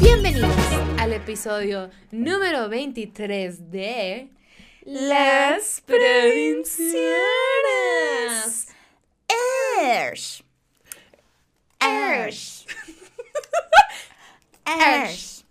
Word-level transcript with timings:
Bienvenidos 0.00 0.50
al 0.98 1.12
episodio 1.12 1.90
número 2.10 2.68
23 2.68 3.70
de 3.70 4.28
Las 4.84 5.82
Provincianas. 5.82 7.04
Ersh. 9.80 10.42
Ersh. 11.78 12.66
Ersh. 14.66 15.44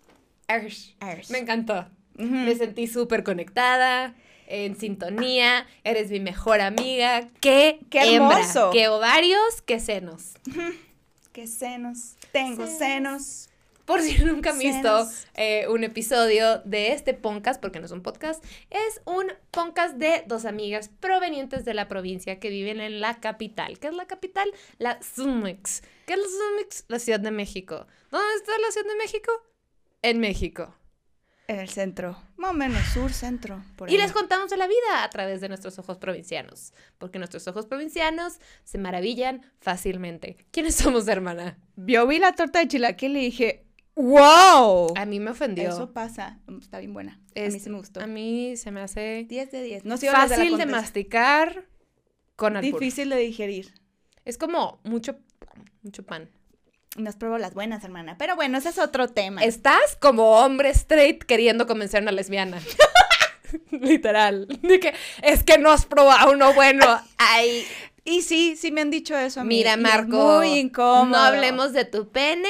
Ersh. 0.46 0.94
Ersh. 1.00 1.30
Me 1.30 1.38
encantó. 1.38 1.86
Me 2.16 2.54
sentí 2.54 2.86
súper 2.86 3.24
conectada, 3.24 4.14
en 4.46 4.76
sintonía. 4.76 5.66
Eres 5.84 6.10
mi 6.10 6.20
mejor 6.20 6.60
amiga. 6.60 7.28
¡Qué, 7.40 7.80
¡Qué 7.90 8.14
hembra! 8.16 8.38
hermoso! 8.40 8.70
¡Qué 8.72 8.88
ovarios! 8.88 9.62
¡Qué 9.64 9.80
senos! 9.80 10.34
¿Qué 11.32 11.46
senos? 11.46 12.14
Tengo 12.32 12.66
Senos. 12.66 12.78
senos. 12.78 13.48
Por 13.84 14.00
si 14.00 14.16
nunca 14.24 14.50
han 14.50 14.58
visto 14.58 15.06
eh, 15.34 15.66
un 15.68 15.84
episodio 15.84 16.60
de 16.64 16.92
este 16.92 17.12
podcast, 17.12 17.60
porque 17.60 17.80
no 17.80 17.86
es 17.86 17.92
un 17.92 18.02
podcast, 18.02 18.42
es 18.70 19.02
un 19.04 19.30
podcast 19.50 19.96
de 19.96 20.24
dos 20.26 20.46
amigas 20.46 20.88
provenientes 21.00 21.66
de 21.66 21.74
la 21.74 21.86
provincia 21.86 22.40
que 22.40 22.48
viven 22.48 22.80
en 22.80 23.00
la 23.00 23.20
capital. 23.20 23.78
¿Qué 23.78 23.88
es 23.88 23.94
la 23.94 24.06
capital? 24.06 24.48
La 24.78 24.98
Zumix. 25.02 25.82
¿Qué 26.06 26.14
es 26.14 26.18
la 26.18 26.26
Zumix? 26.26 26.84
La 26.88 26.98
Ciudad 26.98 27.20
de 27.20 27.30
México. 27.30 27.86
¿Dónde 28.10 28.34
está 28.36 28.52
la 28.58 28.70
Ciudad 28.70 28.88
de 28.88 28.96
México? 28.96 29.32
En 30.00 30.18
México. 30.18 30.74
En 31.46 31.58
el 31.58 31.68
centro. 31.68 32.16
Más 32.36 32.50
o 32.50 32.54
menos 32.54 32.82
sur, 32.92 33.12
centro. 33.12 33.62
por 33.76 33.90
Y 33.90 33.96
les 33.96 34.12
contamos 34.12 34.50
de 34.50 34.56
la 34.56 34.66
vida 34.66 35.02
a 35.04 35.10
través 35.10 35.40
de 35.40 35.48
nuestros 35.48 35.78
ojos 35.78 35.98
provincianos, 35.98 36.72
porque 36.98 37.18
nuestros 37.18 37.46
ojos 37.48 37.66
provincianos 37.66 38.38
se 38.64 38.78
maravillan 38.78 39.42
fácilmente. 39.60 40.36
¿Quiénes 40.50 40.74
somos, 40.74 41.06
hermana? 41.08 41.58
Yo 41.76 42.06
vi 42.06 42.18
la 42.18 42.32
torta 42.32 42.58
de 42.58 42.68
chilaquil 42.68 43.16
y 43.16 43.20
dije, 43.20 43.64
¡Wow! 43.96 44.94
A 44.96 45.06
mí 45.06 45.20
me 45.20 45.30
ofendió. 45.30 45.68
Eso 45.70 45.92
pasa. 45.92 46.40
Mm, 46.46 46.58
Está 46.58 46.78
bien 46.80 46.92
buena. 46.92 47.20
a 47.36 47.40
mí 47.40 47.60
sí 47.60 47.70
me 47.70 47.78
gustó. 47.78 48.00
A 48.00 48.06
mí 48.06 48.56
se 48.56 48.70
me 48.70 48.80
hace 48.80 49.24
10 49.28 49.50
de 49.52 49.62
10. 49.62 49.84
No 49.84 49.96
de 49.96 50.10
fácil 50.10 50.56
de 50.56 50.66
masticar 50.66 51.66
con 52.36 52.56
albur. 52.56 52.80
Difícil 52.80 53.10
de 53.10 53.16
digerir. 53.16 53.72
Es 54.24 54.38
como 54.38 54.80
mucho, 54.82 55.16
mucho 55.82 56.04
pan. 56.04 56.28
Nos 56.96 57.16
pruebo 57.16 57.38
las 57.38 57.54
buenas, 57.54 57.82
hermana. 57.82 58.16
Pero 58.18 58.36
bueno, 58.36 58.58
ese 58.58 58.68
es 58.68 58.78
otro 58.78 59.08
tema. 59.08 59.42
Estás 59.42 59.96
como 60.00 60.32
hombre 60.38 60.70
straight 60.70 61.24
queriendo 61.24 61.66
convencer 61.66 61.98
a 61.98 62.02
una 62.02 62.12
lesbiana. 62.12 62.60
Literal. 63.70 64.46
De 64.62 64.80
que 64.80 64.94
es 65.22 65.42
que 65.42 65.58
no 65.58 65.70
has 65.70 65.86
probado 65.86 66.32
uno 66.32 66.52
bueno. 66.54 66.84
Ay, 67.18 67.64
Y 68.04 68.22
sí, 68.22 68.56
sí 68.56 68.70
me 68.70 68.80
han 68.80 68.90
dicho 68.90 69.16
eso 69.16 69.40
a 69.40 69.44
mí. 69.44 69.56
mira, 69.56 69.76
Marco. 69.76 70.38
Muy 70.38 70.58
incómodo. 70.58 71.06
No 71.06 71.18
hablemos 71.18 71.72
de 71.72 71.84
tu 71.84 72.08
pene, 72.10 72.48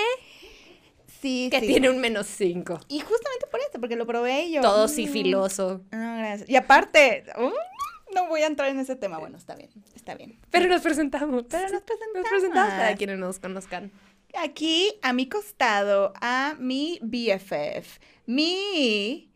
Sí, 1.23 1.49
que 1.51 1.61
sí. 1.61 1.67
tiene 1.67 1.89
un 1.89 1.99
menos 2.01 2.27
cinco. 2.27 2.79
Y 2.89 3.01
justamente 3.01 3.47
por 3.51 3.61
esto, 3.61 3.81
porque 3.81 3.97
lo 3.97 4.07
probé 4.07 4.51
yo. 4.51 4.61
Todo 4.61 4.85
mm, 4.87 4.91
sifiloso. 4.91 5.81
No, 5.91 6.19
gracias. 6.19 6.51
Y 6.51 6.57
aparte, 6.57 7.25
uh, 7.39 8.15
no 8.15 8.29
voy 8.29 8.43
a 8.43 8.47
entrar 8.47 8.69
en 8.69 8.79
ese 8.79 8.95
tema. 8.95 9.19
Bueno, 9.19 9.39
está 9.39 9.55
bien, 9.55 9.71
está 9.95 10.15
bien. 10.17 10.39
Pero 10.51 10.67
nos 10.69 10.83
presentamos. 10.83 11.45
Pero 11.49 11.69
nos 11.71 11.83
presentamos. 11.83 12.15
Nos 12.15 12.29
presentamos 12.29 12.75
para 12.75 12.95
quienes 12.97 13.19
no 13.19 13.27
nos 13.27 13.39
conozcan. 13.39 13.91
Aquí, 14.37 14.93
a 15.03 15.13
mi 15.13 15.29
costado, 15.29 16.13
a 16.21 16.55
mi 16.59 16.99
BFF, 17.03 17.99
mi 18.27 19.31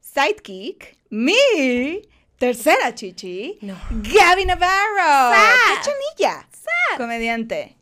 sidekick, 0.00 0.96
mi 1.10 2.02
tercera 2.38 2.94
chichi, 2.94 3.58
No. 3.62 3.76
Gaby 3.90 4.44
Navarro, 4.44 5.34
cachanilla, 5.34 6.48
comediante 6.96 7.76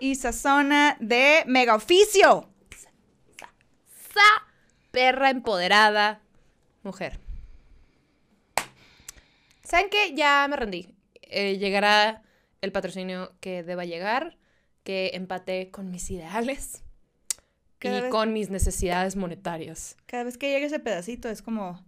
y 0.00 0.14
sazona 0.14 0.96
de 0.98 1.44
Mega 1.46 1.74
Oficio. 1.74 2.48
Sa, 4.12 4.46
perra 4.90 5.30
empoderada, 5.30 6.20
mujer. 6.82 7.20
¿Saben 9.62 9.88
qué? 9.90 10.14
Ya 10.14 10.46
me 10.48 10.56
rendí. 10.56 10.88
Eh, 11.22 11.58
llegará 11.58 12.22
el 12.60 12.72
patrocinio 12.72 13.32
que 13.40 13.62
deba 13.62 13.84
llegar, 13.84 14.36
que 14.84 15.10
empate 15.14 15.70
con 15.70 15.90
mis 15.90 16.10
ideales 16.10 16.82
Cada 17.78 17.98
y 17.98 18.00
vez- 18.02 18.10
con 18.10 18.32
mis 18.32 18.48
necesidades 18.50 19.16
monetarias. 19.16 19.96
Cada 20.06 20.24
vez 20.24 20.38
que 20.38 20.50
llega 20.50 20.66
ese 20.66 20.78
pedacito 20.78 21.28
es 21.28 21.42
como 21.42 21.84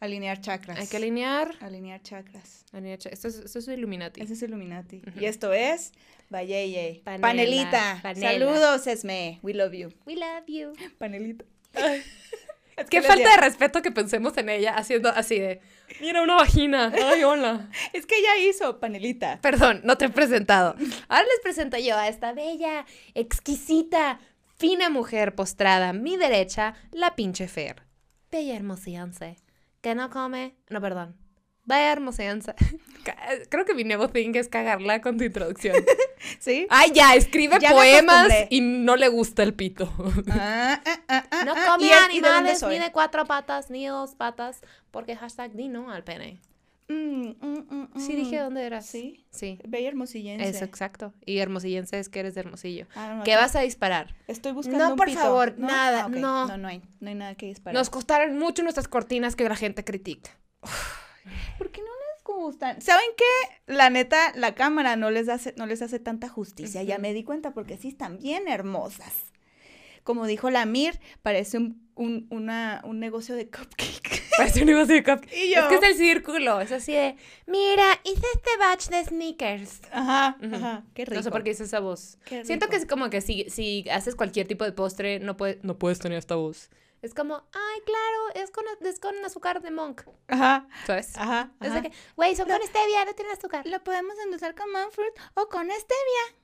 alinear 0.00 0.40
chakras. 0.40 0.78
Hay 0.78 0.86
que 0.86 0.96
alinear. 0.96 1.54
alinear 1.60 2.02
chakras. 2.02 2.64
alinear 2.72 2.98
cha- 2.98 3.10
Esto 3.10 3.28
es, 3.28 3.36
esto 3.38 3.58
es 3.58 3.68
Illuminati. 3.68 4.20
Ese 4.20 4.32
es 4.34 4.42
Illuminati. 4.42 5.02
Y 5.18 5.24
esto 5.26 5.52
es 5.52 5.92
Valleye. 6.30 7.02
Panela, 7.04 7.22
Panelita. 7.22 8.00
panela. 8.02 8.30
Saludos, 8.32 8.86
Esme. 8.86 9.38
We 9.42 9.54
love 9.54 9.72
you. 9.74 9.90
We 10.06 10.16
love 10.16 10.44
you. 10.48 10.72
Panelita. 10.98 11.44
Es 12.76 12.88
Qué 12.88 13.00
que 13.00 13.02
falta 13.02 13.22
les- 13.24 13.34
de 13.36 13.40
respeto 13.40 13.82
que 13.82 13.90
pensemos 13.92 14.36
en 14.38 14.48
ella 14.48 14.74
haciendo 14.76 15.08
así 15.10 15.38
de, 15.38 15.60
mira 16.00 16.22
una 16.22 16.34
vagina. 16.36 16.92
Ay, 16.94 17.24
hola. 17.24 17.68
Es 17.92 18.06
que 18.06 18.16
ella 18.18 18.36
hizo 18.48 18.80
panelita. 18.80 19.38
Perdón, 19.42 19.80
no 19.84 19.96
te 19.98 20.06
he 20.06 20.08
presentado. 20.08 20.74
Ahora 21.08 21.24
les 21.24 21.40
presento 21.42 21.76
yo 21.78 21.96
a 21.96 22.08
esta 22.08 22.32
bella, 22.32 22.86
exquisita, 23.14 24.18
fina 24.56 24.90
mujer 24.90 25.34
postrada 25.34 25.90
a 25.90 25.92
mi 25.92 26.16
derecha, 26.16 26.74
la 26.92 27.14
pinche 27.16 27.48
Fer. 27.48 27.82
Bella 28.30 28.54
hermosillense, 28.56 29.36
que 29.80 29.94
no 29.94 30.10
come... 30.10 30.54
No, 30.68 30.80
perdón. 30.80 31.16
Bella 31.70 31.92
hermosillense. 31.92 32.54
Ca- 33.04 33.16
Creo 33.48 33.64
que 33.64 33.74
mi 33.74 33.84
nuevo 33.84 34.08
thing 34.08 34.32
es 34.34 34.48
cagarla 34.48 35.00
con 35.00 35.16
tu 35.16 35.24
introducción. 35.24 35.74
¿Sí? 36.38 36.66
Ay, 36.68 36.90
ya, 36.94 37.14
escribe 37.14 37.56
Ya 37.60 37.70
poemas 37.70 38.30
y 38.50 38.60
no 38.60 38.96
le 38.96 39.08
gusta 39.08 39.42
el 39.42 39.54
pito. 39.54 39.90
Ah, 40.30 40.80
ah, 40.84 41.00
ah, 41.08 41.24
ah, 41.30 41.44
No 41.46 41.54
ah. 41.56 41.64
come 41.66 41.86
¿Y 41.86 41.88
de 41.88 41.94
animales 41.94 42.62
ni 42.62 42.78
de 42.78 42.92
cuatro 42.92 43.24
patas 43.24 43.70
ni 43.70 43.84
de 43.84 43.90
dos 43.90 44.14
patas, 44.14 44.60
porque 44.90 45.16
hashtag 45.16 45.52
di 45.52 45.68
no 45.68 45.90
al 45.90 46.04
pene. 46.04 46.40
Mm, 46.88 47.34
mm, 47.40 47.66
mm, 47.70 48.00
Sí, 48.00 48.16
dije 48.16 48.40
dónde 48.40 48.64
eras. 48.66 48.84
Sí. 48.84 49.24
Sí. 49.30 49.60
Bella 49.66 49.86
hermosillense. 49.88 50.48
Eso, 50.48 50.64
exacto. 50.64 51.14
Y 51.24 51.38
hermosillense 51.38 52.00
es 52.00 52.08
que 52.08 52.18
eres 52.18 52.34
de 52.34 52.40
Hermosillo. 52.40 52.86
Ah, 52.96 53.14
no, 53.18 53.22
¿Qué 53.22 53.36
vas 53.36 53.54
a 53.54 53.60
disparar? 53.60 54.16
Estoy 54.26 54.50
buscando 54.52 54.84
No, 54.84 54.90
un 54.90 54.96
por 54.96 55.06
pito. 55.06 55.20
favor, 55.20 55.54
¿No? 55.56 55.68
nada, 55.68 56.02
Ah, 56.02 56.06
ok. 56.06 56.12
no. 56.16 56.46
No, 56.48 56.56
no 56.58 56.66
hay. 56.68 56.82
No 56.98 57.08
hay 57.10 57.14
nada 57.14 57.36
que 57.36 57.46
disparar. 57.46 57.76
Nos 57.78 57.90
costaron 57.90 58.36
mucho 58.40 58.64
nuestras 58.64 58.88
cortinas 58.88 59.36
que 59.36 59.48
la 59.48 59.54
gente 59.54 59.84
critica. 59.84 60.30
¿Por 61.58 61.70
qué 61.70 61.80
no 61.80 61.86
les 61.86 62.24
gustan? 62.24 62.80
¿Saben 62.80 63.06
qué? 63.16 63.72
La 63.72 63.90
neta, 63.90 64.32
la 64.36 64.54
cámara 64.54 64.96
no 64.96 65.10
les 65.10 65.28
hace, 65.28 65.54
no 65.56 65.66
les 65.66 65.82
hace 65.82 65.98
tanta 65.98 66.28
justicia. 66.28 66.82
Ya 66.82 66.98
me 66.98 67.12
di 67.12 67.24
cuenta 67.24 67.52
porque 67.52 67.76
sí 67.76 67.88
están 67.88 68.18
bien 68.18 68.48
hermosas. 68.48 69.12
Como 70.02 70.26
dijo 70.26 70.48
la 70.50 70.64
Mir, 70.64 70.98
parece 71.22 71.58
un, 71.58 71.86
un, 71.94 72.26
una- 72.30 72.80
un 72.84 73.00
negocio 73.00 73.34
de 73.36 73.48
cupcake. 73.50 74.20
Parece 74.40 74.60
un 74.60 74.66
negocio 74.68 74.94
de 74.94 75.02
cupcake. 75.04 75.34
Y 75.36 75.54
yo. 75.54 75.60
Es 75.60 75.66
que 75.66 75.74
es 75.74 75.82
el 75.82 75.94
círculo. 75.98 76.62
Es 76.62 76.72
así 76.72 76.92
de, 76.94 77.14
mira, 77.46 77.84
hice 78.04 78.24
este 78.34 78.50
batch 78.58 78.88
de 78.88 79.04
sneakers. 79.04 79.82
Ajá, 79.92 80.38
ajá. 80.54 80.84
Qué 80.94 81.04
rico. 81.04 81.16
No 81.16 81.22
sé 81.22 81.30
por 81.30 81.42
qué 81.44 81.50
hice 81.50 81.64
esa 81.64 81.80
voz. 81.80 82.16
Siento 82.44 82.68
que 82.70 82.76
es 82.76 82.86
como 82.86 83.10
que 83.10 83.20
si, 83.20 83.44
si 83.50 83.84
haces 83.90 84.14
cualquier 84.14 84.48
tipo 84.48 84.64
de 84.64 84.72
postre, 84.72 85.20
no, 85.20 85.36
puede, 85.36 85.58
no 85.62 85.76
puedes 85.78 85.98
tener 85.98 86.16
esta 86.16 86.36
voz. 86.36 86.70
Es 87.02 87.14
como, 87.14 87.36
ay, 87.36 87.80
claro, 87.86 88.44
es 88.44 88.50
con, 88.50 88.64
es 88.86 89.00
con 89.00 89.24
azúcar 89.24 89.62
de 89.62 89.70
monk. 89.70 90.02
Ajá, 90.28 90.68
¿Sabes? 90.86 91.16
ajá. 91.16 91.50
Es 91.60 91.70
ajá. 91.70 91.80
de 91.80 91.88
que, 91.90 91.96
güey, 92.16 92.36
son 92.36 92.46
Lo- 92.48 92.58
con 92.58 92.66
stevia, 92.66 93.04
no 93.06 93.14
tiene 93.14 93.32
azúcar. 93.32 93.66
Lo 93.66 93.82
podemos 93.82 94.14
endulzar 94.24 94.54
con 94.54 94.70
monk 94.70 94.90
fruit 94.92 95.12
o 95.34 95.48
con 95.48 95.62
stevia. 95.70 96.36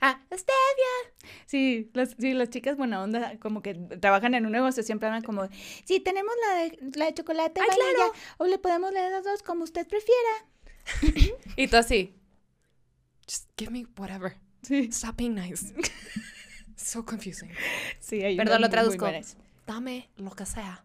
Ah, 0.00 0.20
stevia. 0.30 1.32
Sí, 1.46 1.90
las, 1.94 2.14
sí, 2.18 2.34
las 2.34 2.50
chicas 2.50 2.76
buena 2.76 3.02
onda, 3.02 3.38
como 3.40 3.62
que 3.62 3.74
trabajan 3.74 4.34
en 4.34 4.44
un 4.46 4.52
negocio, 4.52 4.82
siempre 4.82 5.08
hablan 5.08 5.22
como, 5.22 5.48
sí, 5.84 5.98
tenemos 6.00 6.34
la 6.48 6.54
de, 6.56 6.78
la 6.96 7.06
de 7.06 7.14
chocolate 7.14 7.60
Ay, 7.60 7.66
claro. 7.74 8.12
o 8.38 8.46
le 8.46 8.58
podemos 8.58 8.92
leer 8.92 9.10
las 9.10 9.24
dos 9.24 9.42
como 9.42 9.64
usted 9.64 9.86
prefiera. 9.86 11.34
Y 11.56 11.68
tú 11.68 11.76
así. 11.78 12.14
Just 13.26 13.48
give 13.56 13.70
me 13.70 13.86
whatever. 13.96 14.36
Sí, 14.62 14.90
Stop 14.92 15.16
being 15.16 15.34
nice. 15.34 15.72
so 16.76 17.04
confusing. 17.04 17.50
sí. 18.00 18.22
hay 18.22 18.36
Perdón, 18.36 18.60
lo 18.60 18.68
traduzco. 18.68 19.06
Dame 19.66 20.10
lo 20.16 20.30
que 20.30 20.46
sea. 20.46 20.84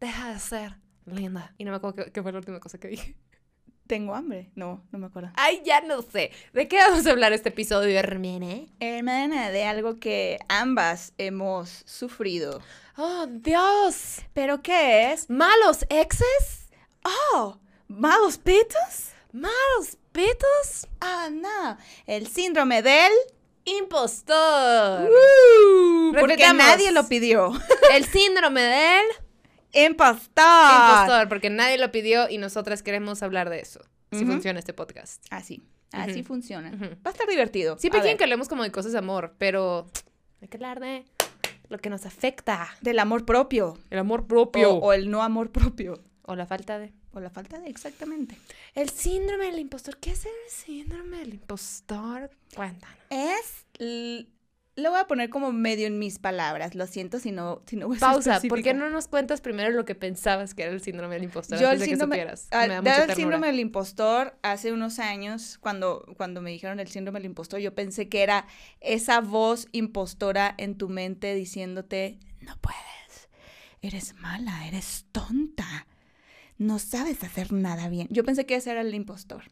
Deja 0.00 0.32
de 0.32 0.38
ser 0.38 0.76
linda. 1.06 1.54
Y 1.58 1.64
no 1.64 1.70
me 1.70 1.78
acuerdo 1.78 2.04
qué, 2.04 2.12
qué 2.12 2.22
fue 2.22 2.32
la 2.32 2.38
última 2.38 2.60
cosa 2.60 2.78
que 2.78 2.88
dije. 2.88 3.16
¿Tengo 3.86 4.14
hambre? 4.14 4.50
No, 4.56 4.84
no 4.90 4.98
me 4.98 5.06
acuerdo. 5.06 5.30
Ay, 5.36 5.62
ya 5.64 5.80
no 5.80 6.02
sé. 6.02 6.32
¿De 6.52 6.66
qué 6.66 6.78
vamos 6.78 7.06
a 7.06 7.10
hablar 7.10 7.32
este 7.32 7.50
episodio, 7.50 7.96
hermana? 7.98 8.66
Hermana, 8.80 9.50
de 9.50 9.64
algo 9.64 9.96
que 10.00 10.38
ambas 10.48 11.12
hemos 11.18 11.82
sufrido. 11.86 12.60
Oh, 12.96 13.26
Dios. 13.28 14.22
¿Pero 14.32 14.60
qué 14.60 15.12
es? 15.12 15.30
¿Malos 15.30 15.86
exes? 15.88 16.68
¡Oh! 17.04 17.58
¿Malos 17.86 18.38
pitos? 18.38 19.12
¿Malos 19.32 19.96
pitos? 20.10 20.88
Ah, 21.00 21.28
no. 21.30 21.76
El 22.06 22.26
síndrome 22.26 22.82
del... 22.82 23.12
Impostor. 23.66 25.10
Uh, 25.10 26.12
porque 26.18 26.52
nadie 26.54 26.92
lo 26.92 27.06
pidió. 27.08 27.52
El 27.92 28.04
síndrome 28.04 28.60
del 28.62 29.04
Impostor. 29.84 30.44
impostor, 30.72 31.28
porque 31.28 31.50
nadie 31.50 31.76
lo 31.76 31.90
pidió 31.92 32.28
y 32.30 32.38
nosotras 32.38 32.82
queremos 32.82 33.22
hablar 33.22 33.50
de 33.50 33.60
eso. 33.60 33.80
si 34.12 34.24
funciona 34.24 34.58
este 34.58 34.72
podcast. 34.72 35.24
Así, 35.30 35.62
así 35.92 36.22
funciona. 36.22 36.70
Va 37.04 37.10
a 37.10 37.12
estar 37.12 37.26
divertido. 37.28 37.76
Siempre 37.78 38.00
quieren 38.00 38.16
que 38.16 38.24
hablemos 38.24 38.48
como 38.48 38.62
de 38.62 38.72
cosas 38.72 38.92
de 38.92 38.98
amor, 38.98 39.34
pero 39.38 39.86
hay 40.40 40.48
que 40.48 40.56
hablar 40.56 40.80
de 40.80 41.04
lo 41.68 41.78
que 41.78 41.90
nos 41.90 42.06
afecta. 42.06 42.68
Del 42.80 42.98
amor 43.00 43.26
propio. 43.26 43.76
El 43.90 43.98
amor 43.98 44.20
O, 44.20 44.26
propio. 44.26 44.74
o 44.76 44.92
el 44.94 45.10
no 45.10 45.22
amor 45.22 45.50
propio. 45.50 46.02
o 46.22 46.34
la 46.36 46.46
falta 46.46 46.78
de... 46.78 46.92
O 47.16 47.20
la 47.20 47.30
falta 47.30 47.58
de, 47.58 47.70
exactamente. 47.70 48.36
El 48.74 48.90
síndrome 48.90 49.46
del 49.46 49.58
impostor. 49.58 49.96
¿Qué 49.96 50.10
es 50.10 50.26
el 50.26 50.32
síndrome 50.50 51.16
del 51.18 51.32
impostor? 51.34 52.30
Cuéntanos. 52.54 52.98
Es. 53.08 53.64
Lo 54.78 54.90
voy 54.90 55.00
a 55.00 55.06
poner 55.06 55.30
como 55.30 55.50
medio 55.50 55.86
en 55.86 55.98
mis 55.98 56.18
palabras. 56.18 56.74
Lo 56.74 56.86
siento 56.86 57.18
si 57.18 57.32
no, 57.32 57.62
si 57.64 57.76
no 57.76 57.86
voy 57.86 57.96
a 57.96 58.00
ser 58.00 58.08
Pausa, 58.10 58.40
¿por 58.46 58.62
qué 58.62 58.74
no 58.74 58.90
nos 58.90 59.08
cuentas 59.08 59.40
primero 59.40 59.70
lo 59.70 59.86
que 59.86 59.94
pensabas 59.94 60.52
que 60.54 60.64
era 60.64 60.72
el 60.72 60.82
síndrome 60.82 61.14
del 61.14 61.24
impostor 61.24 61.58
Yo 61.58 61.68
el 61.68 61.72
antes 61.72 61.80
de 61.80 61.86
síndrome, 61.86 62.16
que 62.16 62.22
supieras? 62.22 62.48
ah, 62.50 62.66
Me 62.68 62.74
da 62.74 62.82
mucha 62.82 63.04
el 63.04 63.14
síndrome 63.14 63.46
del 63.46 63.60
impostor, 63.60 64.36
hace 64.42 64.72
unos 64.72 64.98
años, 64.98 65.56
cuando, 65.62 66.04
cuando 66.18 66.42
me 66.42 66.50
dijeron 66.50 66.78
el 66.80 66.88
síndrome 66.88 67.20
del 67.20 67.26
impostor, 67.30 67.60
yo 67.60 67.74
pensé 67.74 68.10
que 68.10 68.22
era 68.22 68.46
esa 68.82 69.22
voz 69.22 69.68
impostora 69.72 70.54
en 70.58 70.76
tu 70.76 70.90
mente 70.90 71.34
diciéndote, 71.34 72.18
no 72.42 72.58
puedes, 72.60 73.30
eres 73.80 74.14
mala, 74.16 74.66
eres 74.68 75.06
tonta, 75.10 75.35
no 76.58 76.78
sabes 76.78 77.22
hacer 77.22 77.52
nada 77.52 77.88
bien. 77.88 78.08
Yo 78.10 78.24
pensé 78.24 78.46
que 78.46 78.56
ese 78.56 78.70
era 78.70 78.80
el 78.80 78.94
impostor. 78.94 79.44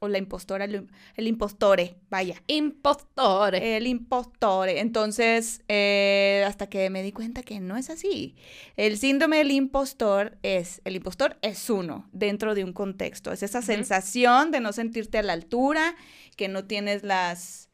O 0.00 0.06
la 0.06 0.18
impostora, 0.18 0.64
el, 0.64 0.86
el 1.16 1.26
impostore, 1.26 1.96
vaya. 2.08 2.40
Impostor. 2.46 3.56
El 3.56 3.86
impostore. 3.88 4.78
Entonces, 4.78 5.62
eh, 5.66 6.44
hasta 6.46 6.68
que 6.68 6.88
me 6.88 7.02
di 7.02 7.10
cuenta 7.10 7.42
que 7.42 7.58
no 7.58 7.76
es 7.76 7.90
así. 7.90 8.36
El 8.76 8.96
síndrome 8.96 9.38
del 9.38 9.50
impostor 9.50 10.38
es, 10.44 10.80
el 10.84 10.94
impostor 10.94 11.36
es 11.42 11.68
uno 11.68 12.08
dentro 12.12 12.54
de 12.54 12.62
un 12.62 12.72
contexto. 12.72 13.32
Es 13.32 13.42
esa 13.42 13.60
sensación 13.60 14.52
de 14.52 14.60
no 14.60 14.72
sentirte 14.72 15.18
a 15.18 15.22
la 15.24 15.32
altura, 15.32 15.96
que 16.36 16.46
no 16.46 16.64
tienes 16.64 17.02
las... 17.02 17.68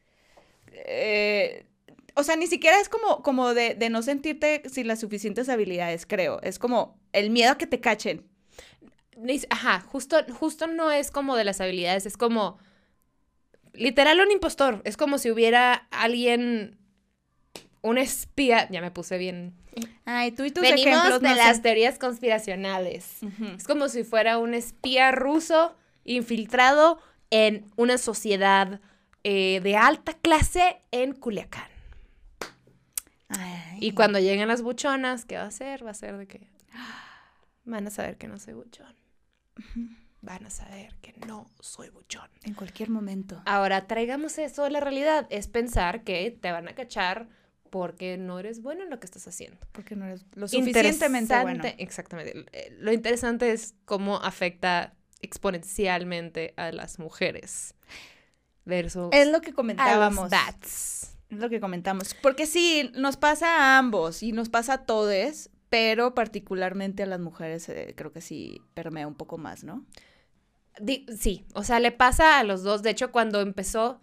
eh, 0.71 1.67
o 2.15 2.23
sea, 2.23 2.37
ni 2.37 2.47
siquiera 2.47 2.79
es 2.79 2.89
como, 2.89 3.21
como 3.21 3.53
de, 3.53 3.75
de 3.75 3.89
no 3.91 4.01
sentirte 4.01 4.63
sin 4.67 4.87
las 4.87 4.99
suficientes 5.01 5.47
habilidades, 5.47 6.07
creo. 6.07 6.41
Es 6.41 6.57
como 6.57 6.97
el 7.13 7.29
miedo 7.29 7.51
a 7.51 7.57
que 7.59 7.67
te 7.67 7.79
cachen. 7.81 8.25
Ajá, 9.49 9.79
justo, 9.81 10.17
justo 10.33 10.67
no 10.67 10.91
es 10.91 11.11
como 11.11 11.35
de 11.35 11.43
las 11.45 11.61
habilidades, 11.61 12.05
es 12.05 12.17
como 12.17 12.57
literal 13.73 14.19
un 14.19 14.31
impostor. 14.31 14.81
Es 14.85 14.97
como 14.97 15.17
si 15.17 15.31
hubiera 15.31 15.73
alguien, 15.91 16.77
un 17.81 17.97
espía. 17.97 18.67
Ya 18.69 18.81
me 18.81 18.91
puse 18.91 19.17
bien. 19.17 19.55
Ay, 20.05 20.31
tú 20.31 20.43
y 20.43 20.51
tus 20.51 20.61
Venimos 20.61 20.85
ejemplos 20.85 21.21
de 21.21 21.29
no 21.29 21.35
las 21.35 21.57
sé. 21.57 21.61
teorías 21.63 21.99
conspiracionales. 21.99 23.19
Es 23.57 23.65
como 23.65 23.89
si 23.89 24.03
fuera 24.03 24.37
un 24.37 24.53
espía 24.53 25.11
ruso 25.11 25.75
infiltrado 26.03 26.99
en 27.29 27.65
una 27.75 27.97
sociedad 27.97 28.79
eh, 29.23 29.59
de 29.63 29.75
alta 29.75 30.13
clase 30.13 30.81
en 30.91 31.13
Culiacán. 31.13 31.67
Ay. 33.29 33.79
Y 33.81 33.91
cuando 33.91 34.19
lleguen 34.19 34.47
las 34.47 34.61
buchonas, 34.61 35.25
¿qué 35.25 35.35
va 35.37 35.43
a 35.43 35.47
hacer? 35.47 35.85
Va 35.85 35.91
a 35.91 35.95
ser 35.95 36.17
de 36.17 36.27
que 36.27 36.47
van 37.65 37.87
a 37.87 37.89
saber 37.89 38.17
que 38.17 38.27
no 38.27 38.37
soy 38.39 38.53
buchón. 38.53 38.95
Van 40.21 40.45
a 40.45 40.49
saber 40.49 40.95
que 41.01 41.13
no 41.27 41.51
soy 41.59 41.89
buchón. 41.89 42.29
En 42.43 42.55
cualquier 42.55 42.89
momento. 42.89 43.41
Ahora, 43.45 43.85
traigamos 43.87 44.37
eso 44.39 44.63
a 44.63 44.69
la 44.69 44.79
realidad. 44.79 45.27
Es 45.29 45.47
pensar 45.47 46.03
que 46.03 46.31
te 46.31 46.51
van 46.51 46.67
a 46.67 46.73
cachar 46.73 47.27
porque 47.69 48.17
no 48.17 48.39
eres 48.39 48.61
bueno 48.61 48.83
en 48.83 48.89
lo 48.89 48.99
que 48.99 49.05
estás 49.05 49.27
haciendo. 49.27 49.59
Porque 49.71 49.95
no 49.95 50.05
eres 50.05 50.25
lo 50.33 50.47
suficientemente 50.47 51.39
bueno. 51.41 51.63
Exactamente. 51.77 52.45
Lo 52.79 52.91
interesante 52.91 53.51
es 53.51 53.75
cómo 53.85 54.17
afecta 54.17 54.95
exponencialmente 55.21 56.53
a 56.57 56.71
las 56.71 56.99
mujeres 56.99 57.75
versus 58.63 59.09
Es 59.11 59.27
lo 59.27 59.41
que 59.41 59.53
comentábamos. 59.53 60.29
bats. 60.29 61.15
Es 61.29 61.39
lo 61.39 61.49
que 61.49 61.59
comentamos. 61.59 62.15
Porque 62.21 62.45
sí, 62.45 62.91
nos 62.95 63.17
pasa 63.17 63.57
a 63.57 63.77
ambos 63.77 64.23
y 64.23 64.31
nos 64.31 64.49
pasa 64.49 64.73
a 64.73 64.85
todos, 64.85 65.49
pero 65.75 66.15
particularmente 66.15 67.03
a 67.03 67.05
las 67.05 67.19
mujeres 67.19 67.67
eh, 67.67 67.93
creo 67.97 68.13
que 68.13 68.21
sí 68.21 68.61
permea 68.73 69.07
un 69.07 69.15
poco 69.15 69.37
más, 69.37 69.65
¿no? 69.65 69.85
Di- 70.79 71.05
sí, 71.19 71.43
o 71.53 71.65
sea, 71.65 71.81
le 71.81 71.91
pasa 71.91 72.39
a 72.39 72.45
los 72.45 72.63
dos. 72.63 72.81
De 72.81 72.91
hecho, 72.91 73.11
cuando 73.11 73.41
empezó, 73.41 73.99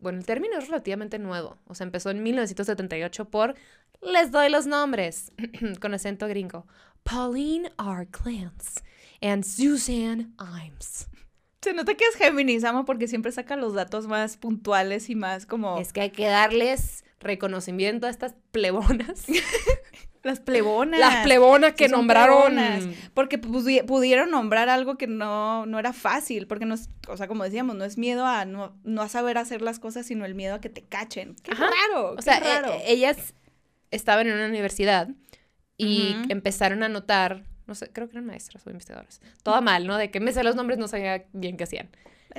bueno, 0.00 0.18
el 0.18 0.26
término 0.26 0.58
es 0.58 0.66
relativamente 0.66 1.20
nuevo. 1.20 1.58
O 1.68 1.76
sea, 1.76 1.84
empezó 1.84 2.10
en 2.10 2.24
1978 2.24 3.26
por, 3.26 3.54
les 4.02 4.32
doy 4.32 4.50
los 4.50 4.66
nombres, 4.66 5.30
con 5.80 5.94
acento 5.94 6.26
gringo, 6.26 6.66
Pauline 7.04 7.70
R. 7.78 8.08
Clance 8.10 8.80
and 9.20 9.44
Suzanne 9.44 10.32
Imes. 10.40 11.06
Se 11.62 11.72
nota 11.72 11.94
que 11.94 12.04
es 12.04 12.16
Géminis, 12.16 12.64
amo, 12.64 12.84
porque 12.84 13.06
siempre 13.06 13.30
saca 13.30 13.54
los 13.54 13.74
datos 13.74 14.08
más 14.08 14.36
puntuales 14.38 15.08
y 15.08 15.14
más 15.14 15.46
como 15.46 15.78
Es 15.78 15.92
que 15.92 16.00
hay 16.00 16.10
que 16.10 16.26
darles 16.26 17.04
reconocimiento 17.20 18.08
a 18.08 18.10
estas 18.10 18.34
plebonas. 18.50 19.26
las 20.26 20.40
plebonas. 20.40 21.00
Las 21.00 21.22
plebonas 21.24 21.74
que 21.74 21.86
Sí, 21.86 21.92
nombraron. 21.92 22.54
plebonas. 22.54 22.84
Porque 23.14 23.40
pudi- 23.40 23.84
pudieron 23.84 24.30
nombrar 24.30 24.68
algo 24.68 24.96
que 24.98 25.06
no, 25.06 25.64
no 25.66 25.78
era 25.78 25.92
fácil, 25.92 26.46
porque 26.46 26.66
no 26.66 26.74
es, 26.74 26.90
o 27.08 27.16
sea, 27.16 27.28
como 27.28 27.44
decíamos, 27.44 27.76
no 27.76 27.84
es 27.84 27.96
miedo 27.98 28.26
a 28.26 28.44
no, 28.44 28.76
no 28.84 29.02
a 29.02 29.08
saber 29.08 29.38
hacer 29.38 29.62
las 29.62 29.78
cosas, 29.78 30.06
sino 30.06 30.24
el 30.24 30.34
miedo 30.34 30.54
a 30.56 30.60
que 30.60 30.68
te 30.68 30.82
cachen. 30.82 31.36
Qué 31.42 31.52
Ajá. 31.52 31.66
raro, 31.66 32.12
O 32.12 32.16
qué 32.16 32.22
sea, 32.22 32.40
raro. 32.40 32.72
e- 32.72 32.92
ellas 32.92 33.34
estaban 33.90 34.26
en 34.26 34.34
una 34.34 34.46
universidad 34.48 35.08
y 35.78 36.16
empezaron 36.28 36.82
a 36.82 36.88
notar, 36.88 37.44
no 37.66 37.74
sé, 37.74 37.90
creo 37.92 38.08
que 38.08 38.12
eran 38.12 38.26
maestras 38.26 38.66
o 38.66 38.70
investigadoras. 38.70 39.20
Todo 39.42 39.60
mal, 39.62 39.86
¿no? 39.86 39.96
De 39.98 40.10
que 40.10 40.20
me 40.20 40.32
sé 40.32 40.42
los 40.42 40.56
nombres, 40.56 40.78
no 40.78 40.88
sabía 40.88 41.24
bien 41.32 41.56
qué 41.56 41.64
hacían. 41.64 41.88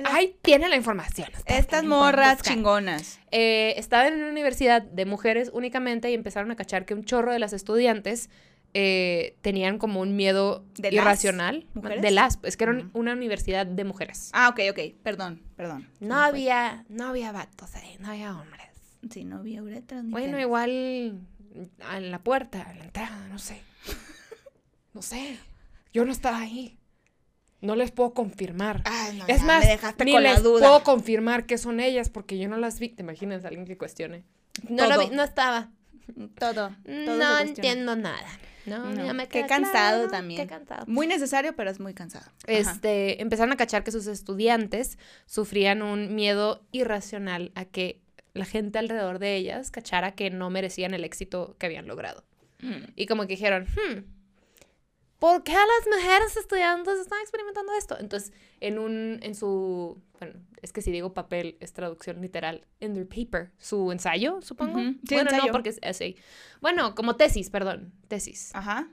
Ahí 0.04 0.36
tiene 0.42 0.68
la 0.68 0.76
información. 0.76 1.28
Estas 1.46 1.84
morras 1.84 2.42
chingonas. 2.42 3.18
Eh, 3.30 3.74
estaban 3.76 4.12
en 4.14 4.20
una 4.20 4.30
universidad 4.30 4.82
de 4.82 5.04
mujeres 5.06 5.50
únicamente 5.52 6.10
y 6.10 6.14
empezaron 6.14 6.50
a 6.50 6.56
cachar 6.56 6.84
que 6.84 6.94
un 6.94 7.04
chorro 7.04 7.32
de 7.32 7.38
las 7.38 7.52
estudiantes 7.52 8.30
eh, 8.74 9.36
tenían 9.40 9.78
como 9.78 10.00
un 10.00 10.14
miedo 10.14 10.64
¿De 10.76 10.92
las 10.92 11.02
irracional. 11.02 11.66
mujeres? 11.74 12.02
De 12.02 12.10
las, 12.10 12.38
es 12.42 12.56
que 12.56 12.64
era 12.64 12.88
una 12.92 13.12
universidad 13.12 13.66
de 13.66 13.84
mujeres. 13.84 14.30
Ah, 14.34 14.50
ok, 14.50 14.60
ok. 14.70 14.94
Perdón, 15.02 15.42
perdón. 15.56 15.88
No 16.00 16.16
fue. 16.16 16.24
había, 16.26 16.84
no 16.88 17.08
había 17.08 17.32
vatos 17.32 17.74
ahí, 17.76 17.96
no 17.98 18.10
había 18.10 18.36
hombres. 18.36 18.66
Sí, 19.10 19.24
no 19.24 19.38
había 19.38 19.62
uretras 19.62 20.04
ni 20.04 20.10
Bueno, 20.10 20.38
igual 20.38 20.70
en 20.70 22.10
la 22.10 22.18
puerta, 22.18 22.66
en 22.70 22.78
la 22.78 22.84
entrada, 22.84 23.26
no 23.28 23.38
sé. 23.38 23.62
No 24.92 25.02
sé. 25.02 25.38
Yo 25.92 26.04
no 26.04 26.12
estaba 26.12 26.38
ahí. 26.38 26.76
No 27.60 27.74
les 27.74 27.90
puedo 27.90 28.14
confirmar. 28.14 28.82
Ay, 28.84 29.18
no, 29.18 29.26
es 29.26 29.40
ya 29.40 29.46
más, 29.46 29.64
me 29.64 29.70
dejaste 29.72 30.04
ni 30.04 30.12
con 30.12 30.22
la 30.22 30.34
les 30.34 30.42
duda. 30.42 30.60
puedo 30.60 30.82
confirmar 30.84 31.46
que 31.46 31.58
son 31.58 31.80
ellas 31.80 32.08
porque 32.08 32.38
yo 32.38 32.48
no 32.48 32.56
las 32.56 32.78
vi. 32.78 32.90
¿Te 32.90 33.02
imaginas 33.02 33.44
a 33.44 33.48
alguien 33.48 33.66
que 33.66 33.76
cuestione? 33.76 34.24
No, 34.68 34.86
lo 34.88 34.94
Todo. 34.94 35.08
vi, 35.08 35.14
no 35.16 35.22
estaba. 35.24 35.70
Todo. 36.38 36.74
no 36.86 37.38
entiendo 37.38 37.96
nada. 37.96 38.26
No, 38.66 38.90
No, 38.90 39.14
me 39.14 39.28
qué 39.28 39.46
cansado 39.46 39.98
claro, 40.02 40.10
también. 40.10 40.42
Qué 40.42 40.46
cansado. 40.46 40.84
Muy 40.86 41.06
necesario, 41.06 41.56
pero 41.56 41.70
es 41.70 41.80
muy 41.80 41.94
cansado. 41.94 42.26
Ajá. 42.26 42.34
Este, 42.46 43.22
empezaron 43.22 43.52
a 43.52 43.56
cachar 43.56 43.82
que 43.82 43.92
sus 43.92 44.06
estudiantes 44.06 44.98
sufrían 45.26 45.80
un 45.82 46.14
miedo 46.14 46.62
irracional 46.70 47.50
a 47.54 47.64
que 47.64 48.00
la 48.34 48.44
gente 48.44 48.78
alrededor 48.78 49.18
de 49.18 49.36
ellas 49.36 49.70
cachara 49.70 50.12
que 50.12 50.30
no 50.30 50.50
merecían 50.50 50.92
el 50.94 51.04
éxito 51.04 51.56
que 51.58 51.66
habían 51.66 51.86
logrado. 51.86 52.24
Mm. 52.60 52.90
Y 52.94 53.06
como 53.06 53.22
que 53.22 53.28
dijeron, 53.34 53.64
hmm, 53.64 54.00
¿por 55.18 55.42
qué 55.42 55.52
las 55.52 55.96
mujeres 55.96 56.36
estudiantes 56.36 56.98
están 56.98 57.20
experimentando 57.20 57.72
esto? 57.74 57.96
Entonces, 57.98 58.32
en 58.60 58.78
un, 58.78 59.18
en 59.22 59.34
su, 59.34 60.00
bueno, 60.18 60.34
es 60.62 60.72
que 60.72 60.82
si 60.82 60.90
digo 60.90 61.14
papel 61.14 61.56
es 61.60 61.72
traducción 61.72 62.20
literal, 62.20 62.66
en 62.80 62.94
their 62.94 63.08
paper, 63.08 63.52
su 63.58 63.90
ensayo, 63.92 64.40
supongo. 64.42 64.80
Ujú, 64.80 64.92
sí, 65.06 65.14
bueno, 65.14 65.30
ensayo. 65.30 65.46
no, 65.46 65.52
porque 65.52 65.70
es 65.70 65.78
essay. 65.82 66.16
Bueno, 66.60 66.94
como 66.94 67.16
tesis, 67.16 67.50
perdón, 67.50 67.92
tesis. 68.08 68.50
Ajá. 68.54 68.88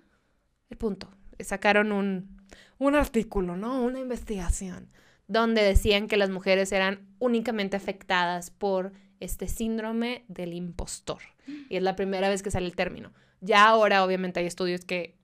El 0.69 0.77
punto. 0.77 1.09
Sacaron 1.39 1.91
un, 1.91 2.41
un 2.77 2.95
artículo, 2.95 3.55
¿no? 3.55 3.83
Una 3.83 3.99
investigación 3.99 4.89
donde 5.27 5.63
decían 5.63 6.07
que 6.07 6.17
las 6.17 6.29
mujeres 6.29 6.71
eran 6.71 7.07
únicamente 7.19 7.75
afectadas 7.75 8.51
por 8.51 8.93
este 9.19 9.47
síndrome 9.47 10.23
del 10.27 10.53
impostor. 10.53 11.21
Y 11.69 11.77
es 11.77 11.83
la 11.83 11.95
primera 11.95 12.29
vez 12.29 12.43
que 12.43 12.51
sale 12.51 12.65
el 12.65 12.75
término. 12.75 13.13
Ya 13.41 13.67
ahora, 13.67 14.03
obviamente, 14.03 14.39
hay 14.39 14.45
estudios 14.45 14.85
que 14.85 15.15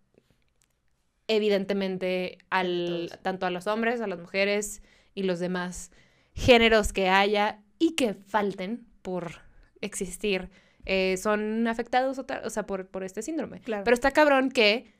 evidentemente 1.35 2.38
al, 2.50 3.17
tanto 3.21 3.45
a 3.45 3.50
los 3.51 3.67
hombres, 3.67 4.01
a 4.01 4.07
las 4.07 4.19
mujeres 4.19 4.81
y 5.15 5.23
los 5.23 5.39
demás 5.39 5.91
géneros 6.33 6.93
que 6.93 7.09
haya 7.09 7.61
y 7.79 7.95
que 7.95 8.13
falten 8.13 8.85
por 9.01 9.41
existir 9.81 10.50
eh, 10.85 11.17
son 11.17 11.67
afectados 11.67 12.19
o 12.19 12.50
sea, 12.50 12.65
por, 12.65 12.88
por 12.88 13.03
este 13.03 13.21
síndrome. 13.21 13.61
Claro. 13.61 13.83
Pero 13.83 13.93
está 13.93 14.11
cabrón 14.11 14.51
que, 14.51 14.91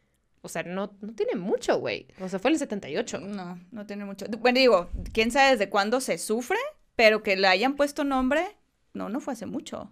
o 0.42 0.48
sea, 0.48 0.64
no, 0.64 0.94
no 1.02 1.14
tiene 1.14 1.36
mucho, 1.36 1.80
güey. 1.80 2.08
O 2.20 2.30
sea, 2.30 2.40
fue 2.40 2.50
en 2.52 2.56
el 2.56 2.60
78. 2.60 3.20
No, 3.20 3.60
no 3.72 3.86
tiene 3.86 4.06
mucho. 4.06 4.26
Bueno, 4.40 4.60
digo, 4.60 4.90
quién 5.14 5.32
sabe 5.32 5.52
desde 5.52 5.70
cuándo 5.70 6.00
se 6.00 6.18
sufre, 6.18 6.60
pero 6.96 7.24
que 7.24 7.36
le 7.36 7.48
hayan 7.48 7.76
puesto 7.76 8.04
nombre, 8.04 8.46
no, 8.94 9.10
no 9.10 9.20
fue 9.20 9.34
hace 9.34 9.46
mucho. 9.46 9.90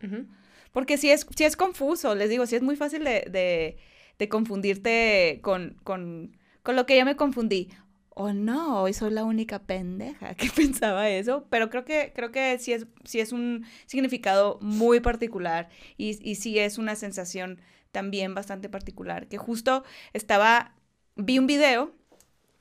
Porque 0.71 0.97
sí 0.97 1.09
es, 1.09 1.25
sí 1.35 1.43
es 1.43 1.57
confuso, 1.57 2.15
les 2.15 2.29
digo, 2.29 2.45
sí 2.45 2.55
es 2.55 2.61
muy 2.61 2.75
fácil 2.75 3.03
de, 3.03 3.25
de, 3.29 3.77
de 4.19 4.29
confundirte 4.29 5.39
con, 5.41 5.77
con, 5.83 6.37
con 6.61 6.75
lo 6.75 6.85
que 6.85 6.97
yo 6.97 7.05
me 7.05 7.15
confundí. 7.15 7.69
o 8.09 8.33
no, 8.33 8.83
hoy 8.83 8.93
soy 8.93 9.11
la 9.11 9.23
única 9.23 9.59
pendeja 9.63 10.35
que 10.35 10.49
pensaba 10.49 11.09
eso, 11.09 11.47
pero 11.49 11.69
creo 11.69 11.85
que, 11.85 12.11
creo 12.13 12.31
que 12.31 12.59
sí 12.59 12.73
es, 12.73 12.85
sí 13.05 13.19
es 13.21 13.31
un 13.31 13.65
significado 13.87 14.59
muy 14.61 14.99
particular 14.99 15.69
y, 15.97 16.19
y 16.29 16.35
sí 16.35 16.59
es 16.59 16.77
una 16.77 16.95
sensación 16.95 17.61
también 17.91 18.35
bastante 18.35 18.69
particular, 18.69 19.27
que 19.27 19.37
justo 19.37 19.83
estaba, 20.13 20.75
vi 21.15 21.39
un 21.39 21.47
video 21.47 21.91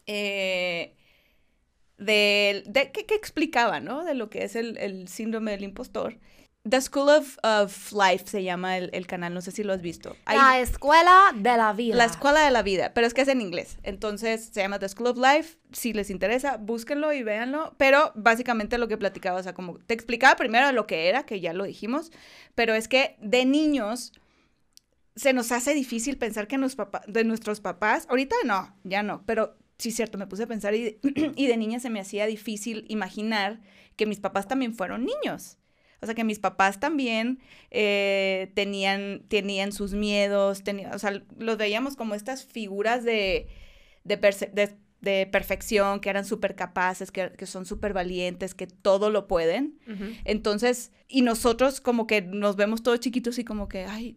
eh, 0.06 0.94
de, 1.98 2.62
que, 2.92 3.14
explicaba, 3.14 3.80
¿no? 3.80 4.04
De 4.04 4.14
lo 4.14 4.30
que 4.30 4.44
es 4.44 4.56
el, 4.56 4.78
el 4.78 5.08
síndrome 5.08 5.50
del 5.50 5.64
impostor 5.64 6.18
The 6.68 6.80
School 6.80 7.08
of, 7.08 7.38
of 7.42 7.92
Life 7.92 8.26
se 8.26 8.42
llama 8.42 8.76
el, 8.78 8.90
el, 8.92 9.06
canal, 9.06 9.32
no 9.32 9.40
sé 9.40 9.50
si 9.50 9.62
lo 9.62 9.72
has 9.72 9.80
visto. 9.80 10.16
Hay, 10.24 10.36
la 10.36 10.60
escuela 10.60 11.32
de 11.34 11.56
la 11.56 11.72
vida. 11.72 11.96
La 11.96 12.04
escuela 12.04 12.40
de 12.40 12.50
la 12.50 12.62
vida, 12.62 12.92
pero 12.94 13.06
es 13.06 13.14
que 13.14 13.22
es 13.22 13.28
en 13.28 13.40
inglés. 13.40 13.78
Entonces 13.82 14.50
se 14.52 14.60
llama 14.60 14.78
The 14.78 14.88
School 14.88 15.08
of 15.08 15.18
Life. 15.18 15.58
Si 15.72 15.92
les 15.92 16.10
interesa, 16.10 16.56
búsquenlo 16.56 17.12
y 17.12 17.22
véanlo. 17.22 17.74
Pero 17.78 18.12
básicamente 18.14 18.78
lo 18.78 18.88
que 18.88 18.96
platicaba, 18.96 19.38
o 19.38 19.42
sea, 19.42 19.54
como 19.54 19.78
te 19.78 19.94
explicaba 19.94 20.36
primero 20.36 20.70
lo 20.72 20.86
que 20.86 21.08
era, 21.08 21.24
que 21.24 21.40
ya 21.40 21.52
lo 21.52 21.64
dijimos, 21.64 22.10
pero 22.54 22.74
es 22.74 22.88
que 22.88 23.16
de 23.20 23.44
niños 23.44 24.12
se 25.16 25.32
nos 25.32 25.50
hace 25.52 25.74
difícil 25.74 26.16
pensar 26.16 26.46
que 26.46 26.58
nos 26.58 26.76
papá, 26.76 27.02
de 27.06 27.24
nuestros 27.24 27.60
papás, 27.60 28.06
ahorita 28.08 28.36
no, 28.44 28.74
ya 28.84 29.02
no, 29.02 29.24
pero 29.26 29.56
sí, 29.76 29.90
cierto, 29.90 30.16
me 30.16 30.28
puse 30.28 30.44
a 30.44 30.46
pensar 30.46 30.74
y, 30.74 30.98
y 31.34 31.46
de 31.46 31.56
niña 31.56 31.80
se 31.80 31.90
me 31.90 32.00
hacía 32.00 32.26
difícil 32.26 32.84
imaginar 32.88 33.60
que 33.96 34.06
mis 34.06 34.20
papás 34.20 34.46
también 34.46 34.74
fueron 34.74 35.04
niños. 35.04 35.57
O 36.00 36.06
sea, 36.06 36.14
que 36.14 36.24
mis 36.24 36.38
papás 36.38 36.78
también 36.78 37.40
eh, 37.70 38.52
tenían, 38.54 39.22
tenían 39.28 39.72
sus 39.72 39.94
miedos, 39.94 40.62
tenían, 40.62 40.94
o 40.94 40.98
sea, 40.98 41.22
los 41.38 41.56
veíamos 41.56 41.96
como 41.96 42.14
estas 42.14 42.44
figuras 42.44 43.02
de, 43.04 43.48
de, 44.04 44.16
de, 44.16 44.76
de 45.00 45.26
perfección, 45.26 46.00
que 46.00 46.10
eran 46.10 46.24
súper 46.24 46.54
capaces, 46.54 47.10
que, 47.10 47.32
que, 47.32 47.46
son 47.46 47.66
súper 47.66 47.92
valientes, 47.92 48.54
que 48.54 48.66
todo 48.66 49.10
lo 49.10 49.26
pueden. 49.26 49.78
Uh 49.86 49.90
-huh. 49.92 50.20
Entonces, 50.24 50.92
y 51.08 51.22
nosotros 51.22 51.80
como 51.80 52.06
que 52.06 52.22
nos 52.22 52.56
vemos 52.56 52.82
todos 52.82 53.00
chiquitos 53.00 53.38
y 53.38 53.44
como 53.44 53.68
que, 53.68 53.84
ay, 53.84 54.16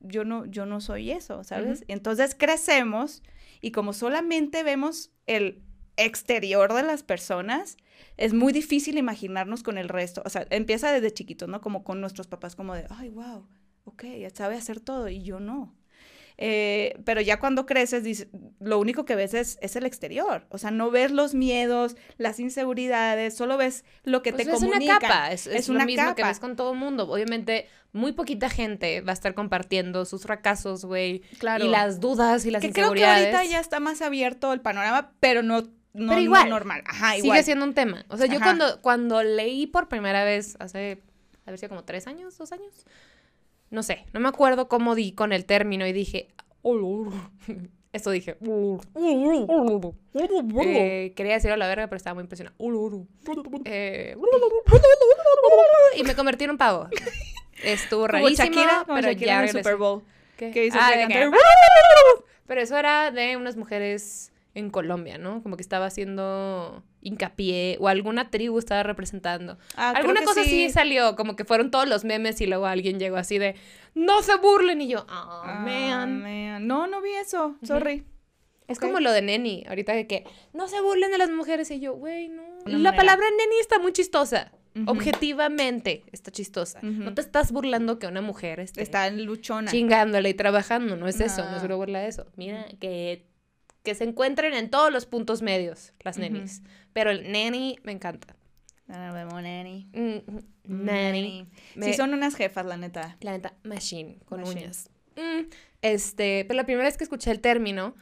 yo 0.00 0.24
no, 0.24 0.46
yo 0.46 0.66
no 0.66 0.80
soy 0.80 1.10
eso, 1.10 1.42
¿sabes? 1.44 1.80
Uh 1.80 1.82
-huh. 1.82 1.86
Entonces 1.88 2.34
crecemos 2.38 3.22
y 3.60 3.72
como 3.72 3.92
solamente 3.92 4.62
vemos 4.62 5.10
el 5.26 5.62
exterior 5.96 6.72
de 6.72 6.84
las 6.84 7.02
personas, 7.02 7.76
es 8.16 8.34
muy 8.34 8.52
difícil 8.52 8.98
imaginarnos 8.98 9.62
con 9.62 9.78
el 9.78 9.88
resto. 9.88 10.22
O 10.24 10.28
sea, 10.28 10.46
empieza 10.50 10.92
desde 10.92 11.12
chiquito, 11.12 11.46
¿no? 11.46 11.60
Como 11.60 11.84
con 11.84 12.00
nuestros 12.00 12.26
papás, 12.26 12.56
como 12.56 12.74
de, 12.74 12.86
ay, 12.90 13.08
wow, 13.10 13.46
ok, 13.84 14.04
ya 14.20 14.30
sabe 14.30 14.56
hacer 14.56 14.80
todo 14.80 15.08
y 15.08 15.22
yo 15.22 15.40
no. 15.40 15.74
Eh, 16.40 16.96
pero 17.04 17.20
ya 17.20 17.40
cuando 17.40 17.66
creces, 17.66 18.28
lo 18.60 18.78
único 18.78 19.04
que 19.04 19.16
ves 19.16 19.34
es, 19.34 19.58
es, 19.60 19.74
el 19.74 19.84
exterior. 19.84 20.46
O 20.50 20.58
sea, 20.58 20.70
no 20.70 20.88
ves 20.92 21.10
los 21.10 21.34
miedos, 21.34 21.96
las 22.16 22.38
inseguridades, 22.38 23.36
solo 23.36 23.56
ves 23.56 23.84
lo 24.04 24.22
que 24.22 24.32
pues 24.32 24.46
te 24.46 24.52
es 24.52 24.60
comunica. 24.60 24.98
Una 24.98 25.00
capa, 25.00 25.32
es, 25.32 25.48
es, 25.48 25.56
es 25.56 25.68
una 25.68 25.80
lo 25.80 25.86
mismo 25.86 26.04
capa. 26.04 26.14
que 26.14 26.22
ves 26.22 26.38
con 26.38 26.54
todo 26.54 26.72
el 26.74 26.78
mundo. 26.78 27.10
Obviamente, 27.10 27.66
muy 27.92 28.12
poquita 28.12 28.48
gente 28.48 29.00
va 29.00 29.10
a 29.10 29.14
estar 29.14 29.34
compartiendo 29.34 30.04
sus 30.04 30.22
fracasos, 30.22 30.84
güey. 30.84 31.22
Claro. 31.38 31.64
Y 31.64 31.68
las 31.68 31.98
dudas 31.98 32.46
y 32.46 32.52
las 32.52 32.60
que 32.60 32.68
inseguridades. 32.68 33.18
Creo 33.18 33.30
que 33.30 33.36
ahorita 33.36 33.52
ya 33.52 33.58
está 33.58 33.80
más 33.80 34.00
abierto 34.00 34.52
el 34.52 34.60
panorama, 34.60 35.14
pero 35.18 35.42
no 35.42 35.64
no, 35.98 36.08
pero 36.08 36.20
igual, 36.20 36.48
no 36.48 36.54
normal. 36.56 36.82
Ajá, 36.86 37.12
sigue 37.14 37.26
igual. 37.26 37.44
siendo 37.44 37.64
un 37.64 37.74
tema. 37.74 38.04
O 38.08 38.16
sea, 38.16 38.26
yo 38.26 38.40
cuando, 38.40 38.80
cuando 38.80 39.22
leí 39.22 39.66
por 39.66 39.88
primera 39.88 40.24
vez, 40.24 40.56
hace, 40.60 41.02
a 41.46 41.50
ver 41.50 41.58
si 41.58 41.68
como 41.68 41.84
tres 41.84 42.06
años, 42.06 42.36
dos 42.38 42.52
años, 42.52 42.86
no 43.70 43.82
sé, 43.82 44.06
no 44.12 44.20
me 44.20 44.28
acuerdo 44.28 44.68
cómo 44.68 44.94
di 44.94 45.12
con 45.12 45.32
el 45.32 45.44
término 45.44 45.86
y 45.86 45.92
dije, 45.92 46.28
esto 47.92 48.10
dije, 48.10 48.36
eh, 50.64 51.12
quería 51.16 51.34
decirlo 51.34 51.54
a 51.54 51.58
la 51.58 51.68
verga, 51.68 51.86
pero 51.86 51.96
estaba 51.96 52.14
muy 52.14 52.22
impresionada. 52.22 52.56
Eh, 53.64 54.16
y 55.96 56.02
me 56.02 56.14
convertí 56.14 56.44
en 56.44 56.50
un 56.50 56.58
pavo. 56.58 56.88
Estuvo 57.62 58.06
rarísimo, 58.06 58.46
Shakira, 58.46 58.84
pero 58.86 59.08
Shakira 59.08 59.26
ya 59.26 59.38
en 59.38 59.48
el 59.48 59.50
Super 59.50 59.76
Bowl. 59.76 60.02
¿Qué? 60.36 60.50
Que 60.52 60.66
hizo 60.66 60.78
ah, 60.80 60.92
que... 61.08 61.30
Pero 62.46 62.60
eso 62.60 62.76
era 62.78 63.10
de 63.10 63.36
unas 63.36 63.56
mujeres 63.56 64.32
en 64.58 64.70
Colombia, 64.70 65.18
¿no? 65.18 65.42
Como 65.42 65.56
que 65.56 65.62
estaba 65.62 65.86
haciendo 65.86 66.82
hincapié 67.00 67.76
o 67.80 67.88
alguna 67.88 68.30
tribu 68.30 68.58
estaba 68.58 68.82
representando. 68.82 69.56
Ah, 69.76 69.90
alguna 69.96 70.22
cosa 70.22 70.42
sí. 70.44 70.64
así 70.64 70.70
salió, 70.70 71.16
como 71.16 71.36
que 71.36 71.44
fueron 71.44 71.70
todos 71.70 71.88
los 71.88 72.04
memes 72.04 72.40
y 72.40 72.46
luego 72.46 72.66
alguien 72.66 72.98
llegó 72.98 73.16
así 73.16 73.38
de 73.38 73.54
no 73.94 74.22
se 74.22 74.36
burlen 74.36 74.80
y 74.80 74.88
yo, 74.88 75.00
oh, 75.00 75.04
Ah, 75.08 75.62
man. 75.64 76.22
man. 76.22 76.66
No, 76.66 76.86
no 76.86 77.00
vi 77.00 77.10
eso. 77.12 77.56
Sorry. 77.62 78.04
Es 78.66 78.78
como 78.78 79.00
lo 79.00 79.10
de 79.12 79.22
Neni, 79.22 79.64
ahorita 79.66 79.92
de 79.94 80.06
que 80.06 80.24
no 80.52 80.68
se 80.68 80.80
burlen 80.82 81.10
de 81.10 81.16
las 81.18 81.30
mujeres 81.30 81.70
y 81.70 81.80
yo, 81.80 81.94
güey, 81.94 82.28
no. 82.28 82.42
La 82.66 82.72
manera. 82.78 82.96
palabra 82.96 83.26
Neni 83.30 83.58
está 83.60 83.78
muy 83.78 83.92
chistosa. 83.92 84.52
Objetivamente 84.86 86.04
está 86.12 86.30
chistosa. 86.30 86.80
No 86.82 87.14
te 87.14 87.20
estás 87.20 87.50
burlando 87.50 87.98
que 87.98 88.06
una 88.06 88.20
mujer 88.20 88.60
esté 88.60 88.82
Está 88.82 89.06
en 89.06 89.24
luchona. 89.24 89.70
chingándole 89.70 90.28
y 90.28 90.34
trabajando, 90.34 90.96
no 90.96 91.08
es 91.08 91.20
eso, 91.20 91.44
no 91.50 91.56
es 91.56 91.62
una 91.62 91.74
burla 91.76 92.00
de 92.00 92.08
eso. 92.08 92.26
Mira, 92.36 92.66
que, 92.80 93.24
que 93.88 93.94
se 93.94 94.04
encuentren 94.04 94.52
en 94.52 94.68
todos 94.68 94.92
los 94.92 95.06
puntos 95.06 95.40
medios 95.40 95.94
las 96.04 96.18
nenis. 96.18 96.62
Pero 96.92 97.10
el 97.10 97.32
neni 97.32 97.78
me 97.84 97.92
encanta. 97.92 98.36
Ah, 98.86 99.12
vemos, 99.14 99.40
neni. 99.42 99.88
Mm, 99.94 100.38
Neni. 100.84 101.46
Me- 101.74 101.86
Sí, 101.86 101.94
son 101.94 102.12
unas 102.12 102.34
jefas, 102.34 102.66
la 102.66 102.76
neta. 102.76 103.16
La 103.20 103.32
neta, 103.32 103.54
machine, 103.64 104.18
con 104.26 104.40
Machine. 104.40 104.60
uñas. 104.60 104.90
Mm, 105.16 105.48
este, 105.80 106.44
pero 106.46 106.56
la 106.56 106.64
primera 106.64 106.86
vez 106.86 106.98
que 106.98 107.04
escuché 107.04 107.30
el 107.30 107.40
término, 107.40 107.94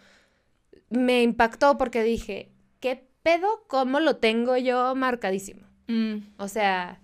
me 0.90 1.22
impactó 1.22 1.78
porque 1.78 2.02
dije, 2.02 2.50
¿qué 2.80 3.06
pedo? 3.22 3.64
¿Cómo 3.68 4.00
lo 4.00 4.16
tengo 4.16 4.56
yo 4.56 4.94
marcadísimo? 4.96 5.66
Mm. 5.86 6.16
O 6.38 6.48
sea, 6.48 7.00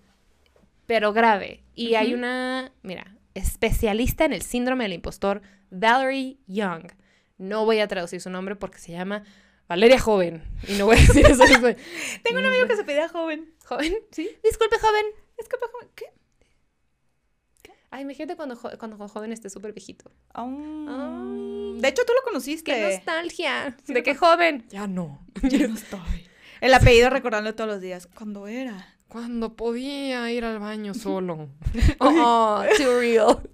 pero 0.86 1.12
grave. 1.12 1.62
Y 1.76 1.94
hay 1.94 2.08
Ujú. 2.08 2.16
una, 2.18 2.72
mira, 2.82 3.16
especialista 3.34 4.24
en 4.24 4.32
el 4.32 4.42
síndrome 4.42 4.84
del 4.84 4.94
impostor, 4.94 5.40
Valerie 5.70 6.38
Young. 6.48 6.86
No 7.38 7.64
voy 7.64 7.80
a 7.80 7.88
traducir 7.88 8.20
su 8.20 8.30
nombre 8.30 8.56
porque 8.56 8.78
se 8.78 8.92
llama 8.92 9.24
Valeria 9.68 9.98
Joven. 9.98 10.42
Y 10.68 10.74
no 10.74 10.86
voy 10.86 10.96
a 10.96 11.00
decir 11.00 11.26
eso. 11.26 11.42
Tengo 12.22 12.38
un 12.38 12.46
amigo 12.46 12.66
que 12.68 12.76
se 12.76 12.84
pedía 12.84 13.08
joven. 13.08 13.52
¿Joven? 13.64 13.94
¿Sí? 14.10 14.30
Disculpe, 14.44 14.78
joven. 14.78 15.04
Capaz 15.48 15.66
joven. 15.72 15.88
¿Qué? 15.94 16.06
Ay, 17.90 18.02
imagínate 18.02 18.36
cuando, 18.36 18.56
jo- 18.56 18.70
cuando 18.78 18.96
joven 19.08 19.32
esté 19.32 19.50
súper 19.50 19.72
viejito. 19.74 20.10
Oh. 20.34 21.74
De 21.76 21.88
hecho, 21.88 22.02
tú 22.06 22.12
lo 22.14 22.22
conociste. 22.22 22.72
¡Qué 22.72 22.94
nostalgia! 22.96 23.76
Sí, 23.84 23.92
¿De 23.92 24.02
qué 24.02 24.14
joven? 24.14 24.64
Ya 24.70 24.86
no. 24.86 25.26
Ya 25.42 25.66
no 25.68 25.74
estoy. 25.74 26.28
El 26.60 26.72
apellido 26.74 27.10
recordándolo 27.10 27.54
todos 27.54 27.68
los 27.68 27.80
días. 27.80 28.06
¿Cuándo 28.06 28.46
era? 28.46 28.88
Cuando 29.08 29.56
podía 29.56 30.30
ir 30.32 30.44
al 30.46 30.58
baño 30.58 30.94
solo. 30.94 31.50
oh, 31.98 32.64
too 32.78 32.98
real. 32.98 33.50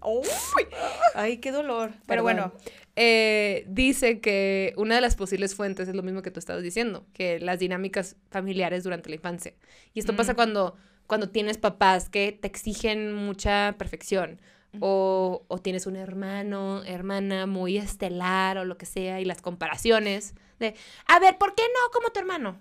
Ay, 1.14 1.38
qué 1.38 1.50
dolor. 1.50 1.92
Pero 2.06 2.22
Perdón. 2.22 2.52
bueno. 2.52 2.52
Eh, 3.00 3.64
dice 3.68 4.20
que 4.20 4.72
una 4.76 4.96
de 4.96 5.00
las 5.00 5.14
posibles 5.14 5.54
fuentes 5.54 5.86
es 5.86 5.94
lo 5.94 6.02
mismo 6.02 6.20
que 6.20 6.32
tú 6.32 6.40
estabas 6.40 6.64
diciendo, 6.64 7.06
que 7.12 7.38
las 7.38 7.60
dinámicas 7.60 8.16
familiares 8.28 8.82
durante 8.82 9.08
la 9.08 9.14
infancia. 9.14 9.54
Y 9.94 10.00
esto 10.00 10.16
pasa 10.16 10.32
Mm. 10.32 10.36
cuando, 10.36 10.76
cuando 11.06 11.28
tienes 11.30 11.58
papás 11.58 12.08
que 12.08 12.32
te 12.32 12.48
exigen 12.48 13.12
mucha 13.14 13.76
perfección. 13.78 14.40
O, 14.80 15.44
o 15.48 15.58
tienes 15.60 15.86
un 15.86 15.96
hermano, 15.96 16.82
hermana 16.84 17.46
muy 17.46 17.78
estelar 17.78 18.58
o 18.58 18.64
lo 18.64 18.76
que 18.76 18.84
sea, 18.84 19.20
y 19.20 19.24
las 19.24 19.40
comparaciones 19.40 20.34
de, 20.58 20.74
a 21.06 21.18
ver, 21.20 21.38
¿por 21.38 21.54
qué 21.54 21.62
no 21.62 21.90
como 21.92 22.10
tu 22.10 22.18
hermano? 22.20 22.60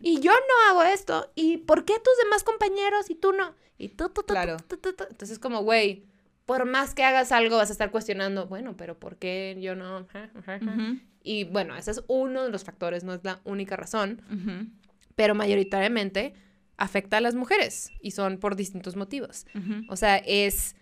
Y 0.00 0.20
yo 0.20 0.32
no 0.32 0.70
hago 0.70 0.82
esto, 0.82 1.30
¿y 1.34 1.58
por 1.58 1.84
qué 1.84 1.94
tus 1.94 2.16
demás 2.24 2.44
compañeros 2.44 3.08
y 3.08 3.14
tú 3.14 3.32
no? 3.32 3.54
Y 3.78 3.88
tú, 3.88 4.08
tú, 4.08 4.14
tú, 4.14 4.22
tú, 4.22 4.34
Claro. 4.34 4.56
tú, 4.68 4.76
tú, 4.76 4.92
tú. 4.92 5.04
Entonces, 5.08 5.38
como, 5.38 5.62
güey, 5.62 6.04
por 6.46 6.64
más 6.64 6.94
que 6.94 7.04
hagas 7.04 7.32
algo, 7.32 7.56
vas 7.56 7.70
a 7.70 7.72
estar 7.72 7.90
cuestionando, 7.90 8.46
bueno, 8.46 8.76
pero 8.76 8.98
¿por 8.98 9.16
qué 9.16 9.56
yo 9.60 9.74
no? 9.74 10.06
Y 11.22 11.44
bueno, 11.44 11.76
ese 11.76 11.92
es 11.92 12.02
uno 12.08 12.44
de 12.44 12.50
los 12.50 12.64
factores, 12.64 13.04
no 13.04 13.14
es 13.14 13.22
la 13.22 13.40
única 13.44 13.76
razón, 13.76 14.22
pero 15.14 15.34
mayoritariamente 15.34 16.34
afecta 16.76 17.18
a 17.18 17.20
las 17.20 17.34
mujeres 17.34 17.92
y 18.00 18.10
son 18.10 18.38
por 18.38 18.56
distintos 18.56 18.96
motivos. 18.96 19.46
O 19.88 19.96
sea, 19.96 20.16
es, 20.16 20.74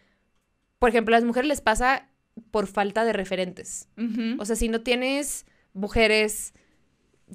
por 0.78 0.88
ejemplo, 0.88 1.14
a 1.14 1.18
las 1.18 1.26
mujeres 1.26 1.48
les 1.48 1.60
pasa 1.60 2.08
por 2.50 2.66
falta 2.66 3.04
de 3.04 3.12
referentes. 3.12 3.88
O 4.38 4.44
sea, 4.44 4.56
si 4.56 4.68
no 4.68 4.80
tienes 4.80 5.44
mujeres 5.74 6.54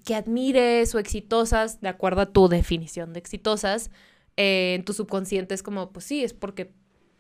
que 0.04 0.16
admires 0.16 0.96
o 0.96 1.00
exitosas, 1.00 1.80
de 1.80 1.90
acuerdo 1.90 2.22
a 2.22 2.34
tu 2.34 2.48
definición 2.50 3.14
de 3.14 3.20
exitosas, 3.20 3.92
eh, 4.36 4.74
en 4.76 4.84
tu 4.84 4.94
subconsciente 4.94 5.54
es 5.54 5.64
como, 5.64 5.94
pues 5.94 6.06
sí, 6.06 6.24
es 6.24 6.34
porque 6.34 6.74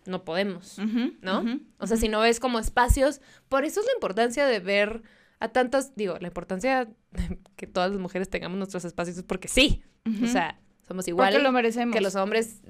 no 0.05 0.24
podemos. 0.25 0.77
¿no? 1.21 1.43
O 1.79 1.88
sea, 1.88 1.97
si 1.97 2.07
no 2.09 2.19
ves 2.21 2.39
como 2.39 2.59
espacios, 2.59 3.21
por 3.50 3.65
eso 3.65 3.79
es 3.79 3.85
la 3.85 3.93
importancia 3.93 4.45
de 4.45 4.59
ver 4.59 5.03
a 5.39 5.50
tantas, 5.50 5.95
digo, 5.95 6.17
la 6.19 6.27
importancia 6.27 6.85
de 7.12 7.39
que 7.55 7.67
todas 7.67 7.91
las 7.91 8.00
mujeres 8.00 8.29
tengamos 8.29 8.57
nuestros 8.57 8.85
espacios 8.85 9.17
es 9.17 9.24
porque 9.24 9.47
sí, 9.47 9.83
o 10.24 10.27
sea, 10.27 10.59
somos 10.88 11.03
Porque 11.05 11.09
igual 11.12 11.43
lo 11.43 11.51
merecemos. 11.51 11.93
que 11.95 12.01
los 12.01 12.15
hombres, 12.15 12.62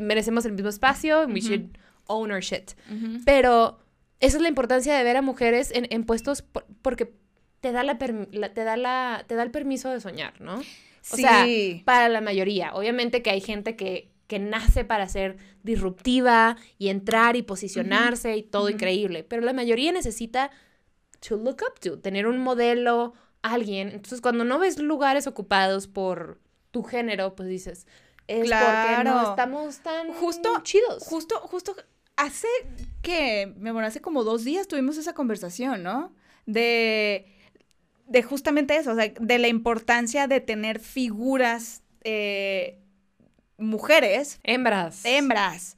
merecemos 0.00 0.44
el 0.44 0.52
mismo 0.52 0.68
espacio, 0.68 1.22
and 1.22 1.32
we 1.32 1.40
should 1.40 1.76
own 2.06 2.30
our 2.30 2.40
shit. 2.40 2.72
Pero 3.24 3.78
esa 4.20 4.36
es 4.36 4.42
la 4.42 4.48
importancia 4.48 4.94
de 4.96 5.02
ver 5.02 5.16
a 5.16 5.22
mujeres 5.22 5.70
en, 5.72 5.86
en 5.90 6.04
puestos 6.04 6.42
por- 6.42 6.66
porque 6.82 7.14
te 7.60 7.72
da, 7.72 7.82
la, 7.82 7.98
la- 8.32 8.52
te, 8.52 8.64
da 8.64 8.76
la 8.76 9.24
te 9.26 9.34
da 9.34 9.42
el 9.42 9.50
permiso 9.50 9.88
de 9.90 10.00
soñar, 10.00 10.38
¿no? 10.40 10.56
O 10.56 11.16
sea, 11.16 11.44
Sí. 11.44 11.82
para 11.84 12.08
la 12.10 12.20
mayoría. 12.20 12.74
Obviamente 12.74 13.22
que 13.22 13.30
hay 13.30 13.40
gente 13.40 13.76
que, 13.76 14.10
que 14.26 14.38
nace 14.38 14.84
para 14.84 15.08
ser 15.08 15.36
disruptiva 15.62 16.56
y 16.78 16.88
entrar 16.88 17.36
y 17.36 17.42
posicionarse 17.42 18.36
y 18.36 18.42
todo 18.42 18.70
increíble, 18.70 19.22
pero 19.24 19.42
la 19.42 19.52
mayoría 19.52 19.92
necesita 19.92 20.50
to 21.20 21.36
look 21.36 21.58
up 21.68 21.78
to, 21.80 21.98
tener 21.98 22.26
un 22.26 22.38
modelo, 22.38 23.14
alguien. 23.42 23.88
Entonces, 23.88 24.20
cuando 24.20 24.44
no 24.44 24.58
ves 24.58 24.78
lugares 24.78 25.26
ocupados 25.26 25.86
por 25.86 26.40
tu 26.70 26.82
género, 26.82 27.34
pues 27.34 27.48
dices, 27.48 27.86
es 28.26 28.38
porque 28.40 28.46
Claro. 28.48 29.10
no 29.10 29.30
estamos 29.30 29.78
tan 29.80 30.12
Justo- 30.14 30.60
chidos. 30.62 31.04
Justo, 31.04 31.38
justo 31.40 31.74
hace 32.16 32.48
que, 33.02 33.52
mi 33.58 33.68
amor, 33.70 33.84
hace 33.84 34.00
como 34.00 34.24
dos 34.24 34.44
días 34.44 34.68
tuvimos 34.68 34.96
esa 34.96 35.12
conversación, 35.14 35.82
¿no? 35.82 36.14
De, 36.46 37.26
de 38.06 38.22
justamente 38.22 38.76
eso, 38.76 38.92
o 38.92 38.94
sea, 38.94 39.12
de 39.18 39.38
la 39.38 39.48
importancia 39.48 40.26
de 40.26 40.40
tener 40.40 40.78
figuras 40.78 41.82
eh, 42.04 42.78
mujeres, 43.58 44.40
Hembras. 44.42 45.04
hembras. 45.04 45.76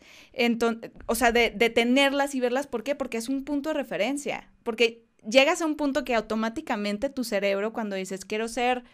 O 1.06 1.14
sea, 1.14 1.32
de, 1.32 1.50
de 1.50 1.70
tenerlas 1.70 2.34
y 2.34 2.40
verlas, 2.40 2.66
¿por 2.66 2.82
qué? 2.82 2.94
Porque 2.94 3.18
es 3.18 3.28
un 3.28 3.44
punto 3.44 3.70
de 3.70 3.74
referencia. 3.74 4.50
Porque 4.62 5.04
llegas 5.28 5.62
a 5.62 5.66
un 5.66 5.76
punto 5.76 6.04
que 6.04 6.14
automáticamente 6.14 7.08
tu 7.10 7.24
cerebro, 7.24 7.72
cuando 7.72 7.96
dices, 7.96 8.24
quiero 8.24 8.48
ser, 8.48 8.84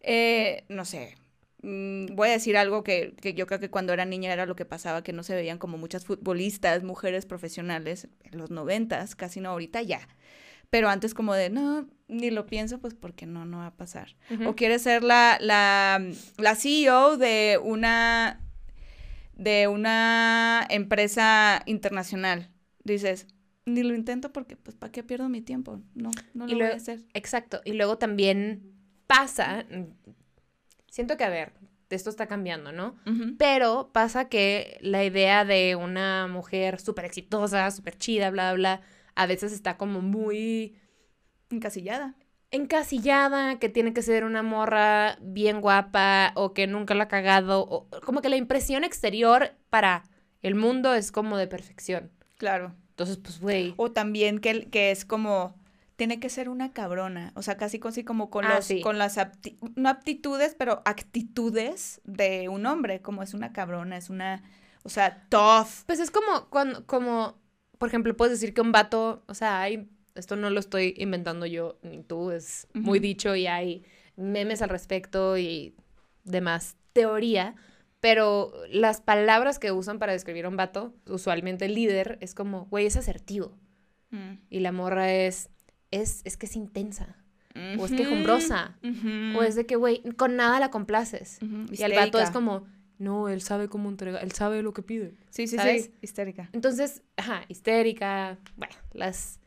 eh, 0.00 0.64
no 0.68 0.84
sé, 0.84 1.16
mm, 1.62 2.14
voy 2.14 2.28
a 2.28 2.32
decir 2.32 2.56
algo 2.56 2.84
que, 2.84 3.14
que 3.20 3.34
yo 3.34 3.46
creo 3.46 3.60
que 3.60 3.70
cuando 3.70 3.92
era 3.92 4.04
niña 4.04 4.32
era 4.32 4.46
lo 4.46 4.56
que 4.56 4.64
pasaba, 4.64 5.02
que 5.02 5.12
no 5.12 5.22
se 5.22 5.34
veían 5.34 5.58
como 5.58 5.78
muchas 5.78 6.04
futbolistas, 6.04 6.82
mujeres 6.82 7.26
profesionales 7.26 8.08
en 8.24 8.38
los 8.38 8.50
noventas, 8.50 9.14
casi 9.14 9.40
no 9.40 9.50
ahorita 9.50 9.82
ya. 9.82 10.06
Pero 10.74 10.88
antes 10.88 11.14
como 11.14 11.34
de, 11.34 11.50
no, 11.50 11.86
ni 12.08 12.32
lo 12.32 12.46
pienso, 12.46 12.80
pues 12.80 12.94
porque 12.94 13.26
no, 13.26 13.44
no 13.44 13.58
va 13.58 13.68
a 13.68 13.76
pasar. 13.76 14.16
O 14.44 14.56
quieres 14.56 14.82
ser 14.82 15.04
la, 15.04 15.38
la, 15.40 16.04
la 16.36 16.56
CEO 16.56 17.16
de 17.16 17.60
una, 17.62 18.40
de 19.36 19.68
una 19.68 20.66
empresa 20.68 21.62
internacional. 21.66 22.50
Dices, 22.82 23.28
ni 23.66 23.84
lo 23.84 23.94
intento 23.94 24.32
porque, 24.32 24.56
pues, 24.56 24.74
¿para 24.74 24.90
qué 24.90 25.04
pierdo 25.04 25.28
mi 25.28 25.42
tiempo? 25.42 25.80
No, 25.94 26.10
no 26.32 26.48
lo 26.48 26.56
voy 26.56 26.66
a 26.66 26.74
hacer. 26.74 27.04
Exacto. 27.14 27.60
Y 27.64 27.74
luego 27.74 27.96
también 27.96 28.74
pasa, 29.06 29.66
mm, 29.70 29.92
siento 30.88 31.16
que, 31.16 31.22
a 31.22 31.28
ver, 31.28 31.52
esto 31.88 32.10
está 32.10 32.26
cambiando, 32.26 32.72
¿no? 32.72 32.96
Pero 33.38 33.90
pasa 33.92 34.28
que 34.28 34.78
la 34.80 35.04
idea 35.04 35.44
de 35.44 35.76
una 35.76 36.26
mujer 36.26 36.80
súper 36.80 37.04
exitosa, 37.04 37.70
súper 37.70 37.96
chida, 37.96 38.30
bla, 38.30 38.54
bla, 38.54 38.78
bla, 38.78 38.86
a 39.14 39.26
veces 39.26 39.52
está 39.52 39.76
como 39.76 40.00
muy 40.00 40.76
Encasillada. 41.50 42.14
encasillada, 42.50 43.58
que 43.58 43.68
tiene 43.68 43.92
que 43.92 44.02
ser 44.02 44.24
una 44.24 44.42
morra 44.42 45.16
bien 45.20 45.60
guapa 45.60 46.32
o 46.34 46.52
que 46.54 46.66
nunca 46.66 46.94
la 46.94 47.04
ha 47.04 47.08
cagado, 47.08 47.60
o 47.68 47.88
como 48.04 48.20
que 48.22 48.28
la 48.28 48.36
impresión 48.36 48.84
exterior 48.84 49.52
para 49.70 50.04
el 50.42 50.54
mundo 50.54 50.94
es 50.94 51.12
como 51.12 51.36
de 51.36 51.46
perfección. 51.46 52.10
Claro. 52.36 52.74
Entonces, 52.90 53.18
pues, 53.18 53.40
güey. 53.40 53.74
O 53.76 53.90
también 53.92 54.38
que, 54.38 54.68
que 54.70 54.90
es 54.90 55.04
como, 55.04 55.54
tiene 55.96 56.20
que 56.20 56.28
ser 56.28 56.48
una 56.48 56.72
cabrona. 56.72 57.32
O 57.34 57.42
sea, 57.42 57.56
casi, 57.56 57.78
casi 57.80 58.04
como 58.04 58.30
con, 58.30 58.44
Ah, 58.44 58.56
los, 58.56 58.64
sí. 58.66 58.80
con 58.80 58.98
las, 58.98 59.16
apti- 59.18 59.58
no 59.74 59.88
aptitudes, 59.88 60.54
pero 60.56 60.82
actitudes 60.84 62.00
de 62.04 62.48
un 62.48 62.66
hombre. 62.66 63.00
Como 63.02 63.22
es 63.22 63.34
una 63.34 63.52
cabrona, 63.52 63.96
es 63.96 64.10
una, 64.10 64.42
o 64.84 64.88
sea, 64.88 65.26
tough. 65.28 65.84
Pues 65.86 65.98
es 65.98 66.10
como 66.12 66.48
cuando, 66.50 66.86
como, 66.86 67.36
por 67.78 67.88
ejemplo, 67.88 68.16
puedes 68.16 68.38
decir 68.38 68.54
que 68.54 68.60
un 68.60 68.72
vato, 68.72 69.22
o 69.26 69.34
sea, 69.34 69.60
hay, 69.60 69.88
esto 70.14 70.36
no 70.36 70.50
lo 70.50 70.60
estoy 70.60 70.94
inventando 70.96 71.46
yo 71.46 71.78
ni 71.82 72.02
tú, 72.02 72.30
es 72.30 72.68
muy 72.72 72.98
dicho 72.98 73.34
y 73.34 73.46
hay 73.46 73.84
memes 74.16 74.62
al 74.62 74.68
respecto 74.68 75.36
y 75.38 75.74
demás 76.24 76.76
teoría, 76.92 77.56
pero 78.00 78.52
las 78.70 79.00
palabras 79.00 79.58
que 79.58 79.72
usan 79.72 79.98
para 79.98 80.12
describir 80.12 80.44
a 80.44 80.48
un 80.48 80.56
vato, 80.56 80.94
usualmente 81.06 81.64
el 81.64 81.74
líder, 81.74 82.18
es 82.20 82.34
como, 82.34 82.66
güey, 82.66 82.86
es 82.86 82.96
asertivo. 82.96 83.56
Mm. 84.10 84.34
Y 84.50 84.60
la 84.60 84.72
morra 84.72 85.12
es, 85.12 85.50
es, 85.90 86.20
es 86.24 86.36
que 86.36 86.46
es 86.46 86.56
intensa. 86.56 87.16
O 87.78 87.86
es 87.86 87.92
quejumbrosa. 87.92 88.76
ujú, 88.82 89.38
O 89.38 89.42
es 89.44 89.54
de 89.54 89.64
que, 89.64 89.76
güey, 89.76 90.02
con 90.16 90.34
nada 90.34 90.58
la 90.58 90.70
complaces. 90.72 91.38
Y 91.70 91.82
el 91.82 91.94
vato 91.94 92.18
es 92.18 92.30
como, 92.30 92.66
no, 92.98 93.28
él 93.28 93.42
sabe 93.42 93.68
cómo 93.68 93.88
entregar, 93.88 94.22
él 94.22 94.32
sabe 94.32 94.62
lo 94.62 94.72
que 94.72 94.82
pide. 94.82 95.14
Sí, 95.30 95.46
sí, 95.46 95.56
¿sabes? 95.56 95.84
sí, 95.84 95.94
histérica. 96.02 96.48
Entonces, 96.52 97.02
ajá, 97.16 97.44
histérica, 97.48 98.38
bueno, 98.56 98.74
las... 98.92 99.40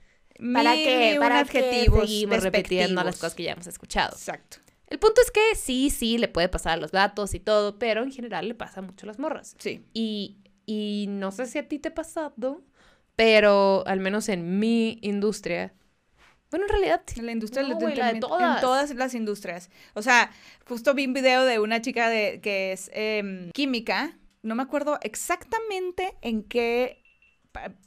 ¿Para 0.54 0.74
qué? 0.74 1.16
¿Para 1.20 1.40
adjetivos 1.40 2.02
qué 2.02 2.08
seguimos 2.08 2.44
repitiendo 2.44 3.04
las 3.04 3.16
cosas 3.16 3.34
que 3.34 3.44
ya 3.44 3.54
hemos 3.54 3.66
escuchado? 3.66 4.12
Exacto. 4.12 4.58
El 4.88 5.00
punto 5.00 5.20
es 5.22 5.32
que 5.32 5.56
sí, 5.56 5.90
sí, 5.90 6.18
le 6.18 6.28
puede 6.28 6.48
pasar 6.48 6.74
a 6.74 6.78
los 6.78 6.92
vatos 6.92 7.34
y 7.34 7.40
todo, 7.40 7.80
pero 7.80 8.04
en 8.04 8.12
general 8.12 8.48
le 8.48 8.54
pasa 8.54 8.82
mucho 8.82 9.06
a 9.06 9.08
las 9.08 9.20
morras. 9.20 9.56
Sí. 9.58 9.84
Y, 9.94 10.38
y 10.66 11.08
no 11.10 11.32
sé 11.32 11.48
si 11.48 11.58
a 11.58 11.68
ti 11.68 11.80
te 11.80 11.90
ha 11.90 11.94
pasado, 11.96 12.62
pero 13.16 13.86
al 13.88 14.00
menos 14.00 14.30
en 14.30 14.60
mi 14.60 15.00
industria, 15.02 15.74
bueno, 16.50 16.66
en 16.66 16.70
realidad, 16.70 17.02
En 17.16 17.26
la 17.26 17.32
industria 17.34 17.64
No, 17.64 17.70
del 17.70 17.78
güey, 17.78 17.96
la 17.96 18.14
de 18.14 18.20
todas. 18.20 18.56
En 18.56 18.62
todas 18.62 18.96
las 18.96 19.14
industrias. 19.14 19.70
O 19.94 20.02
sea, 20.02 20.32
justo 20.66 20.94
vi 20.94 21.06
un 21.06 21.14
video 21.14 21.44
de 21.44 21.60
una 21.60 21.82
chica 21.82 22.10
de, 22.10 22.40
que 22.42 22.72
es 22.72 22.90
em, 22.94 23.52
química. 23.52 24.18
No 24.44 24.56
me 24.56 24.64
acuerdo 24.64 24.98
exactamente 25.02 26.14
en 26.22 26.44
qué, 26.44 27.04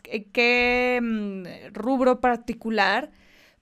en 0.05 0.31
qué 0.33 1.01
mm, 1.03 1.75
rubro 1.75 2.21
particular. 2.21 3.11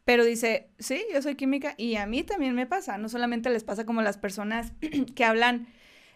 Pero 0.04 0.24
dice, 0.24 0.70
sí, 0.78 1.04
yo 1.12 1.20
soy 1.22 1.36
química 1.36 1.74
y 1.76 1.96
a 1.96 2.06
mí 2.06 2.24
también 2.24 2.54
me 2.54 2.66
pasa. 2.66 2.98
No 2.98 3.08
solamente 3.08 3.50
les 3.50 3.62
pasa 3.62 3.84
como 3.84 4.02
las 4.02 4.18
personas 4.18 4.72
que 5.14 5.24
hablan 5.24 5.68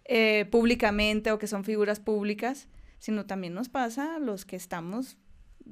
eh, 0.07 0.47
públicamente 0.51 1.31
o 1.31 1.39
que 1.39 1.47
son 1.47 1.63
figuras 1.63 2.01
públicas, 2.01 2.69
sino 2.99 3.27
también 3.27 3.55
nos 3.55 3.69
pasa 3.69 4.17
a 4.17 4.19
los 4.19 4.45
que 4.45 4.57
estamos 4.57 5.19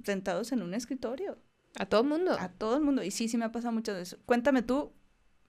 sentados 0.05 0.53
en 0.53 0.63
un 0.63 0.75
escritorio. 0.75 1.39
A 1.77 1.87
todo 1.87 2.05
mundo. 2.05 2.37
A 2.39 2.49
todo 2.49 2.77
el 2.77 2.83
mundo. 2.83 3.03
Y 3.03 3.11
sí, 3.11 3.29
sí 3.29 3.37
me 3.37 3.45
ha 3.45 3.53
pasado 3.53 3.73
mucho 3.73 3.95
de 3.95 4.03
eso. 4.03 4.19
Cuéntame 4.27 4.63
tú 4.63 4.93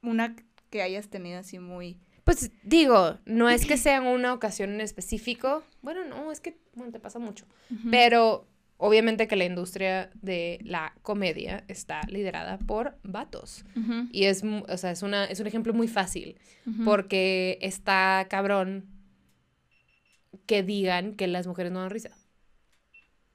una 0.01 0.35
que 0.69 0.81
hayas 0.81 1.09
tenido 1.09 1.39
así 1.39 1.59
muy... 1.59 1.99
Pues 2.23 2.51
digo, 2.63 3.17
no 3.25 3.49
es 3.49 3.65
que 3.65 3.77
sea 3.77 3.99
una 4.01 4.33
ocasión 4.33 4.69
en 4.69 4.81
específico, 4.81 5.63
bueno, 5.81 6.05
no, 6.05 6.31
es 6.31 6.39
que 6.39 6.59
bueno, 6.75 6.91
te 6.91 6.99
pasa 6.99 7.17
mucho, 7.17 7.45
pero 7.89 8.47
obviamente 8.77 9.27
que 9.27 9.35
la 9.35 9.45
industria 9.45 10.11
de 10.13 10.59
la 10.63 10.93
comedia 11.01 11.63
está 11.67 12.01
liderada 12.07 12.59
por 12.59 12.97
vatos. 13.03 13.65
Y 14.11 14.25
es, 14.25 14.43
o 14.43 14.77
sea, 14.77 14.91
es, 14.91 15.01
una, 15.01 15.25
es 15.25 15.39
un 15.39 15.47
ejemplo 15.47 15.73
muy 15.73 15.87
fácil, 15.87 16.37
porque 16.85 17.57
está 17.61 18.27
cabrón 18.29 18.85
que 20.45 20.63
digan 20.63 21.15
que 21.15 21.27
las 21.27 21.47
mujeres 21.47 21.71
no 21.71 21.81
dan 21.81 21.89
risa. 21.89 22.11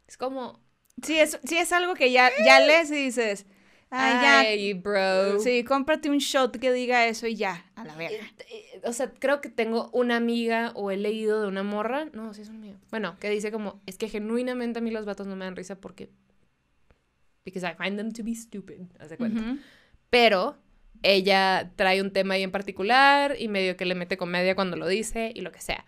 Es 0.06 0.16
como, 0.16 0.60
Sí, 1.02 1.18
es, 1.18 1.38
sí, 1.44 1.58
es 1.58 1.72
algo 1.72 1.94
que 1.94 2.10
ya, 2.10 2.30
ya 2.44 2.60
lees 2.60 2.90
y 2.90 2.94
dices, 2.94 3.46
ah, 3.90 4.20
ya, 4.22 4.40
ay, 4.40 4.72
bro. 4.72 5.38
sí, 5.40 5.62
cómprate 5.62 6.08
un 6.08 6.18
shot 6.18 6.56
que 6.58 6.72
diga 6.72 7.06
eso 7.06 7.26
y 7.26 7.36
ya, 7.36 7.66
a 7.74 7.84
la 7.84 7.94
verga. 7.96 8.24
O 8.84 8.92
sea, 8.92 9.10
creo 9.10 9.40
que 9.40 9.50
tengo 9.50 9.90
una 9.92 10.16
amiga 10.16 10.72
o 10.74 10.90
he 10.90 10.96
leído 10.96 11.42
de 11.42 11.48
una 11.48 11.62
morra, 11.62 12.06
no, 12.12 12.32
sí 12.32 12.42
es 12.42 12.48
una 12.48 12.58
amiga. 12.58 12.78
Bueno, 12.90 13.16
que 13.20 13.28
dice 13.28 13.52
como, 13.52 13.80
es 13.86 13.98
que 13.98 14.08
genuinamente 14.08 14.78
a 14.78 14.82
mí 14.82 14.90
los 14.90 15.04
vatos 15.04 15.26
no 15.26 15.36
me 15.36 15.44
dan 15.44 15.56
risa 15.56 15.76
porque 15.80 16.08
because 17.44 17.64
I 17.64 17.74
find 17.74 17.96
them 17.96 18.12
to 18.12 18.24
be 18.24 18.34
stupid, 18.34 18.80
haz 18.98 19.10
de 19.10 19.16
cuenta. 19.16 19.40
Ujú. 19.40 19.58
Pero 20.10 20.56
ella 21.02 21.70
trae 21.76 22.02
un 22.02 22.12
tema 22.12 22.34
ahí 22.34 22.42
en 22.42 22.50
particular 22.50 23.36
y 23.38 23.48
medio 23.48 23.76
que 23.76 23.84
le 23.84 23.94
mete 23.94 24.16
comedia 24.16 24.54
cuando 24.54 24.76
lo 24.76 24.86
dice 24.86 25.32
y 25.34 25.40
lo 25.40 25.52
que 25.52 25.60
sea. 25.60 25.84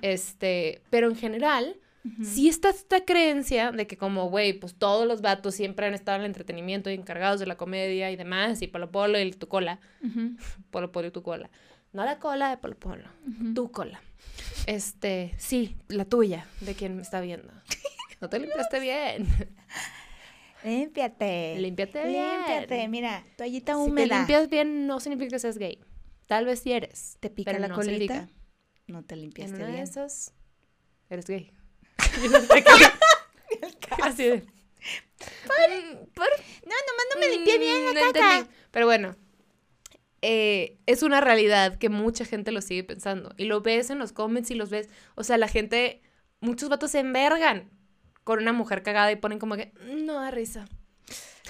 Este, 0.00 0.82
pero 0.90 1.08
en 1.08 1.16
general, 1.16 1.76
Ujú. 2.04 2.24
sí 2.24 2.48
está 2.48 2.70
esta 2.70 3.04
creencia 3.04 3.70
de 3.70 3.86
que 3.86 3.96
como, 3.96 4.28
güey, 4.28 4.52
pues 4.54 4.74
todos 4.74 5.06
los 5.06 5.20
vatos 5.20 5.54
siempre 5.54 5.86
han 5.86 5.94
estado 5.94 6.16
en 6.16 6.22
el 6.22 6.26
entretenimiento 6.26 6.90
y 6.90 6.94
encargados 6.94 7.38
de 7.40 7.46
la 7.46 7.56
comedia 7.56 8.10
y 8.10 8.16
demás, 8.16 8.60
y 8.62 8.66
Polo 8.66 8.90
Polo 8.90 9.20
y 9.20 9.30
tu 9.32 9.46
cola, 9.48 9.78
Ujú, 10.04 10.36
Polo 10.70 10.90
Polo 10.90 11.08
y 11.08 11.10
tu 11.12 11.22
cola. 11.22 11.50
No 11.92 12.04
la 12.04 12.18
cola 12.18 12.50
de 12.50 12.56
Polo 12.56 12.76
Polo, 12.76 13.04
tu 13.54 13.70
cola. 13.70 14.00
Este, 14.66 15.34
sí, 15.38 15.76
la 15.88 16.04
tuya, 16.04 16.46
de 16.60 16.74
quien 16.74 16.96
me 16.96 17.02
está 17.02 17.20
viendo. 17.20 17.52
No 18.20 18.28
te 18.28 18.38
limpiaste 18.38 18.78
bien. 18.78 19.26
Límpiate. 20.64 21.56
Límpiate 21.58 22.06
bien. 22.06 22.36
Límpiate, 22.36 22.88
mira, 22.88 23.24
toallita 23.36 23.72
Si 23.74 23.78
te 23.84 23.90
húmeda. 23.90 24.18
limpias 24.18 24.48
bien, 24.48 24.86
no 24.86 25.00
significa 25.00 25.30
que 25.30 25.38
seas 25.40 25.58
gay. 25.58 25.78
Tal 26.28 26.46
vez 26.46 26.60
sí 26.60 26.72
eres. 26.72 27.16
¿Te 27.20 27.30
pica 27.30 27.50
pero 27.50 27.62
la 27.62 27.68
no 27.68 27.74
colita? 27.74 28.28
No 28.86 29.02
te 29.02 29.14
En 29.14 29.22
limpiaste 29.22 29.56
de 29.58 29.66
bien. 29.72 29.82
esas, 29.82 30.32
eres 31.10 31.26
gay. 31.26 31.50
Así 34.02 34.24
de. 34.24 34.36
Mm, 34.38 36.06
por- 36.14 36.26
No, 36.66 36.74
nomás 36.86 37.06
no 37.14 37.20
me 37.20 37.28
limpié 37.28 37.58
bien 37.58 37.82
Mm, 37.82 37.94
la 37.94 38.00
no 38.00 38.12
caca. 38.12 38.36
entendí. 38.38 38.56
Pero 38.70 38.86
bueno, 38.86 39.16
eh, 40.22 40.78
es 40.86 41.02
una 41.02 41.20
realidad 41.20 41.78
que 41.78 41.88
mucha 41.88 42.24
gente 42.24 42.52
lo 42.52 42.60
sigue 42.62 42.84
pensando. 42.84 43.34
Y 43.36 43.44
lo 43.44 43.60
ves 43.60 43.90
en 43.90 43.98
los 43.98 44.12
comments 44.12 44.50
y 44.50 44.54
los 44.54 44.70
ves. 44.70 44.88
O 45.14 45.24
sea, 45.24 45.36
la 45.38 45.48
gente, 45.48 46.02
muchos 46.40 46.68
vatos 46.68 46.90
se 46.92 47.00
envergan 47.00 47.70
con 48.24 48.38
una 48.40 48.52
mujer 48.52 48.82
cagada 48.82 49.10
y 49.12 49.16
ponen 49.16 49.38
como 49.38 49.56
que 49.56 49.72
"Mm, 49.86 50.04
no 50.04 50.14
da 50.14 50.30
risa. 50.30 50.66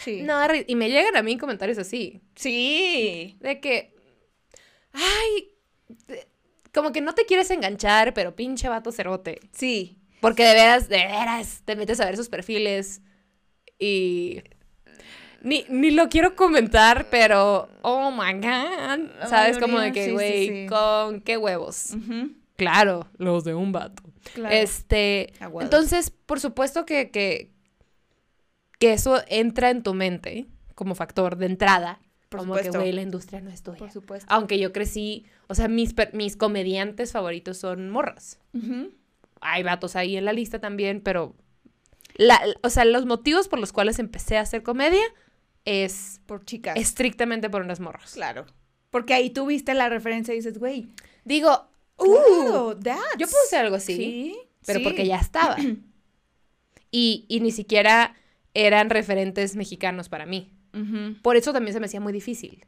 Sí. 0.02 0.22
No, 0.22 0.34
ri- 0.46 0.64
y 0.66 0.74
me 0.74 0.88
llegan 0.90 1.16
a 1.16 1.22
mí 1.22 1.38
comentarios 1.38 1.78
así. 1.78 2.22
Sí. 2.34 3.36
De 3.40 3.60
que, 3.60 3.94
ay, 4.92 5.50
de- 6.08 6.26
como 6.74 6.90
que 6.92 7.00
no 7.02 7.14
te 7.14 7.26
quieres 7.26 7.50
enganchar, 7.50 8.14
pero 8.14 8.34
pinche 8.34 8.68
vato 8.68 8.90
cerote. 8.90 9.38
Sí. 9.52 9.98
Porque 10.22 10.44
de 10.44 10.54
veras, 10.54 10.88
de 10.88 10.98
veras, 10.98 11.62
te 11.64 11.74
metes 11.74 11.98
a 11.98 12.04
ver 12.06 12.16
sus 12.16 12.28
perfiles 12.28 13.02
y... 13.76 14.40
Ni, 15.42 15.64
ni 15.68 15.90
lo 15.90 16.08
quiero 16.08 16.36
comentar, 16.36 17.08
pero, 17.10 17.68
oh 17.82 18.12
my 18.12 18.34
god. 18.34 19.28
¿Sabes? 19.28 19.58
Como 19.58 19.80
de 19.80 19.90
que, 19.90 20.04
sí, 20.04 20.10
sí, 20.10 20.12
güey, 20.12 20.48
sí. 20.48 20.66
con 20.68 21.20
qué 21.22 21.36
huevos. 21.36 21.96
Claro, 22.54 23.08
los 23.18 23.42
de 23.42 23.52
un 23.52 23.72
vato. 23.72 24.04
Claro. 24.34 24.54
Este, 24.54 25.32
entonces, 25.60 26.10
por 26.10 26.38
supuesto 26.38 26.86
que, 26.86 27.10
que, 27.10 27.50
que 28.78 28.92
eso 28.92 29.20
entra 29.26 29.70
en 29.70 29.82
tu 29.82 29.92
mente 29.94 30.46
como 30.76 30.94
factor 30.94 31.36
de 31.36 31.46
entrada. 31.46 32.00
Por 32.28 32.38
como 32.38 32.54
supuesto. 32.54 32.72
que, 32.74 32.78
güey, 32.78 32.92
la 32.92 33.02
industria 33.02 33.40
no 33.40 33.50
es 33.50 33.64
tuya. 33.64 33.78
Por 33.78 33.90
supuesto. 33.90 34.32
Aunque 34.32 34.60
yo 34.60 34.72
crecí, 34.72 35.26
o 35.48 35.56
sea, 35.56 35.66
mis, 35.66 35.96
mis 36.12 36.36
comediantes 36.36 37.10
favoritos 37.10 37.58
son 37.58 37.90
morras. 37.90 38.38
Ujú. 38.54 38.92
Hay 39.42 39.62
vatos 39.62 39.96
ahí 39.96 40.16
en 40.16 40.24
la 40.24 40.32
lista 40.32 40.60
también, 40.60 41.00
pero, 41.00 41.34
la, 42.14 42.40
o 42.62 42.70
sea, 42.70 42.84
los 42.84 43.06
motivos 43.06 43.48
por 43.48 43.58
los 43.58 43.72
cuales 43.72 43.98
empecé 43.98 44.36
a 44.38 44.40
hacer 44.42 44.62
comedia 44.62 45.02
es 45.64 46.20
Por 46.26 46.44
chicas. 46.44 46.76
estrictamente 46.78 47.50
por 47.50 47.62
unas 47.62 47.80
morras. 47.80 48.14
Claro. 48.14 48.46
Porque 48.90 49.14
ahí 49.14 49.30
tú 49.30 49.46
viste 49.46 49.74
la 49.74 49.88
referencia 49.88 50.32
y 50.34 50.38
dices, 50.38 50.58
güey, 50.58 50.88
Digo, 51.24 51.68
uh, 51.98 52.72
that's- 52.80 52.98
yo 53.18 53.26
hacer 53.26 53.60
algo 53.60 53.76
así. 53.76 53.94
Sí. 53.96 54.36
pero 54.66 54.78
sí. 54.80 54.84
porque 54.84 55.06
ya 55.06 55.16
estaba. 55.18 55.56
y, 56.90 57.24
y 57.28 57.40
ni 57.40 57.50
siquiera 57.52 58.14
eran 58.54 58.90
referentes 58.90 59.56
mexicanos 59.56 60.08
para 60.08 60.26
mí. 60.26 60.52
Por 61.22 61.36
eso 61.36 61.52
también 61.52 61.74
se 61.74 61.80
me 61.80 61.86
hacía 61.86 62.00
muy 62.00 62.12
difícil. 62.14 62.64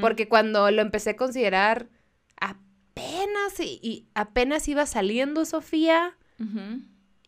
Porque 0.00 0.28
cuando 0.28 0.70
lo 0.70 0.80
empecé 0.82 1.10
a 1.10 1.16
considerar, 1.16 1.88
apenas, 2.94 3.58
y, 3.60 3.78
y 3.82 4.06
apenas 4.14 4.68
iba 4.68 4.86
saliendo 4.86 5.44
Sofía 5.44 6.16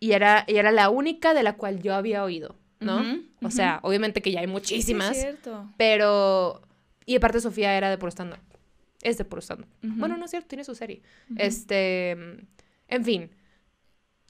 y 0.01 0.13
era, 0.13 0.45
y 0.49 0.57
era 0.57 0.73
la 0.73 0.91
única 0.91 1.35
de 1.35 1.43
la 1.43 1.55
cual 1.57 1.81
yo 1.83 1.95
había 1.95 2.25
oído, 2.25 2.57
¿no? 2.81 3.03
O 3.43 3.51
sea, 3.51 3.81
obviamente 3.83 4.21
que 4.23 4.33
ya 4.33 4.41
hay 4.41 4.47
Sí, 4.47 4.53
muchísimas, 4.53 5.17
es 5.17 5.23
cierto. 5.23 5.71
pero... 5.77 6.61
Y 7.07 7.17
aparte 7.17 7.41
Sofía 7.41 7.77
era 7.77 7.91
de 7.91 7.99
puro 7.99 8.11
stand 8.11 8.35
Es 9.03 9.19
de 9.19 9.25
puro 9.25 9.41
stand 9.43 9.67
Ujú. 9.83 9.95
Bueno, 9.97 10.17
no 10.17 10.25
es 10.25 10.31
cierto, 10.31 10.49
tiene 10.49 10.65
su 10.65 10.75
serie. 10.75 11.03
Este, 11.37 12.11
en 12.89 13.05
fin, 13.05 13.31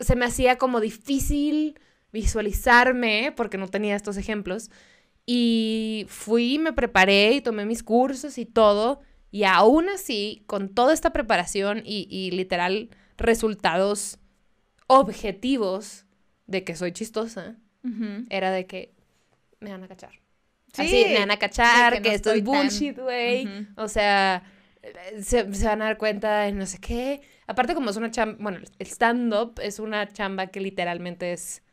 se 0.00 0.16
me 0.16 0.24
hacía 0.24 0.58
como 0.58 0.80
difícil 0.80 1.78
visualizarme 2.12 3.32
porque 3.36 3.58
no 3.58 3.68
tenía 3.68 3.96
estos 3.96 4.16
ejemplos. 4.16 4.70
Y 5.26 6.04
fui, 6.08 6.58
me 6.58 6.72
preparé 6.72 7.32
y 7.32 7.40
tomé 7.40 7.64
mis 7.64 7.82
cursos 7.82 8.36
y 8.38 8.44
todo. 8.44 9.00
Y 9.34 9.42
aún 9.42 9.88
así, 9.88 10.44
con 10.46 10.68
toda 10.68 10.94
esta 10.94 11.12
preparación 11.12 11.82
y, 11.84 12.06
y 12.08 12.30
literal 12.30 12.90
resultados 13.16 14.20
objetivos 14.86 16.06
de 16.46 16.62
que 16.62 16.76
soy 16.76 16.92
chistosa, 16.92 17.56
Ujú. 17.82 18.26
era 18.30 18.52
de 18.52 18.68
que 18.68 18.94
me 19.58 19.72
van 19.72 19.82
a 19.82 19.88
cachar. 19.88 20.12
Sí, 20.72 20.82
Así, 20.82 21.04
me 21.08 21.18
van 21.18 21.32
a 21.32 21.38
cachar, 21.40 21.94
que, 21.94 22.02
que 22.02 22.08
no 22.10 22.14
esto 22.14 22.30
es 22.30 22.44
bullshit, 22.44 22.96
güey. 22.96 23.46
Ujú. 23.46 23.66
O 23.82 23.88
sea, 23.88 24.44
se, 25.20 25.52
se 25.52 25.66
van 25.66 25.82
a 25.82 25.86
dar 25.86 25.98
cuenta 25.98 26.42
de 26.42 26.52
no 26.52 26.64
sé 26.64 26.78
qué. 26.78 27.20
Aparte, 27.48 27.74
como 27.74 27.90
es 27.90 27.96
una 27.96 28.12
chamba, 28.12 28.36
bueno, 28.40 28.58
el 28.78 28.86
stand-up 28.86 29.58
es 29.60 29.80
una 29.80 30.06
chamba 30.12 30.46
que 30.46 30.60
literalmente 30.60 31.32
es, 31.32 31.64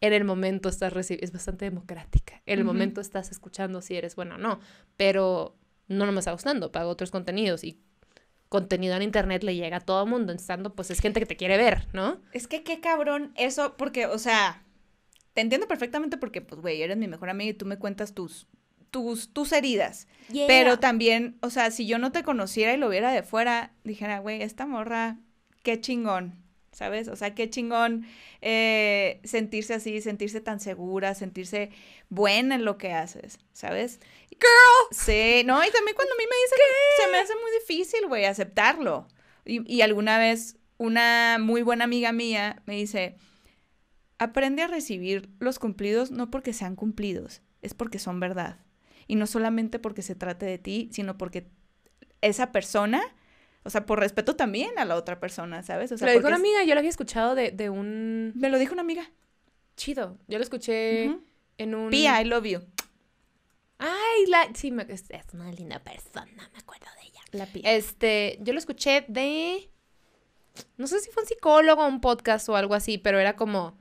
en 0.00 0.14
el 0.14 0.24
momento 0.24 0.70
estás 0.70 0.94
recibiendo, 0.94 1.26
es 1.26 1.32
bastante 1.32 1.66
democrática. 1.66 2.40
En 2.46 2.60
el 2.60 2.64
Ujú. 2.64 2.72
momento 2.72 3.02
estás 3.02 3.30
escuchando 3.30 3.82
si 3.82 3.94
eres 3.96 4.16
bueno 4.16 4.36
o 4.36 4.38
no. 4.38 4.60
Pero 4.96 5.59
no 5.90 6.06
nomás 6.06 6.28
hago 6.28 6.38
stand-up, 6.38 6.76
hago 6.76 6.88
otros 6.88 7.10
contenidos 7.10 7.64
y 7.64 7.78
contenido 8.48 8.96
en 8.96 9.02
internet 9.02 9.42
le 9.42 9.54
llega 9.54 9.78
a 9.78 9.80
todo 9.80 10.06
mundo. 10.06 10.32
En 10.32 10.38
stand-up, 10.38 10.74
pues 10.74 10.90
es 10.90 11.00
gente 11.00 11.20
que 11.20 11.26
te 11.26 11.36
quiere 11.36 11.56
ver, 11.56 11.86
¿no? 11.92 12.20
Es 12.32 12.46
que 12.46 12.62
qué 12.62 12.80
cabrón 12.80 13.32
eso, 13.36 13.76
porque, 13.76 14.06
o 14.06 14.18
sea, 14.18 14.62
te 15.34 15.40
entiendo 15.40 15.68
perfectamente 15.68 16.16
porque, 16.16 16.40
pues, 16.40 16.60
güey, 16.60 16.80
eres 16.80 16.96
mi 16.96 17.08
mejor 17.08 17.28
amiga 17.28 17.50
y 17.50 17.54
tú 17.54 17.66
me 17.66 17.78
cuentas 17.78 18.14
tus, 18.14 18.46
tus, 18.90 19.32
tus 19.32 19.52
heridas. 19.52 20.06
Pero 20.46 20.78
también, 20.78 21.38
o 21.42 21.50
sea, 21.50 21.70
si 21.70 21.86
yo 21.86 21.98
no 21.98 22.12
te 22.12 22.22
conociera 22.22 22.72
y 22.72 22.76
lo 22.76 22.88
viera 22.88 23.12
de 23.12 23.22
fuera, 23.22 23.72
dijera, 23.84 24.20
güey, 24.20 24.42
esta 24.42 24.66
morra, 24.66 25.18
qué 25.62 25.80
chingón, 25.80 26.42
¿sabes? 26.72 27.08
O 27.08 27.16
sea, 27.16 27.34
qué 27.34 27.50
chingón 27.50 28.06
eh, 28.40 29.20
sentirse 29.24 29.74
así, 29.74 30.00
sentirse 30.00 30.40
tan 30.40 30.60
segura, 30.60 31.14
sentirse 31.14 31.70
buena 32.08 32.54
en 32.54 32.64
lo 32.64 32.78
que 32.78 32.92
haces, 32.92 33.38
¿sabes? 33.52 34.00
Girl. 34.30 34.88
Sí, 34.90 35.42
no, 35.44 35.62
y 35.64 35.70
también 35.70 35.94
cuando 35.96 36.14
a 36.14 36.18
mí 36.18 36.24
me 36.24 36.36
dicen, 36.44 36.58
se 36.96 37.12
me 37.12 37.18
hace 37.18 37.34
muy 37.34 37.50
difícil, 37.60 38.06
güey, 38.08 38.24
aceptarlo. 38.24 39.08
Y, 39.44 39.70
y 39.72 39.82
alguna 39.82 40.18
vez 40.18 40.56
una 40.78 41.38
muy 41.40 41.62
buena 41.62 41.84
amiga 41.84 42.12
mía 42.12 42.62
me 42.66 42.74
dice, 42.74 43.16
aprende 44.18 44.62
a 44.62 44.66
recibir 44.66 45.28
los 45.38 45.58
cumplidos 45.58 46.10
no 46.10 46.30
porque 46.30 46.52
sean 46.52 46.76
cumplidos, 46.76 47.42
es 47.62 47.74
porque 47.74 47.98
son 47.98 48.20
verdad. 48.20 48.60
Y 49.06 49.16
no 49.16 49.26
solamente 49.26 49.78
porque 49.78 50.02
se 50.02 50.14
trate 50.14 50.46
de 50.46 50.58
ti, 50.58 50.88
sino 50.92 51.18
porque 51.18 51.48
esa 52.20 52.52
persona, 52.52 53.02
o 53.62 53.70
sea, 53.70 53.84
por 53.86 54.00
respeto 54.00 54.36
también 54.36 54.78
a 54.78 54.84
la 54.84 54.96
otra 54.96 55.20
persona, 55.20 55.62
¿sabes? 55.62 55.92
O 55.92 55.98
sea, 55.98 56.06
lo 56.08 56.14
dijo 56.14 56.26
una 56.28 56.36
amiga, 56.36 56.64
yo 56.64 56.74
lo 56.74 56.78
había 56.80 56.90
escuchado 56.90 57.34
de, 57.34 57.50
de 57.50 57.70
un... 57.70 58.32
Me 58.34 58.48
lo 58.48 58.58
dijo 58.58 58.72
una 58.72 58.82
amiga. 58.82 59.10
Chido. 59.76 60.18
Yo 60.28 60.38
lo 60.38 60.44
escuché 60.44 61.04
en 61.58 61.74
un... 61.74 61.90
Pia, 61.90 62.20
I 62.20 62.24
love 62.24 62.44
you. 62.44 62.60
Ay, 63.78 64.26
la... 64.28 64.48
Sí, 64.54 64.70
me- 64.70 64.86
es, 64.88 65.04
es 65.10 65.24
una 65.34 65.50
linda 65.52 65.78
persona, 65.78 66.50
me 66.52 66.58
acuerdo 66.58 66.86
de 67.00 67.08
ella. 67.08 67.20
La 67.32 67.46
Pia. 67.46 67.62
Este, 67.74 68.38
yo 68.40 68.52
lo 68.52 68.58
escuché 68.58 69.04
de... 69.08 69.70
No 70.76 70.86
sé 70.86 71.00
si 71.00 71.10
fue 71.10 71.22
un 71.22 71.28
psicólogo 71.28 71.82
o 71.82 71.88
un 71.88 72.00
podcast 72.00 72.48
o 72.48 72.56
algo 72.56 72.74
así, 72.74 72.98
pero 72.98 73.18
era 73.18 73.36
como... 73.36 73.78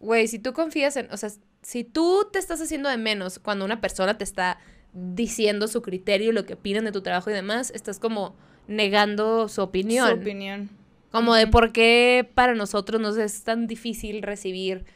Güey, 0.00 0.28
si 0.28 0.38
tú 0.38 0.52
confías 0.52 0.96
en... 0.96 1.10
O 1.12 1.16
sea, 1.16 1.30
si 1.62 1.84
tú 1.84 2.28
te 2.32 2.38
estás 2.40 2.60
haciendo 2.60 2.88
de 2.88 2.96
menos 2.96 3.38
cuando 3.38 3.64
una 3.64 3.80
persona 3.80 4.18
te 4.18 4.24
está 4.24 4.58
diciendo 4.92 5.68
su 5.68 5.80
criterio, 5.80 6.32
lo 6.32 6.44
que 6.44 6.54
opinan 6.54 6.84
de 6.84 6.92
tu 6.92 7.02
trabajo 7.02 7.30
y 7.30 7.32
demás, 7.32 7.70
estás 7.70 7.98
como 7.98 8.36
negando 8.66 9.48
su 9.48 9.62
opinión. 9.62 10.08
Su 10.08 10.14
opinión. 10.16 10.70
Como 11.10 11.34
de 11.34 11.46
por 11.46 11.72
qué 11.72 12.28
para 12.34 12.54
nosotros 12.54 13.00
nos 13.00 13.16
es 13.18 13.44
tan 13.44 13.66
difícil 13.66 14.22
recibir 14.22 14.86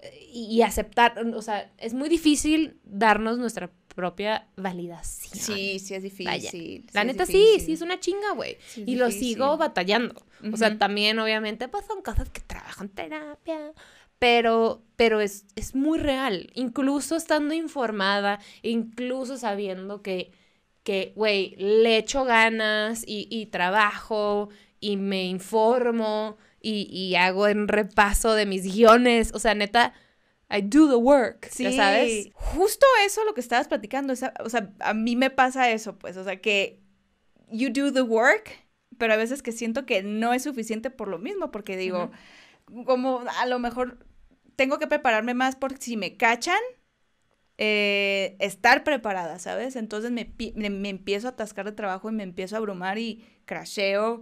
eh, 0.00 0.28
y, 0.32 0.62
aceptar, 0.62 1.18
o 1.34 1.42
sea, 1.42 1.70
es 1.78 1.94
muy 1.94 2.08
difícil 2.08 2.78
darnos 2.84 3.38
nuestra 3.38 3.70
propia 3.98 4.46
validación. 4.56 5.34
Sí, 5.34 5.80
sí 5.80 5.94
es 5.94 6.04
difícil. 6.04 6.40
Sí 6.42 6.84
La 6.92 7.02
neta 7.02 7.26
sí, 7.26 7.32
difícil. 7.32 7.60
sí 7.60 7.72
es 7.72 7.80
una 7.80 7.98
chinga, 7.98 8.30
güey. 8.34 8.56
Sí 8.68 8.84
y 8.86 8.94
lo 8.94 9.10
sigo 9.10 9.56
batallando. 9.56 10.14
O 10.52 10.56
sea, 10.56 10.78
también 10.78 11.18
obviamente 11.18 11.66
pues 11.66 11.84
son 11.86 12.02
cosas 12.02 12.30
que 12.30 12.40
trabajo 12.40 12.84
en 12.84 12.90
terapia, 12.90 13.72
pero 14.20 14.84
pero 14.94 15.20
es, 15.20 15.46
es 15.56 15.74
muy 15.74 15.98
real, 15.98 16.50
incluso 16.54 17.16
estando 17.16 17.54
informada, 17.54 18.38
incluso 18.62 19.36
sabiendo 19.36 20.00
que 20.02 20.30
que 20.88 21.12
güey, 21.16 21.54
le 21.58 21.98
echo 21.98 22.24
ganas 22.24 23.04
y, 23.06 23.28
y 23.30 23.44
trabajo 23.46 24.48
y 24.80 24.96
me 24.96 25.26
informo 25.26 26.38
y, 26.62 26.88
y 26.90 27.14
hago 27.16 27.46
en 27.46 27.68
repaso 27.68 28.32
de 28.32 28.46
mis 28.46 28.64
guiones, 28.64 29.32
o 29.34 29.38
sea, 29.38 29.54
neta 29.54 29.92
I 30.50 30.62
do 30.62 30.88
the 30.88 30.94
work, 30.96 31.46
Sí, 31.50 31.64
¿ya 31.64 31.72
sabes? 31.72 32.28
Justo 32.32 32.86
eso 33.04 33.22
lo 33.26 33.34
que 33.34 33.42
estabas 33.42 33.68
platicando, 33.68 34.14
esa- 34.14 34.32
o 34.42 34.48
sea, 34.48 34.72
a 34.80 34.94
mí 34.94 35.14
me 35.14 35.28
pasa 35.28 35.70
eso, 35.70 35.98
pues, 35.98 36.16
o 36.16 36.24
sea, 36.24 36.40
que 36.40 36.80
you 37.50 37.68
do 37.70 37.92
the 37.92 38.00
work, 38.00 38.50
pero 38.96 39.12
a 39.12 39.16
veces 39.16 39.42
que 39.42 39.52
siento 39.52 39.84
que 39.84 40.02
no 40.02 40.32
es 40.32 40.42
suficiente 40.44 40.88
por 40.88 41.08
lo 41.08 41.18
mismo, 41.18 41.50
porque 41.50 41.76
digo, 41.76 42.10
como 42.86 43.20
a 43.38 43.44
lo 43.44 43.58
mejor 43.58 44.06
tengo 44.56 44.78
que 44.78 44.86
prepararme 44.86 45.34
más 45.34 45.54
por 45.54 45.76
si 45.76 45.98
me 45.98 46.16
cachan, 46.16 46.58
eh, 47.58 48.36
estar 48.38 48.84
preparada, 48.84 49.38
¿sabes? 49.38 49.76
Entonces 49.76 50.10
me, 50.10 50.32
me, 50.54 50.70
me 50.70 50.88
empiezo 50.88 51.26
a 51.26 51.30
atascar 51.30 51.66
de 51.66 51.72
trabajo 51.72 52.08
y 52.08 52.12
me 52.12 52.22
empiezo 52.22 52.54
a 52.54 52.58
abrumar 52.58 52.98
y 52.98 53.24
crasheo, 53.44 54.20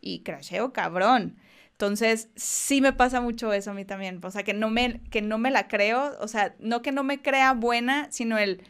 y 0.00 0.20
crasheo 0.20 0.72
cabrón. 0.72 1.36
Entonces, 1.72 2.28
sí 2.36 2.80
me 2.80 2.92
pasa 2.92 3.20
mucho 3.20 3.52
eso 3.52 3.72
a 3.72 3.74
mí 3.74 3.84
también. 3.84 4.20
O 4.22 4.30
sea, 4.30 4.44
que 4.44 4.54
no 4.54 4.70
me, 4.70 5.00
que 5.10 5.22
no 5.22 5.38
me 5.38 5.50
la 5.50 5.66
creo. 5.66 6.16
O 6.20 6.28
sea, 6.28 6.54
no 6.60 6.82
que 6.82 6.92
no 6.92 7.02
me 7.02 7.20
crea 7.20 7.52
buena, 7.52 8.06
sino 8.12 8.38
el, 8.38 8.62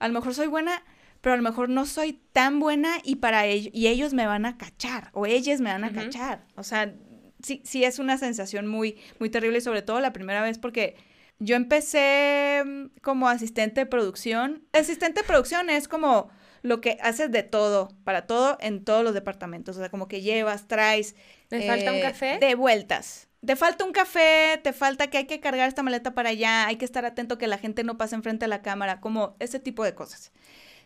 a 0.00 0.08
lo 0.08 0.14
mejor 0.14 0.34
soy 0.34 0.48
buena, 0.48 0.82
pero 1.20 1.34
a 1.34 1.36
lo 1.36 1.42
mejor 1.42 1.68
no 1.68 1.86
soy 1.86 2.14
tan 2.32 2.58
buena 2.58 2.98
y 3.04 3.16
para 3.16 3.46
ellos, 3.46 3.72
y 3.72 3.86
ellos 3.86 4.12
me 4.12 4.26
van 4.26 4.46
a 4.46 4.56
cachar, 4.56 5.10
o 5.12 5.26
ellas 5.26 5.60
me 5.60 5.70
van 5.70 5.84
a 5.84 5.92
cachar. 5.92 6.44
O 6.56 6.62
sea, 6.62 6.94
sí, 7.42 7.60
sí 7.64 7.84
es 7.84 7.98
una 7.98 8.18
sensación 8.18 8.66
muy, 8.66 8.96
muy 9.18 9.30
terrible, 9.30 9.60
sobre 9.60 9.82
todo 9.82 10.00
la 10.00 10.12
primera 10.12 10.42
vez 10.42 10.58
porque 10.58 10.96
yo 11.38 11.56
empecé 11.56 12.62
mm, 12.64 13.00
como 13.02 13.28
asistente 13.28 13.82
de 13.82 13.86
producción. 13.86 14.64
Asistente 14.72 15.22
de 15.22 15.26
producción 15.26 15.70
es 15.70 15.88
como 15.88 16.30
lo 16.62 16.80
que 16.80 16.98
haces 17.00 17.30
de 17.30 17.42
todo, 17.42 17.88
para 18.04 18.26
todo, 18.26 18.58
en 18.60 18.84
todos 18.84 19.04
los 19.04 19.14
departamentos. 19.14 19.76
O 19.76 19.80
sea, 19.80 19.90
como 19.90 20.08
que 20.08 20.20
llevas, 20.20 20.66
traes. 20.68 21.14
¿Me 21.50 21.66
falta 21.66 21.92
un 21.92 21.98
eh, 21.98 22.02
café? 22.02 22.38
De 22.38 22.54
vueltas. 22.54 23.28
Te 23.44 23.54
falta 23.54 23.84
un 23.84 23.92
café, 23.92 24.58
te 24.62 24.72
falta 24.72 25.06
que 25.08 25.18
hay 25.18 25.26
que 25.26 25.38
cargar 25.38 25.68
esta 25.68 25.84
maleta 25.84 26.12
para 26.12 26.30
allá, 26.30 26.66
hay 26.66 26.74
que 26.74 26.84
estar 26.84 27.04
atento 27.04 27.38
que 27.38 27.46
la 27.46 27.58
gente 27.58 27.84
no 27.84 27.96
pase 27.96 28.16
enfrente 28.16 28.46
de 28.46 28.48
la 28.48 28.62
cámara, 28.62 29.00
como 29.00 29.36
ese 29.38 29.60
tipo 29.60 29.84
de 29.84 29.94
cosas. 29.94 30.32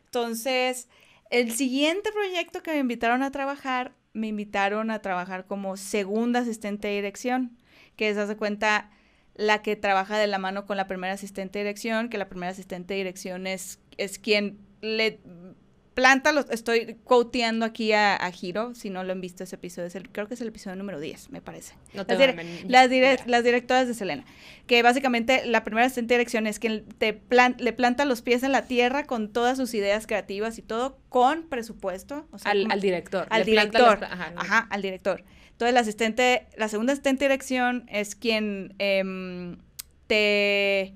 Entonces, 0.04 0.88
el 1.30 1.52
siguiente 1.52 2.12
proyecto 2.12 2.62
que 2.62 2.72
me 2.72 2.78
invitaron 2.78 3.22
a 3.22 3.30
trabajar, 3.30 3.92
me 4.12 4.26
invitaron 4.26 4.90
a 4.90 5.00
trabajar 5.00 5.46
como 5.46 5.78
segunda 5.78 6.40
asistente 6.40 6.88
de 6.88 6.96
dirección, 6.96 7.56
que 7.96 8.10
es, 8.10 8.18
hace 8.18 8.36
cuenta, 8.36 8.90
la 9.34 9.62
que 9.62 9.76
trabaja 9.76 10.18
de 10.18 10.26
la 10.26 10.38
mano 10.38 10.66
con 10.66 10.76
la 10.76 10.86
primera 10.86 11.14
asistente 11.14 11.58
de 11.58 11.64
dirección, 11.64 12.08
que 12.08 12.18
la 12.18 12.28
primera 12.28 12.52
asistente 12.52 12.94
de 12.94 12.98
dirección 12.98 13.46
es, 13.46 13.78
es 13.96 14.18
quien 14.18 14.58
le 14.82 15.20
planta 15.94 16.32
los, 16.32 16.48
estoy 16.50 16.96
quoteando 17.04 17.66
aquí 17.66 17.92
a, 17.92 18.16
a 18.16 18.30
Hiro, 18.30 18.74
si 18.74 18.88
no 18.88 19.04
lo 19.04 19.12
han 19.12 19.20
visto 19.20 19.44
ese 19.44 19.56
episodio, 19.56 19.88
es 19.88 19.94
el, 19.94 20.08
creo 20.08 20.26
que 20.26 20.32
es 20.34 20.40
el 20.40 20.48
episodio 20.48 20.74
número 20.76 20.98
10, 20.98 21.28
me 21.30 21.42
parece. 21.42 21.74
No 21.92 22.04
las, 22.08 22.34
men- 22.34 22.64
las, 22.68 22.88
dire- 22.88 22.96
idea. 23.14 23.24
las 23.26 23.44
directoras 23.44 23.86
de 23.88 23.92
Selena, 23.94 24.24
que 24.66 24.82
básicamente 24.82 25.44
la 25.44 25.64
primera 25.64 25.86
asistente 25.86 26.14
de 26.14 26.18
dirección 26.18 26.46
es 26.46 26.58
quien 26.58 26.86
te 26.96 27.12
plan- 27.12 27.56
le 27.58 27.74
planta 27.74 28.06
los 28.06 28.22
pies 28.22 28.42
en 28.42 28.52
la 28.52 28.62
tierra 28.66 29.04
con 29.04 29.32
todas 29.34 29.58
sus 29.58 29.74
ideas 29.74 30.06
creativas 30.06 30.56
y 30.58 30.62
todo, 30.62 30.98
con 31.10 31.42
presupuesto. 31.48 32.26
o 32.32 32.38
sea, 32.38 32.52
Al, 32.52 32.62
como- 32.62 32.72
al 32.72 32.80
director. 32.80 33.26
al 33.28 33.40
Le 33.40 33.44
director. 33.46 34.00
los- 34.00 34.10
ajá, 34.10 34.30
no. 34.30 34.40
Ajá, 34.40 34.66
al 34.70 34.80
director. 34.82 35.24
Entonces, 35.62 35.74
la 35.74 35.80
asistente, 35.80 36.46
la 36.56 36.68
segunda 36.68 36.92
asistente 36.92 37.24
de 37.24 37.28
dirección 37.28 37.86
es 37.88 38.16
quien 38.16 38.74
em, 38.78 39.58
te, 40.08 40.92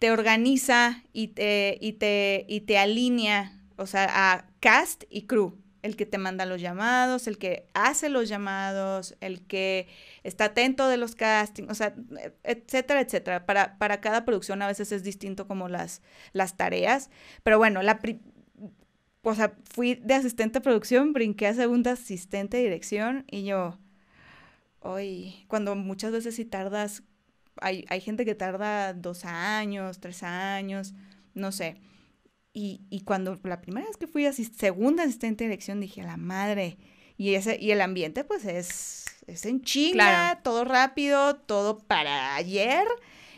te 0.00 0.10
organiza 0.10 1.04
y 1.12 1.28
te, 1.28 1.78
y, 1.80 1.92
te, 1.92 2.44
y 2.48 2.62
te 2.62 2.76
alinea, 2.76 3.56
o 3.76 3.86
sea, 3.86 4.32
a 4.32 4.46
cast 4.58 5.04
y 5.10 5.22
crew. 5.26 5.56
El 5.80 5.94
que 5.94 6.06
te 6.06 6.18
manda 6.18 6.44
los 6.44 6.60
llamados, 6.60 7.28
el 7.28 7.38
que 7.38 7.68
hace 7.72 8.08
los 8.08 8.28
llamados, 8.28 9.14
el 9.20 9.42
que 9.46 9.86
está 10.24 10.46
atento 10.46 10.88
de 10.88 10.96
los 10.96 11.14
castings, 11.14 11.70
o 11.70 11.74
sea, 11.76 11.94
etcétera, 12.42 13.00
etcétera. 13.00 13.46
Para, 13.46 13.78
para 13.78 14.00
cada 14.00 14.24
producción 14.24 14.60
a 14.60 14.66
veces 14.66 14.90
es 14.90 15.04
distinto 15.04 15.46
como 15.46 15.68
las, 15.68 16.02
las 16.32 16.56
tareas. 16.56 17.10
Pero 17.44 17.58
bueno, 17.58 17.80
la, 17.82 18.00
pri- 18.00 18.18
o 19.22 19.34
sea, 19.34 19.54
fui 19.64 19.94
de 19.96 20.14
asistente 20.14 20.58
de 20.58 20.62
producción, 20.62 21.12
brinqué 21.12 21.46
a 21.48 21.54
segunda 21.54 21.92
asistente 21.92 22.56
de 22.56 22.62
dirección 22.64 23.24
y 23.30 23.44
yo, 23.44 23.78
hoy, 24.80 25.44
cuando 25.48 25.74
muchas 25.74 26.12
veces 26.12 26.36
si 26.36 26.44
tardas, 26.44 27.02
hay, 27.60 27.84
hay 27.88 28.00
gente 28.00 28.24
que 28.24 28.34
tarda 28.34 28.94
dos 28.94 29.24
años, 29.24 30.00
tres 30.00 30.22
años, 30.22 30.94
no 31.34 31.52
sé. 31.52 31.76
Y, 32.52 32.82
y 32.90 33.02
cuando 33.02 33.38
la 33.44 33.60
primera 33.60 33.86
vez 33.86 33.96
que 33.96 34.06
fui 34.06 34.24
asis- 34.24 34.52
segunda 34.56 35.04
asistente 35.04 35.44
de 35.44 35.50
dirección 35.50 35.80
dije, 35.80 36.00
a 36.00 36.06
la 36.06 36.16
madre, 36.16 36.78
y, 37.16 37.34
ese, 37.34 37.58
y 37.60 37.72
el 37.72 37.80
ambiente 37.80 38.24
pues 38.24 38.44
es, 38.44 39.06
es 39.26 39.44
en 39.44 39.60
Claro. 39.60 40.40
todo 40.42 40.64
rápido, 40.64 41.36
todo 41.36 41.78
para 41.78 42.36
ayer 42.36 42.84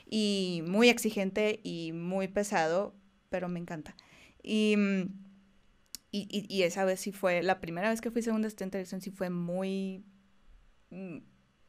y 0.07 0.63
muy 0.67 0.89
exigente 0.89 1.61
y 1.63 1.93
muy 1.93 2.29
pesado, 2.29 2.95
pero 3.31 3.49
me 3.49 3.59
encanta. 3.59 3.97
Y, 4.43 4.75
mm, 4.77 5.30
y, 6.11 6.27
y- 6.31 6.47
y 6.55 6.63
esa 6.65 6.85
vez 6.85 7.01
sí 7.01 7.13
fue, 7.13 7.43
la 7.43 7.61
primera 7.61 7.89
vez 7.91 8.01
que 8.01 8.11
fui 8.11 8.23
segunda 8.23 8.47
asistente 8.49 8.79
de 8.79 8.81
dirección 8.83 9.01
sí 9.01 9.11
fue 9.11 9.31
muy, 9.31 10.05
mm, 10.91 11.19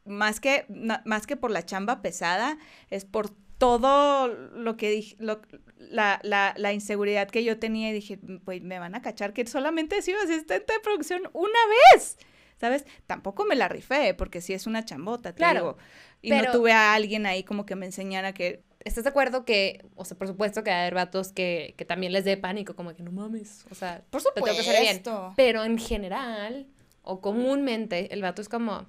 más 0.06 0.40
que, 0.40 0.66
más 1.06 1.28
que 1.28 1.38
por 1.38 1.52
la 1.52 1.66
chamba 1.66 2.02
pesada, 2.02 2.58
es 2.90 3.06
por 3.06 3.30
todo 3.58 4.28
lo 4.28 4.76
que 4.78 4.90
dije, 4.90 5.16
lo- 5.20 5.42
la, 5.78 6.20
la, 6.24 6.56
la 6.58 6.74
inseguridad 6.74 7.30
que 7.30 7.44
yo 7.44 7.60
tenía 7.60 7.90
y 7.92 7.94
dije, 7.94 8.20
pues 8.44 8.64
me 8.64 8.80
van 8.80 8.96
a 8.96 9.02
cachar 9.04 9.34
que 9.34 9.46
solamente 9.46 9.98
he 9.98 10.02
sido 10.02 10.20
asistente 10.20 10.74
de 10.74 10.80
producción 10.80 11.30
una 11.34 11.60
vez, 11.94 12.18
¿sabes? 12.58 12.86
Tampoco 13.06 13.46
me 13.46 13.56
la 13.56 13.68
rifé, 13.68 14.16
porque 14.16 14.42
sí 14.42 14.54
es 14.54 14.66
una 14.66 14.84
chambota, 14.84 15.34
te 15.34 15.38
Claro, 15.38 15.60
digo. 15.60 15.78
Y 16.24 16.30
pero- 16.32 16.46
no 16.46 16.52
tuve 16.52 16.72
a 16.72 16.96
alguien 16.96 17.28
ahí 17.28 17.44
como 17.44 17.68
que 17.68 17.76
me 17.76 17.86
enseñara 17.86 18.34
que 18.34 18.64
¿Estás 18.84 19.04
de 19.04 19.10
acuerdo 19.12 19.46
que, 19.46 19.86
o 19.96 20.06
sea, 20.06 20.18
por 20.18 20.28
supuesto 20.28 20.64
que 20.64 20.72
hay 20.72 20.92
vatos 20.92 21.32
que, 21.32 21.76
que 21.78 21.86
también 21.86 22.14
les 22.14 22.26
dé 22.26 22.36
pánico, 22.38 22.76
como 22.76 22.94
que 22.96 23.04
no 23.04 23.12
mames, 23.12 23.66
o 23.70 23.76
sea, 23.76 24.04
Por 24.10 24.22
te 24.24 24.30
tengo 24.34 24.46
que 24.46 24.52
hacer 24.60 24.82
bien. 24.82 24.98
supuesto. 24.98 25.34
Pero 25.38 25.64
en 25.64 25.78
general, 25.78 26.68
o 27.04 27.22
comúnmente, 27.22 28.14
el 28.14 28.22
vato 28.22 28.42
es 28.42 28.50
como, 28.50 28.88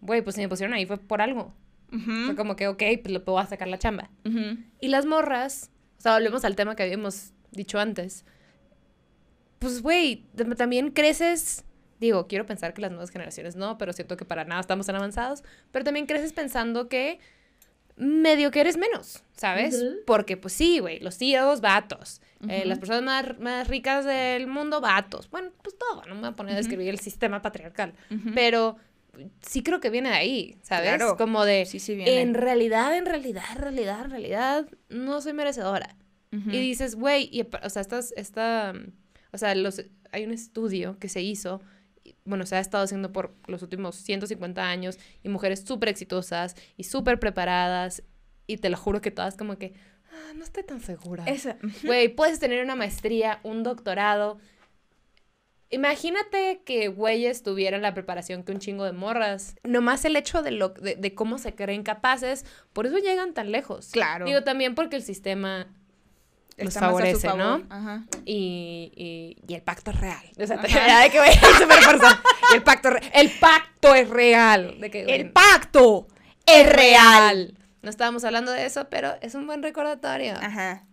güey, 0.00 0.22
pues 0.22 0.36
si 0.36 0.42
me 0.42 0.48
pusieron 0.48 0.74
ahí 0.74 0.84
fue 0.86 0.98
por 0.98 1.22
algo. 1.22 1.54
Ujú, 1.90 2.26
Fue 2.26 2.36
como 2.36 2.54
que, 2.54 2.68
ok, 2.68 2.82
pues 3.02 3.10
le 3.12 3.20
puedo 3.20 3.42
sacar 3.46 3.66
la 3.68 3.78
chamba. 3.78 4.10
ujú. 4.26 4.58
Y 4.80 4.88
las 4.88 5.06
morras, 5.06 5.70
o 5.98 6.02
sea, 6.02 6.12
volvemos 6.12 6.44
al 6.44 6.54
tema 6.54 6.76
que 6.76 6.82
habíamos 6.82 7.32
dicho 7.50 7.78
antes. 7.78 8.26
Pues, 9.58 9.82
güey, 9.82 10.26
tam- 10.36 10.54
también 10.56 10.90
creces. 10.90 11.64
Digo, 11.98 12.28
quiero 12.28 12.46
pensar 12.46 12.74
que 12.74 12.80
las 12.82 12.90
nuevas 12.92 13.10
generaciones 13.10 13.56
no, 13.56 13.76
pero 13.78 13.92
siento 13.92 14.16
que 14.16 14.24
para 14.24 14.44
nada 14.44 14.60
estamos 14.60 14.86
tan 14.86 14.94
avanzados. 14.96 15.42
Pero 15.72 15.84
también 15.84 16.06
creces 16.06 16.32
pensando 16.32 16.88
que 16.88 17.18
medio 17.98 18.50
que 18.50 18.60
eres 18.60 18.76
menos, 18.76 19.22
¿sabes? 19.36 19.84
Porque, 20.06 20.36
pues 20.36 20.54
sí, 20.54 20.78
güey, 20.78 21.00
los 21.00 21.16
CEOs, 21.18 21.60
vatos. 21.60 22.20
Eh, 22.48 22.64
las 22.66 22.78
personas 22.78 23.02
más, 23.02 23.38
más 23.40 23.68
ricas 23.68 24.04
del 24.04 24.46
mundo, 24.46 24.80
vatos. 24.80 25.28
Bueno, 25.30 25.50
pues 25.62 25.76
todo, 25.76 26.04
no 26.06 26.14
me 26.14 26.20
voy 26.20 26.30
a 26.30 26.36
poner 26.36 26.54
a 26.54 26.56
describir 26.56 26.88
el 26.88 27.00
sistema 27.00 27.42
patriarcal. 27.42 27.94
Pero 28.34 28.76
sí 29.42 29.62
creo 29.62 29.80
que 29.80 29.90
viene 29.90 30.10
de 30.10 30.14
ahí, 30.14 30.56
¿sabes? 30.62 30.94
Claro. 30.96 31.16
Como 31.16 31.44
de, 31.44 31.66
Sí, 31.66 31.80
sí 31.80 31.94
viene. 31.94 32.20
en 32.20 32.34
realidad, 32.34 32.96
en 32.96 33.06
realidad, 33.06 33.44
en 33.52 33.58
realidad, 33.62 34.04
en 34.04 34.10
realidad, 34.10 34.66
no 34.88 35.20
soy 35.20 35.32
merecedora. 35.32 35.96
Y 36.30 36.60
dices, 36.60 36.94
güey, 36.94 37.46
o 37.62 37.70
sea, 37.70 37.80
estas, 37.80 38.12
esta, 38.14 38.74
o 39.32 39.38
sea, 39.38 39.54
los, 39.54 39.82
hay 40.12 40.24
un 40.24 40.32
estudio 40.32 40.98
que 40.98 41.08
se 41.08 41.22
hizo, 41.22 41.62
bueno, 42.28 42.46
se 42.46 42.56
ha 42.56 42.60
estado 42.60 42.84
haciendo 42.84 43.12
por 43.12 43.34
los 43.46 43.62
últimos 43.62 43.96
150 43.96 44.62
años, 44.62 44.98
y 45.22 45.28
mujeres 45.28 45.64
súper 45.66 45.88
exitosas 45.88 46.54
y 46.76 46.84
súper 46.84 47.18
preparadas, 47.18 48.02
y 48.46 48.58
te 48.58 48.70
lo 48.70 48.76
juro 48.76 49.00
que 49.00 49.10
todas 49.10 49.36
como 49.36 49.58
que, 49.58 49.74
ah, 50.12 50.32
no 50.34 50.44
estoy 50.44 50.62
tan 50.62 50.80
segura. 50.80 51.24
Esa. 51.26 51.56
Güey, 51.84 52.08
puedes 52.08 52.38
tener 52.38 52.62
una 52.62 52.76
maestría, 52.76 53.40
un 53.42 53.62
doctorado. 53.62 54.38
Imagínate 55.70 56.62
que 56.64 56.88
güeyes 56.88 57.42
tuvieran 57.42 57.82
la 57.82 57.92
preparación 57.92 58.42
que 58.42 58.52
un 58.52 58.58
chingo 58.58 58.84
de 58.84 58.92
morras. 58.92 59.56
Nomás 59.64 60.04
el 60.06 60.16
hecho 60.16 60.42
de, 60.42 60.50
lo, 60.50 60.70
de, 60.70 60.96
de 60.96 61.14
cómo 61.14 61.38
se 61.38 61.54
creen 61.54 61.82
capaces, 61.82 62.46
por 62.72 62.86
eso 62.86 62.96
llegan 62.98 63.34
tan 63.34 63.52
lejos. 63.52 63.90
Claro. 63.90 64.24
Digo, 64.24 64.42
también 64.44 64.74
porque 64.74 64.96
el 64.96 65.02
sistema 65.02 65.68
los 66.58 66.74
favorece, 66.74 67.28
favor. 67.28 67.38
¿no? 67.38 67.66
Ajá. 67.70 68.04
Y, 68.24 68.92
y, 68.96 69.36
y 69.46 69.54
el 69.54 69.62
pacto 69.62 69.90
es 69.90 70.00
real. 70.00 70.22
O 70.40 70.46
sea, 70.46 70.56
de 70.56 70.68
que. 71.10 71.18
Y 72.52 72.54
el 72.56 72.62
pacto, 72.62 72.88
el 73.12 73.30
pacto 73.38 73.94
es 73.94 74.08
real. 74.08 74.80
De 74.80 74.90
que, 74.90 75.02
El 75.04 75.30
pacto 75.30 76.08
es 76.46 76.68
real. 76.68 77.56
No 77.82 77.90
estábamos 77.90 78.24
hablando 78.24 78.52
de 78.52 78.66
eso, 78.66 78.88
pero 78.88 79.14
es 79.20 79.34
un 79.34 79.46
buen 79.46 79.62
recordatorio. 79.62 80.34
Ajá. 80.40 80.84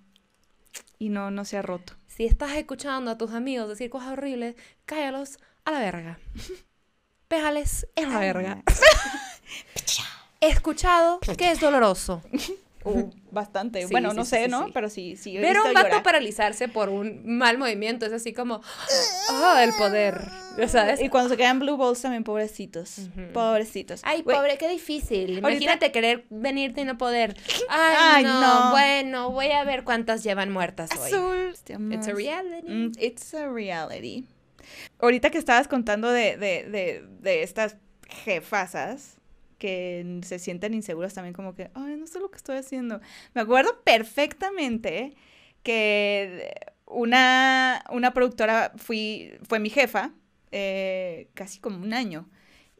Y 0.99 1.09
no, 1.09 1.31
no 1.31 1.45
se 1.45 1.57
ha 1.57 1.61
roto. 1.61 1.93
Si 2.07 2.25
estás 2.25 2.51
escuchando 2.53 3.11
a 3.11 3.17
tus 3.17 3.31
amigos 3.31 3.67
decir 3.67 3.89
cosas 3.89 4.09
horribles, 4.13 4.55
cállalos 4.85 5.39
a 5.65 5.71
la 5.71 5.79
verga. 5.79 6.19
Péjales 7.27 7.87
en 7.95 8.13
la 8.13 8.19
verga. 8.19 8.63
He 10.41 10.49
escuchado 10.49 11.19
que 11.19 11.51
es 11.51 11.59
doloroso. 11.59 12.21
Uh, 12.85 13.09
bastante. 13.31 13.81
Sí, 13.81 13.87
bueno, 13.91 14.11
sí, 14.11 14.15
no 14.17 14.23
sí, 14.25 14.29
sé, 14.29 14.47
¿no? 14.47 14.67
Pero 14.73 14.89
sí, 14.89 15.15
sí. 15.15 15.37
Ver 15.37 15.57
a 15.57 15.63
un 15.63 15.73
vato 15.73 15.87
llorar. 15.87 16.03
paralizarse 16.03 16.67
por 16.67 16.89
un 16.89 17.21
mal 17.37 17.57
movimiento 17.57 18.05
es 18.05 18.13
así 18.13 18.31
como, 18.31 18.61
oh, 19.29 19.57
el 19.59 19.71
poder, 19.73 20.21
¿ya 20.57 20.67
¿sabes? 20.67 21.01
Y 21.01 21.09
cuando 21.09 21.29
se 21.29 21.37
quedan 21.37 21.59
blue 21.59 21.77
balls 21.77 22.01
también, 22.01 22.23
pobrecitos. 22.23 23.09
Pobrecitos. 23.33 24.01
Ay, 24.03 24.21
pobre, 24.23 24.57
qué 24.57 24.69
difícil. 24.69 25.31
Ahorita- 25.31 25.49
Imagínate 25.49 25.91
querer 25.91 26.25
venirte 26.29 26.81
y 26.81 26.85
no 26.85 26.97
poder. 26.97 27.35
Ay, 27.69 27.95
Ay, 27.97 28.23
no, 28.23 28.39
no. 28.65 28.71
Bueno, 28.71 29.31
voy 29.31 29.51
a 29.51 29.63
ver 29.63 29.83
cuántas 29.83 30.23
llevan 30.23 30.51
muertas 30.51 30.91
hoy. 30.99 31.11
Azul. 31.11 31.55
It's 31.91 32.07
a 32.07 32.13
reality. 32.13 32.69
Mm, 32.69 32.91
it's 32.99 33.33
a 33.33 33.49
reality. 33.49 34.25
Ahorita 34.99 35.29
que 35.31 35.37
estabas 35.39 35.67
contando 35.67 36.09
de, 36.11 36.37
de, 36.37 36.63
de, 36.69 37.03
de 37.19 37.43
estas 37.43 37.77
jefasas 38.09 39.14
que 39.65 40.19
se 40.23 40.37
sienten 40.37 40.75
inseguras 40.75 41.15
también 41.15 41.33
como 41.33 41.55
que, 41.55 41.71
ay, 41.73 41.97
no 41.97 42.05
sé 42.05 42.19
lo 42.19 42.29
que 42.29 42.37
estoy 42.37 42.57
haciendo. 42.57 43.01
Me 43.33 43.41
acuerdo 43.41 43.81
perfectamente 43.83 45.15
que 45.63 46.53
una, 46.85 47.83
una 47.89 48.13
productora 48.13 48.73
fui, 48.75 49.33
fue 49.41 49.59
mi 49.59 49.71
jefa 49.71 50.13
eh, 50.51 51.29
casi 51.33 51.59
como 51.59 51.81
un 51.81 51.93
año. 51.93 52.29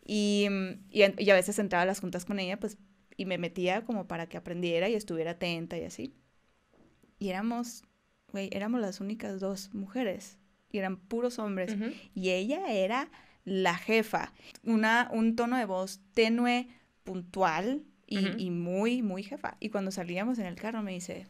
Y, 0.06 0.48
y, 0.92 1.02
y 1.18 1.30
a 1.32 1.34
veces 1.34 1.58
entraba 1.58 1.82
a 1.82 1.88
las 1.88 2.02
juntas 2.02 2.24
con 2.24 2.38
ella, 2.38 2.60
pues, 2.60 2.78
y 3.18 3.26
me 3.26 3.40
metía 3.40 3.84
como 3.84 4.08
para 4.08 4.28
que 4.30 4.38
aprendiera 4.38 4.88
y 4.88 4.94
estuviera 4.94 5.32
atenta 5.32 5.80
y 5.80 5.86
así. 5.86 6.14
Y 7.18 7.30
éramos, 7.30 7.84
güey, 8.32 8.50
éramos 8.52 8.80
las 8.80 9.00
únicas 9.00 9.40
dos 9.40 9.74
mujeres. 9.74 10.38
Y 10.72 10.78
eran 10.78 10.98
puros 10.98 11.40
hombres. 11.40 11.74
Ujú. 11.74 11.94
Y 12.14 12.30
ella 12.30 12.72
era 12.72 13.10
la 13.46 13.76
jefa. 13.76 14.34
Una, 14.64 15.10
un 15.12 15.36
tono 15.36 15.58
de 15.58 15.66
voz 15.66 16.02
tenue, 16.14 16.68
puntual 17.04 17.86
y, 18.08 18.50
muy, 18.52 19.02
muy 19.02 19.24
jefa. 19.24 19.56
Y 19.60 19.70
cuando 19.70 19.92
salíamos 19.92 20.38
en 20.40 20.46
el 20.46 20.56
carro 20.56 20.82
me 20.84 20.92
dice, 20.92 21.28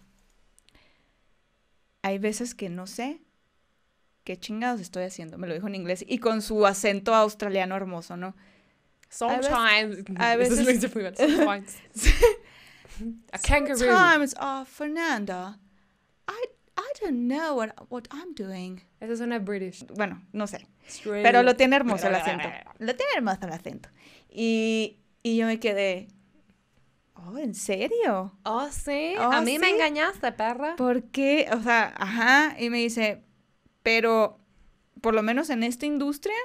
hay 2.01 2.17
veces 2.17 2.55
que 2.55 2.69
no 2.69 2.87
sé 2.87 3.21
¿qué 4.25 4.37
chingados 4.37 4.81
estoy 4.81 5.03
haciendo? 5.03 5.37
Me 5.37 5.47
lo 5.47 5.53
dijo 5.53 5.67
en 5.67 5.75
inglés 5.75 6.03
y 6.05 6.17
con 6.17 6.41
su 6.41 6.65
acento 6.65 7.13
australiano 7.13 7.75
hermoso, 7.75 8.17
¿no? 8.17 8.35
Sometimes. 9.07 10.03
a 10.17 10.35
veces- 10.35 10.57
Sometimes. 11.15 11.77
A 13.31 13.37
kangaroo. 13.47 13.77
Sometimes, 13.77 14.35
oh, 14.41 14.65
Fernanda, 14.65 15.59
I, 16.27 16.49
I 16.77 16.99
don't 17.01 17.27
know 17.27 17.55
what, 17.55 17.69
what 17.89 18.03
I'm 18.11 18.33
doing. 18.35 18.81
Eso 18.99 19.15
suena 19.15 19.39
British. 19.39 19.85
Bueno, 19.95 20.21
no 20.33 20.47
sé. 20.47 20.67
Pero 21.03 21.43
lo 21.43 21.55
tiene 21.55 21.75
hermoso 21.75 22.07
el 22.07 22.15
acento. 22.15 22.43
Australia. 22.43 22.73
Lo 22.79 22.95
tiene 22.95 23.11
hermoso 23.15 23.39
el 23.43 23.53
acento. 23.53 23.89
Y, 24.29 24.97
y 25.23 25.37
yo 25.37 25.45
me 25.45 25.59
quedé, 25.59 26.07
oh, 27.13 27.37
¿en 27.37 27.55
serio? 27.55 28.37
Oh, 28.43 28.67
sí. 28.71 29.15
Oh, 29.17 29.31
a 29.31 29.41
mí 29.41 29.57
me 29.57 29.67
¿sí? 29.67 29.73
engañaste, 29.73 30.31
perra. 30.33 30.75
¿Por 30.75 31.03
qué? 31.03 31.47
O 31.53 31.61
sea, 31.61 31.93
ajá. 31.97 32.55
Y 32.59 32.69
me 32.69 32.79
dice, 32.79 33.23
pero 33.83 34.39
por 35.01 35.13
lo 35.13 35.23
menos 35.23 35.49
en 35.49 35.63
esta 35.63 35.85
industria 35.85 36.35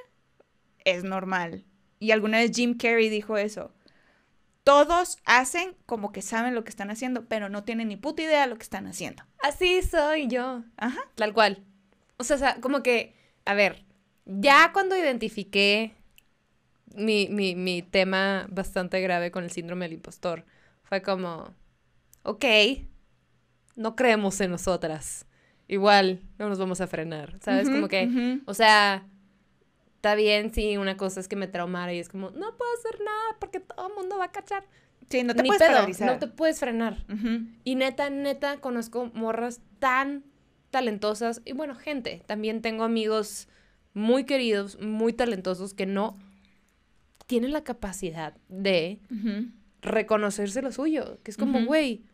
es 0.85 1.05
normal. 1.05 1.65
Y 1.99 2.13
alguna 2.13 2.39
vez 2.39 2.53
Jim 2.55 2.77
Carrey 2.77 3.09
dijo 3.09 3.37
eso. 3.37 3.73
Todos 4.65 5.19
hacen 5.25 5.77
como 5.87 6.13
que 6.13 6.23
saben 6.23 6.55
lo 6.55 6.65
que 6.65 6.71
están 6.71 6.91
haciendo, 6.91 7.27
pero 7.27 7.49
no 7.49 7.65
tienen 7.65 7.89
ni 7.89 7.97
puta 7.97 8.23
idea 8.23 8.43
de 8.43 8.47
lo 8.49 8.57
que 8.57 8.63
están 8.63 8.87
haciendo. 8.87 9.25
Así 9.43 9.83
soy 9.83 10.29
yo. 10.29 10.63
Ajá. 10.77 11.01
Tal 11.15 11.33
cual. 11.33 11.65
O 12.19 12.25
sea, 12.25 12.61
como 12.61 12.83
que, 12.83 13.15
a 13.47 13.55
ver, 13.55 13.85
ya 14.27 14.73
cuando 14.73 14.97
identifiqué 14.97 15.95
mi, 16.95 17.29
mi, 17.31 17.55
mi 17.55 17.83
tema 17.83 18.47
bastante 18.51 19.01
grave 19.01 19.31
con 19.31 19.45
el 19.45 19.51
síndrome 19.51 19.87
del 19.87 19.95
impostor, 19.95 20.45
fue 20.83 21.03
como, 21.03 21.55
ok, 22.23 22.45
no 23.77 23.97
creemos 23.97 24.41
en 24.41 24.51
nosotras. 24.51 25.27
Igual, 25.69 26.21
no 26.39 26.49
nos 26.49 26.59
vamos 26.59 26.81
a 26.81 26.89
frenar, 26.89 27.39
¿sabes? 27.41 27.71
Como 27.71 27.87
que, 27.87 28.41
o 28.45 28.55
sea, 28.55 29.07
está 30.01 30.15
bien 30.15 30.51
si 30.55 30.79
una 30.79 30.97
cosa 30.97 31.21
es 31.21 31.29
que 31.29 31.37
me 31.37 31.47
traumara 31.47 31.93
y 31.93 31.99
es 31.99 32.09
como, 32.09 32.31
no 32.31 32.57
puedo 32.57 32.71
hacer 32.79 32.99
nada 33.05 33.37
porque 33.39 33.61
todo 33.61 33.89
el 33.89 33.95
mundo 33.95 34.17
va 34.17 34.25
a 34.25 34.33
cachar. 34.33 34.65
Sí, 35.11 35.23
no 35.25 35.35
te 35.35 35.43
Ni 35.43 35.49
puedes 35.51 35.63
pedo, 35.63 35.73
paralizar. 35.75 36.11
no 36.11 36.19
te 36.19 36.27
puedes 36.27 36.59
frenar. 36.59 37.05
Y 37.65 37.75
neta, 37.75 38.09
neta, 38.09 38.61
conozco 38.63 39.11
morras 39.13 39.61
tan 39.79 40.25
talentosas. 40.71 41.43
Y 41.45 41.53
bueno, 41.53 41.75
gente, 41.75 42.23
también 42.27 42.63
tengo 42.63 42.85
amigos 42.85 43.47
muy 43.93 44.25
queridos, 44.25 44.81
muy 44.81 45.13
talentosos 45.13 45.75
que 45.75 45.85
no 45.85 46.17
tienen 47.27 47.53
la 47.53 47.63
capacidad 47.63 48.35
de 48.49 49.01
reconocerse 49.83 50.63
lo 50.63 50.73
suyo. 50.73 51.19
Que 51.23 51.31
es 51.31 51.37
como, 51.37 51.63
güey, 51.67 52.05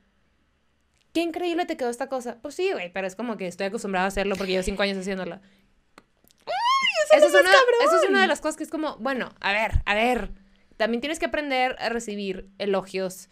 qué 1.12 1.20
increíble 1.22 1.66
te 1.66 1.76
quedó 1.76 1.88
esta 1.90 2.08
cosa. 2.08 2.38
Pues 2.42 2.56
sí, 2.56 2.70
güey, 2.72 2.92
pero 2.92 3.06
es 3.06 3.14
como 3.14 3.36
que 3.36 3.46
estoy 3.46 3.66
acostumbrada 3.66 4.06
a 4.06 4.08
hacerlo 4.08 4.34
porque 4.34 4.52
llevo 4.52 4.64
cinco 4.64 4.82
años 4.82 4.98
haciéndola. 4.98 5.40
Eso, 7.12 7.26
es 7.26 7.34
una, 7.34 7.50
eso 7.84 8.02
es 8.02 8.08
una 8.08 8.22
de 8.22 8.26
las 8.28 8.40
cosas 8.40 8.56
que 8.56 8.64
es 8.64 8.70
como, 8.70 8.96
bueno, 8.98 9.32
a 9.40 9.52
ver, 9.52 9.82
a 9.84 9.94
ver. 9.94 10.30
También 10.76 11.00
tienes 11.00 11.18
que 11.18 11.26
aprender 11.26 11.76
a 11.78 11.88
recibir 11.88 12.48
elogios. 12.58 13.28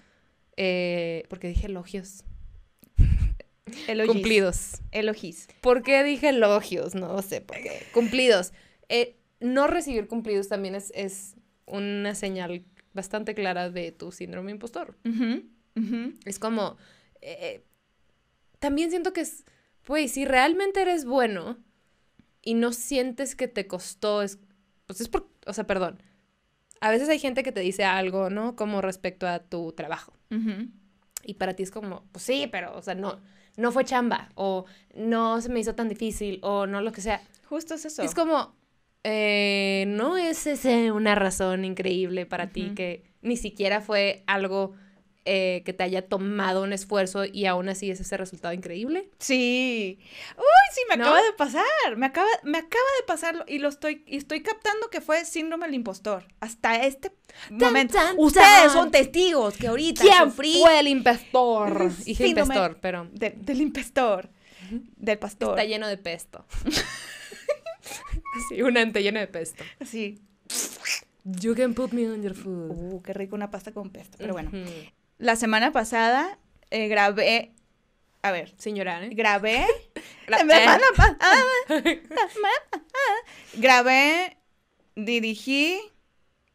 eh, 0.57 1.25
porque 1.29 1.49
dije 1.49 1.67
elogios. 1.67 2.25
Elogis. 3.89 4.13
Cumplidos. 4.13 4.83
Elogis. 4.93 5.49
¿Por 5.61 5.83
qué 5.83 6.05
dije 6.05 6.29
elogios? 6.29 6.95
No 6.95 7.21
sé 7.23 7.41
por 7.41 7.57
qué. 7.57 7.87
Cumplidos. 7.93 8.53
Eh, 8.89 9.17
no 9.41 9.67
recibir 9.67 10.07
cumplidos 10.07 10.49
también 10.49 10.75
es, 10.75 10.93
es 10.95 11.35
una 11.67 12.15
señal 12.15 12.65
bastante 12.93 13.35
clara 13.35 13.71
de 13.71 13.91
tu 13.93 14.13
síndrome 14.13 14.53
impostor. 14.53 14.97
Es 16.25 16.39
como, 16.39 16.77
eh, 17.21 17.65
también 18.61 18.91
siento 18.91 19.13
que 19.13 19.23
es, 19.23 19.45
pues, 19.83 20.13
si 20.13 20.25
realmente 20.25 20.81
eres 20.83 21.05
bueno 21.05 21.59
y 22.45 22.55
no 22.55 22.73
sientes 22.73 23.35
que 23.35 23.49
te 23.49 23.67
costó, 23.67 24.23
es, 24.23 24.39
pues 24.87 25.01
es 25.01 25.09
por, 25.09 25.29
o 25.47 25.53
sea, 25.53 25.67
perdón. 25.67 26.03
A 26.81 26.91
veces 26.91 27.09
hay 27.09 27.19
gente 27.19 27.43
que 27.43 27.53
te 27.53 27.61
dice 27.61 27.85
algo, 27.85 28.29
¿no? 28.29 28.57
Como 28.57 28.83
respecto 28.83 29.27
a 29.27 29.39
tu 29.39 29.73
trabajo. 29.73 30.13
Y 31.25 31.35
para 31.35 31.55
ti 31.55 31.63
es 31.63 31.71
como, 31.71 32.05
pues 32.13 32.25
sí, 32.25 32.49
pero, 32.51 32.77
o 32.77 32.83
sea, 32.83 32.95
no, 32.95 33.21
no 33.57 33.73
fue 33.73 33.85
chamba, 33.85 34.31
o 34.35 34.67
no 34.95 35.41
se 35.41 35.49
me 35.49 35.61
hizo 35.61 35.75
tan 35.75 35.89
difícil, 35.89 36.41
o 36.43 36.67
no 36.67 36.83
lo 36.83 36.93
que 36.93 37.01
sea. 37.01 37.23
Justo 37.49 37.75
es 37.75 37.85
eso. 37.85 38.03
Es 38.03 38.15
como, 38.15 38.55
eh, 39.05 39.85
no 39.89 40.17
es 40.17 40.47
ese 40.47 40.91
una 40.91 41.15
razón 41.15 41.65
increíble 41.65 42.27
para 42.27 42.51
ti 42.51 42.73
que 42.75 43.05
ni 43.23 43.37
siquiera 43.37 43.81
fue 43.81 44.23
algo 44.27 44.75
eh, 45.27 45.63
que 45.65 45.73
te 45.73 45.83
haya 45.85 46.07
tomado 46.07 46.63
un 46.63 46.73
esfuerzo 46.73 47.25
y 47.25 47.47
aún 47.47 47.69
así 47.69 47.91
es 47.91 47.99
ese 48.01 48.17
resultado 48.17 48.53
increíble. 48.53 49.09
Sí. 49.19 49.99
Uy, 50.37 50.45
sí, 50.75 50.81
me 50.91 50.97
¿No? 50.97 51.05
acaba 51.05 51.23
de 51.23 51.33
pasar. 51.33 51.97
Me 51.97 52.07
acaba, 52.07 52.29
me 52.43 52.59
acaba 52.59 52.85
de 53.01 53.07
pasar 53.07 53.45
y 53.49 53.59
lo 53.59 53.69
estoy, 53.69 54.03
y 54.07 54.17
estoy 54.19 54.43
captando 54.43 54.91
que 54.91 55.01
fue 55.01 55.25
síndrome 55.25 55.67
del 55.67 55.75
impostor. 55.77 56.27
Hasta 56.41 56.77
este 56.85 57.11
momento. 57.51 57.95
tan, 57.95 58.17
Ustedes 58.19 58.47
tan. 58.65 58.71
son 58.71 58.91
testigos 58.91 59.57
que 59.57 59.69
ahorita 59.69 60.03
¿Quién 60.03 60.25
sufrí 60.31 60.59
fue 60.61 60.81
el 60.81 60.89
impostor? 60.89 61.95
Dije 62.05 62.27
impostor, 62.29 62.79
pero 62.81 63.09
de- 63.13 63.31
del 63.37 63.61
impostor. 63.63 64.29
Del 64.97 65.19
pastor. 65.19 65.51
está 65.59 65.65
lleno 65.65 65.87
de 65.89 65.97
pesto. 65.99 66.45
sí, 68.49 68.63
un 68.63 68.77
ente 68.77 69.03
lleno 69.03 69.21
de 69.21 69.27
pesto. 69.27 69.65
Sí. 69.85 70.21
You 71.25 71.55
can 71.55 71.73
put 71.75 71.93
me 71.93 72.07
on 72.11 72.23
your 72.23 72.35
food. 72.35 72.71
Uh, 72.71 73.03
qué 73.03 73.15
rico 73.15 73.35
una 73.35 73.51
pasta 73.51 73.73
con 73.73 73.91
pesto. 73.91 74.17
Pero 74.19 74.35
bueno. 74.35 74.51
La 75.19 75.37
semana 75.37 75.73
pasada 75.73 76.39
eh, 76.71 76.89
grabé. 76.89 77.53
A 78.23 78.33
ver. 78.33 78.55
Señora, 78.59 79.05
¿eh? 79.05 79.11
Grabé. 79.13 79.65
Gra- 80.27 80.39
La 80.39 80.39
semana 80.39 80.85
pasada. 80.97 81.37
Grabé, 83.55 84.37
dirigí 84.97 85.79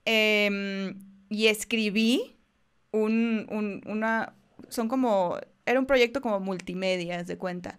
em, 0.05 0.99
y 1.29 1.47
escribí 1.47 2.37
un, 2.91 3.47
un- 3.49 3.81
una... 3.85 4.33
Son 4.69 4.87
como... 4.87 5.37
Era 5.65 5.79
un 5.79 5.85
proyecto 5.85 6.21
como 6.21 6.39
multimedia, 6.39 7.23
de 7.23 7.37
cuenta. 7.37 7.77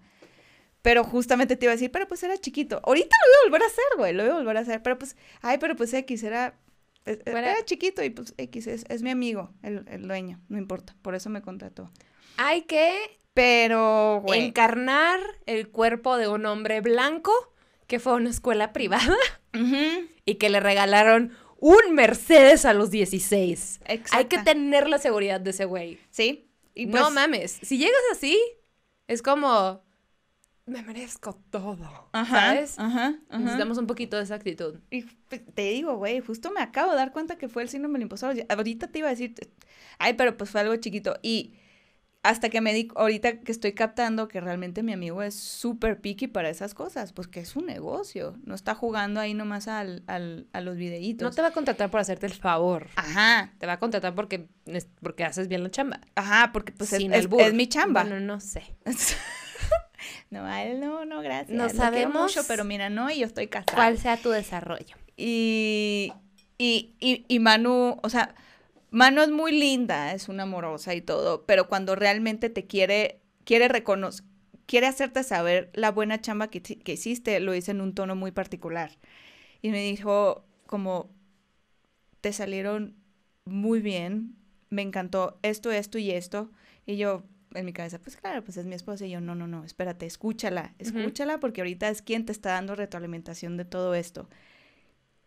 Pero 0.82 1.02
justamente 1.04 1.56
te 1.56 1.66
iba 1.66 1.72
a 1.72 1.76
decir, 1.76 1.90
pero 1.90 2.06
pues 2.06 2.22
era 2.22 2.38
chiquito. 2.38 2.80
Ahorita 2.84 3.16
lo 3.16 3.26
voy 3.26 3.34
a 3.36 3.48
volver 3.50 3.62
a 3.62 3.66
hacer, 3.66 3.84
güey. 3.96 4.12
Lo 4.14 4.22
voy 4.22 4.32
a 4.32 4.36
volver 4.36 4.56
a 4.56 4.60
hacer. 4.60 4.82
Pero 4.82 4.98
pues, 4.98 5.16
ay, 5.42 5.58
pero 5.58 5.74
pues 5.76 5.92
X 5.92 6.22
era... 6.22 6.54
es- 7.04 7.18
Fuera- 7.24 7.52
Era 7.52 7.64
chiquito 7.64 8.02
y 8.02 8.10
pues 8.10 8.34
X 8.36 8.66
es, 8.66 8.84
es 8.88 9.02
mi 9.02 9.10
amigo, 9.10 9.50
el, 9.62 9.84
el 9.88 10.06
dueño. 10.06 10.40
No 10.48 10.58
importa. 10.58 10.94
Por 11.02 11.14
eso 11.14 11.30
me 11.30 11.42
contrató. 11.42 11.90
Hay 12.36 12.62
que 12.62 12.96
Pero, 13.34 14.22
güey. 14.24 14.46
encarnar 14.46 15.20
el 15.46 15.68
cuerpo 15.68 16.16
de 16.16 16.28
un 16.28 16.46
hombre 16.46 16.80
blanco 16.80 17.32
que 17.86 17.98
fue 17.98 18.12
a 18.12 18.16
una 18.16 18.30
escuela 18.30 18.72
privada 18.72 19.16
y 20.24 20.34
que 20.36 20.50
le 20.50 20.60
regalaron 20.60 21.32
un 21.58 21.94
Mercedes 21.94 22.64
a 22.64 22.72
los 22.72 22.90
16. 22.90 23.80
Hay 24.12 24.24
que 24.26 24.38
tener 24.38 24.88
la 24.88 24.98
seguridad 24.98 25.40
de 25.40 25.50
ese 25.50 25.64
güey. 25.64 25.98
Sí. 26.10 26.48
Y 26.74 26.86
no 26.86 27.02
pues- 27.02 27.12
mames, 27.12 27.58
si 27.62 27.78
llegas 27.78 28.00
así, 28.12 28.38
es 29.08 29.22
como, 29.22 29.82
me 30.70 30.83
merezco 30.83 31.35
todo. 31.50 32.09
Ajá, 32.12 32.40
¿Sabes? 32.48 32.78
Ajá, 32.78 33.14
ajá. 33.28 33.38
Necesitamos 33.38 33.78
un 33.78 33.87
poquito 33.87 34.16
de 34.16 34.22
esa 34.22 34.37
actitud. 34.37 34.76
Y 34.90 35.02
te 35.02 35.62
digo, 35.70 35.96
güey, 35.96 36.20
justo 36.20 36.50
me 36.50 36.61
acabo 36.61 36.92
de 36.92 36.96
dar 36.98 37.12
cuenta 37.12 37.37
que 37.37 37.48
fue 37.48 37.62
el 37.62 37.68
síndrome 37.68 37.94
del 37.98 38.02
impostor. 38.02 38.35
Ahorita 38.48 38.87
te 38.88 39.00
iba 39.00 39.09
a 39.09 39.11
decir, 39.11 39.35
ay, 39.98 40.14
pero 40.14 40.37
pues 40.37 40.50
fue 40.50 40.61
algo 40.62 40.74
chiquito. 40.76 41.16
Y 41.22 41.54
hasta 42.22 42.50
que 42.50 42.61
me 42.61 42.74
di, 42.74 42.88
ahorita 42.96 43.40
que 43.40 43.50
estoy 43.50 43.72
captando 43.72 44.28
que 44.28 44.42
realmente 44.42 44.83
mi 44.83 44.92
amigo 44.92 45.22
es 45.22 45.35
súper 45.35 46.02
picky 46.02 46.26
para 46.26 46.50
esas 46.50 46.74
cosas, 46.74 47.14
pues 47.14 47.28
que 47.28 47.40
es 47.40 47.56
un 47.56 47.64
negocio. 47.64 48.37
No 48.44 48.54
está 48.54 48.74
jugando 48.74 49.20
ahí 49.20 49.33
nomás 49.33 49.68
al, 49.68 50.02
al- 50.06 50.46
a 50.52 50.61
los 50.61 50.76
videitos. 50.76 51.24
No 51.26 51.35
te 51.35 51.40
va 51.40 51.48
a 51.48 51.52
contratar 51.52 51.90
por 51.90 51.98
hacerte 51.98 52.26
el 52.26 52.35
favor. 52.35 52.88
Ajá, 52.96 53.54
Te 53.59 53.66
va 53.66 53.72
a 53.74 53.78
contratar 53.78 54.14
porque, 54.14 54.48
porque 55.00 55.24
haces 55.24 55.48
bien 55.48 55.62
la 55.62 55.70
chamba. 55.70 56.00
ajá, 56.14 56.50
porque 56.52 56.72
pues 56.72 56.92
es 56.92 57.54
mi 57.54 57.66
chamba. 57.68 58.02
Bueno, 58.02 58.20
no 58.20 58.38
sé. 58.40 58.64
no, 60.30 60.44
a 60.44 60.62
él 60.64 60.80
no, 60.80 61.04
no, 61.04 61.20
gracias. 61.20 61.56
No 61.56 61.64
Lo 61.64 61.70
sabemos 61.70 62.22
mucho, 62.22 62.46
pero 62.46 62.64
mira, 62.64 62.88
no, 62.88 63.10
y 63.10 63.18
yo 63.18 63.26
estoy 63.26 63.48
casada. 63.48 63.74
¿Cuál 63.74 63.98
sea 63.98 64.16
tu 64.16 64.30
desarrollo? 64.30 64.96
Y, 65.16 66.12
y, 66.56 66.94
y, 67.00 67.24
y 67.28 67.38
Manu, 67.40 67.98
o 68.02 68.08
sea, 68.08 68.34
Manu 68.90 69.22
es 69.22 69.30
muy 69.30 69.52
linda, 69.52 70.12
es 70.14 70.28
una 70.28 70.44
amorosa 70.44 70.94
y 70.94 71.00
todo, 71.00 71.44
pero 71.46 71.68
cuando 71.68 71.96
realmente 71.96 72.48
te 72.48 72.66
quiere, 72.66 73.20
quiere 73.44 73.68
reconocer, 73.68 74.24
quiere 74.66 74.87
hacerte 74.87 75.24
saber 75.24 75.70
la 75.74 75.90
buena 75.90 76.20
chamba 76.20 76.48
que, 76.48 76.62
que 76.62 76.92
hiciste, 76.92 77.40
lo 77.40 77.54
hice 77.54 77.72
en 77.72 77.81
un 77.81 77.94
tono 77.94 78.14
muy 78.14 78.31
particular. 78.31 78.98
Y 79.62 79.70
me 79.70 79.83
dijo 79.83 80.44
como, 80.66 81.10
te 82.20 82.33
salieron 82.33 82.94
muy 83.44 83.81
bien, 83.81 84.37
me 84.68 84.83
encantó 84.83 85.38
esto, 85.42 85.72
esto 85.72 85.98
y 85.98 86.12
esto. 86.12 86.50
Y 86.87 86.96
yo, 86.96 87.24
en 87.55 87.65
mi 87.67 87.73
cabeza, 87.73 87.98
pues 87.98 88.17
claro, 88.17 88.42
pues 88.44 88.57
es 88.57 88.67
mi 88.67 88.75
esposa. 88.75 89.07
Y 89.07 89.11
yo, 89.11 89.21
no, 89.21 89.35
no, 89.35 89.46
no, 89.46 89.65
espérate, 89.65 90.07
escúchala, 90.07 90.75
escúchala 90.79 91.38
porque 91.40 91.61
ahorita 91.61 91.88
es 91.88 92.03
quien 92.03 92.25
te 92.27 92.33
está 92.33 92.51
dando 92.51 92.75
retroalimentación 92.75 93.57
de 93.57 93.65
todo 93.65 93.94
esto. 93.94 94.29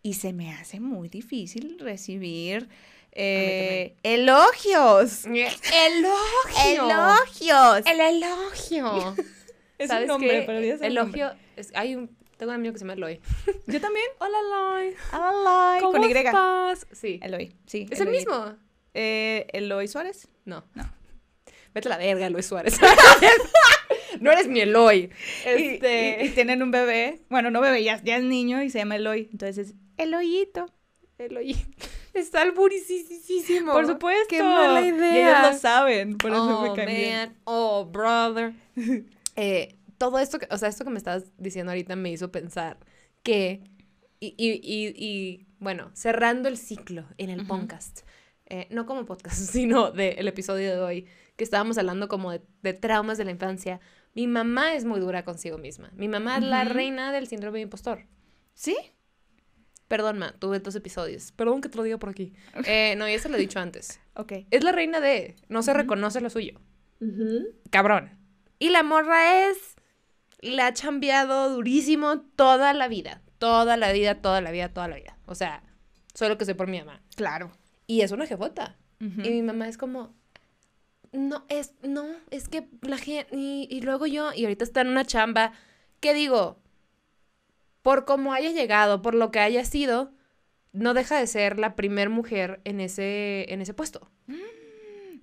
Y 0.02 0.14
se 0.14 0.32
me 0.32 0.52
hace 0.52 0.80
muy 0.80 1.08
difícil 1.08 1.78
recibir 1.78 2.68
eh, 3.12 3.96
elogios. 4.02 5.24
¡Elogio! 5.26 6.84
Elogios. 6.84 7.86
¡El 7.86 8.00
elogio! 8.00 9.14
Es 9.76 9.88
¿Sabes 9.88 10.04
un 10.04 10.08
nombre, 10.08 10.44
pero 10.46 10.58
el 10.60 10.68
nombre. 10.68 10.86
Elogio, 11.20 11.32
es- 11.56 11.72
hay 11.74 11.96
un, 11.96 12.16
Tengo 12.36 12.50
un 12.52 12.56
amigo 12.56 12.72
que 12.72 12.78
se 12.78 12.84
llama 12.84 12.92
Eloy. 12.92 13.20
Yo 13.66 13.80
también. 13.80 14.06
Hola, 14.20 14.38
Eloy. 14.38 14.94
Hola, 15.12 15.76
¿Cómo 15.80 15.92
con 15.98 16.04
Y. 16.08 16.12
estás? 16.12 16.86
Sí. 16.92 17.18
Eloy, 17.20 17.56
sí. 17.66 17.88
¿Es 17.90 17.98
el 18.00 18.06
Eloy. 18.06 18.18
mismo? 18.18 18.54
Eh, 18.94 19.48
Eloy 19.52 19.88
Suárez. 19.88 20.28
No. 20.44 20.62
No. 20.74 20.84
Vete 21.74 21.88
a 21.88 21.90
la 21.90 21.98
verga, 21.98 22.26
Eloy 22.26 22.42
Suárez. 22.42 22.78
no 24.20 24.30
eres 24.32 24.48
mi 24.48 24.60
Eloy. 24.60 25.10
Y- 25.44 25.48
Este... 25.48 26.18
Y, 26.22 26.26
y 26.26 26.28
tienen 26.30 26.62
un 26.62 26.70
bebé. 26.70 27.22
Bueno, 27.28 27.50
no 27.50 27.60
bebé, 27.60 27.82
ya, 27.82 28.00
ya 28.02 28.16
es 28.16 28.22
niño 28.24 28.62
y 28.62 28.70
se 28.70 28.78
llama 28.78 28.96
Eloy. 28.96 29.28
Entonces 29.32 29.68
es 29.70 29.74
Eloyito. 29.96 30.66
Eloy. 31.18 31.56
Está 32.14 32.42
alburicísimo. 32.42 33.72
Por 33.72 33.86
supuesto. 33.86 34.26
Qué 34.28 34.42
mala 34.42 34.80
Y 34.82 34.88
idea. 34.88 35.40
ellos 35.40 35.52
lo 35.52 35.58
saben. 35.58 36.16
Por 36.18 36.30
eso 36.32 36.58
oh, 36.58 36.62
me 36.62 36.74
cambié. 36.76 37.12
man. 37.16 37.36
Oh, 37.44 37.84
brother. 37.86 38.52
Eh, 39.36 39.74
todo 39.98 40.20
esto, 40.20 40.38
que, 40.38 40.46
o 40.52 40.56
sea, 40.58 40.68
esto 40.68 40.84
que 40.84 40.90
me 40.90 40.98
estabas 40.98 41.24
diciendo 41.38 41.72
ahorita 41.72 41.96
me 41.96 42.12
hizo 42.12 42.30
pensar 42.30 42.78
que, 43.24 43.62
y, 44.20 44.28
y, 44.38 44.52
y, 44.62 44.94
y, 44.96 45.46
bueno, 45.58 45.90
cerrando 45.92 46.48
el 46.48 46.56
ciclo 46.56 47.04
en 47.18 47.30
el 47.30 47.44
podcast, 47.44 48.02
eh, 48.46 48.68
no 48.70 48.86
como 48.86 49.04
podcast, 49.06 49.36
sino 49.52 49.90
del 49.90 50.28
episodio 50.28 50.70
de 50.70 50.78
hoy, 50.80 51.06
que 51.36 51.44
estábamos 51.44 51.78
hablando 51.78 52.08
como 52.08 52.30
de, 52.30 52.42
de 52.62 52.72
traumas 52.72 53.18
de 53.18 53.24
la 53.24 53.30
infancia, 53.30 53.80
mi 54.14 54.26
mamá 54.26 54.74
es 54.74 54.84
muy 54.84 55.00
dura 55.00 55.24
consigo 55.24 55.58
misma. 55.58 55.90
Mi 55.94 56.08
mamá 56.08 56.36
es 56.36 56.44
la 56.44 56.64
reina 56.64 57.12
del 57.12 57.26
síndrome 57.26 57.58
de 57.58 57.62
impostor. 57.62 58.06
¿Sí? 58.54 58.76
Perdón, 59.88 60.18
ma, 60.18 60.32
tuve 60.38 60.60
dos 60.60 60.74
episodios. 60.76 61.32
Perdón 61.32 61.60
que 61.60 61.68
te 61.68 61.76
lo 61.76 61.82
diga 61.82 61.98
por 61.98 62.10
aquí. 62.10 62.32
Eh, 62.66 62.94
no, 62.96 63.08
ya 63.08 63.18
se 63.18 63.28
lo 63.28 63.36
he 63.36 63.40
dicho 63.40 63.58
antes. 63.58 64.00
Ok. 64.14 64.32
Es 64.50 64.64
la 64.64 64.72
reina 64.72 65.00
de, 65.00 65.36
no 65.48 65.62
se 65.62 65.74
reconoce 65.74 66.20
lo 66.20 66.30
suyo. 66.30 66.60
Cabrón. 67.70 68.18
Y 68.58 68.70
la 68.70 68.82
morra 68.82 69.48
es, 69.48 69.76
la 70.40 70.68
ha 70.68 70.72
chambeado 70.72 71.50
durísimo 71.50 72.20
toda 72.20 72.72
la 72.72 72.88
vida. 72.88 73.20
Toda 73.38 73.76
la 73.76 73.92
vida, 73.92 74.22
toda 74.22 74.40
la 74.40 74.52
vida, 74.52 74.72
toda 74.72 74.88
la 74.88 74.96
vida. 74.96 75.18
O 75.26 75.34
sea, 75.34 75.62
solo 76.14 76.38
que 76.38 76.44
sé 76.44 76.54
por 76.54 76.68
mi 76.68 76.78
mamá. 76.78 77.02
Claro. 77.14 77.52
Y 77.86 78.00
es 78.00 78.12
una 78.12 78.26
jefota. 78.26 78.78
Y 79.00 79.30
mi 79.30 79.42
mamá 79.42 79.68
es 79.68 79.76
como, 79.76 80.14
no, 81.14 81.44
es, 81.48 81.72
no, 81.82 82.06
es 82.30 82.48
que 82.48 82.68
la 82.82 82.98
gente, 82.98 83.34
y, 83.34 83.68
y 83.70 83.80
luego 83.80 84.06
yo, 84.06 84.32
y 84.34 84.44
ahorita 84.44 84.64
está 84.64 84.80
en 84.80 84.88
una 84.88 85.04
chamba, 85.04 85.52
que 86.00 86.12
digo, 86.12 86.58
por 87.82 88.04
cómo 88.04 88.32
haya 88.32 88.50
llegado, 88.50 89.00
por 89.00 89.14
lo 89.14 89.30
que 89.30 89.40
haya 89.40 89.64
sido, 89.64 90.12
no 90.72 90.92
deja 90.92 91.18
de 91.18 91.26
ser 91.26 91.58
la 91.58 91.76
primer 91.76 92.10
mujer 92.10 92.60
en 92.64 92.80
ese, 92.80 93.46
en 93.52 93.62
ese 93.62 93.74
puesto, 93.74 94.10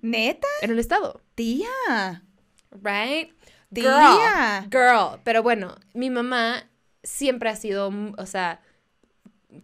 ¿Neta? 0.00 0.48
en 0.62 0.70
el 0.70 0.78
estado. 0.78 1.20
Tía. 1.34 2.24
Right? 2.70 3.32
Tía. 3.72 4.66
Girl. 4.70 5.20
Pero 5.22 5.42
bueno, 5.42 5.76
mi 5.92 6.10
mamá 6.10 6.68
siempre 7.02 7.50
ha 7.50 7.56
sido, 7.56 7.90
mm, 7.90 8.14
o 8.18 8.26
sea, 8.26 8.60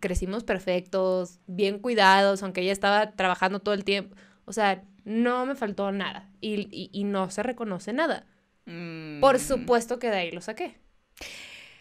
crecimos 0.00 0.44
perfectos, 0.44 1.40
bien 1.46 1.78
cuidados, 1.78 2.42
aunque 2.42 2.60
ella 2.60 2.72
estaba 2.72 3.12
trabajando 3.12 3.60
todo 3.60 3.74
el 3.74 3.84
tiempo. 3.84 4.14
O 4.44 4.52
sea, 4.52 4.84
no 5.08 5.46
me 5.46 5.54
faltó 5.54 5.90
nada 5.92 6.30
y, 6.40 6.68
y- 6.70 6.90
y 6.92 7.04
no 7.04 7.30
se 7.30 7.42
reconoce 7.42 7.92
nada. 7.92 8.26
Mm. 8.66 9.20
Por 9.20 9.38
supuesto 9.38 9.98
que 9.98 10.10
de 10.10 10.16
ahí 10.16 10.30
lo 10.30 10.40
saqué. 10.40 10.78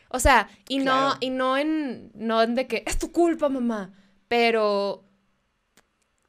O 0.10 0.20
sea, 0.20 0.48
y 0.70 0.80
no, 0.80 1.16
y 1.20 1.30
no 1.30 1.58
en, 1.58 2.12
no 2.16 2.42
en 2.42 2.56
de 2.56 2.66
que 2.68 2.84
es 2.88 2.98
tu 2.98 3.12
culpa, 3.12 3.50
mamá, 3.50 3.92
pero 4.30 5.04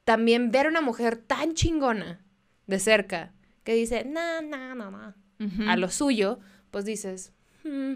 también 0.03 0.51
ver 0.51 0.65
a 0.65 0.69
una 0.69 0.81
mujer 0.81 1.15
tan 1.17 1.53
chingona 1.53 2.19
de 2.67 2.79
cerca 2.79 3.31
que 3.63 3.73
dice, 3.73 4.03
no, 4.05 4.41
no, 4.41 4.75
no, 4.75 4.91
no, 4.91 5.13
Ujú. 5.39 5.63
a 5.69 5.75
lo 5.77 5.89
suyo, 5.89 6.39
pues 6.71 6.85
dices, 6.85 7.31
"Hmm". 7.63 7.93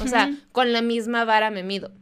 O 0.00 0.06
sea, 0.06 0.30
con 0.52 0.72
la 0.72 0.80
misma 0.82 1.24
vara 1.24 1.50
me 1.50 1.62
mido. 1.62 1.92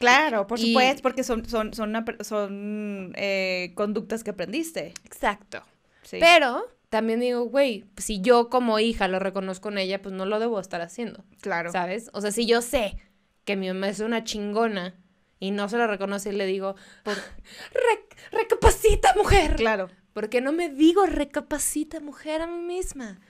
Claro, 0.00 0.46
por 0.48 0.58
y- 0.58 0.68
supuesto, 0.72 1.02
porque 1.02 1.22
son, 1.22 1.44
son, 1.48 1.72
son, 1.74 1.90
una 1.90 2.04
son 2.24 3.12
eh, 3.16 3.72
conductas 3.76 4.24
que 4.24 4.30
aprendiste. 4.30 4.94
Exacto. 5.04 5.62
Sí. 6.02 6.16
Pero 6.18 6.66
también 6.88 7.20
digo, 7.20 7.44
güey, 7.44 7.84
si 7.98 8.20
yo 8.20 8.48
como 8.48 8.80
hija 8.80 9.06
lo 9.06 9.18
reconozco 9.20 9.68
en 9.68 9.78
ella, 9.78 10.02
pues 10.02 10.12
no 10.14 10.24
lo 10.26 10.40
debo 10.40 10.58
estar 10.58 10.80
haciendo, 10.80 11.24
claro. 11.40 11.70
¿sabes? 11.70 12.10
O 12.14 12.20
sea, 12.20 12.32
si 12.32 12.46
yo 12.46 12.62
sé 12.62 12.96
que 13.44 13.54
mi 13.56 13.68
mamá 13.68 13.88
es 13.90 14.00
una 14.00 14.24
chingona 14.24 14.96
y 15.38 15.50
no 15.52 15.68
se 15.68 15.76
lo 15.76 15.86
reconoce 15.86 16.30
y 16.30 16.32
le 16.32 16.46
digo, 16.46 16.74
"Re- 17.04 18.08
recapacita, 18.32 19.14
mujer. 19.16 19.56
Claro. 19.56 19.88
¿Por 20.12 20.28
qué 20.30 20.40
no 20.40 20.50
me 20.52 20.68
digo 20.70 21.06
recapacita, 21.06 22.00
mujer, 22.00 22.42
a 22.42 22.46
mí 22.46 22.58
misma? 22.58 23.20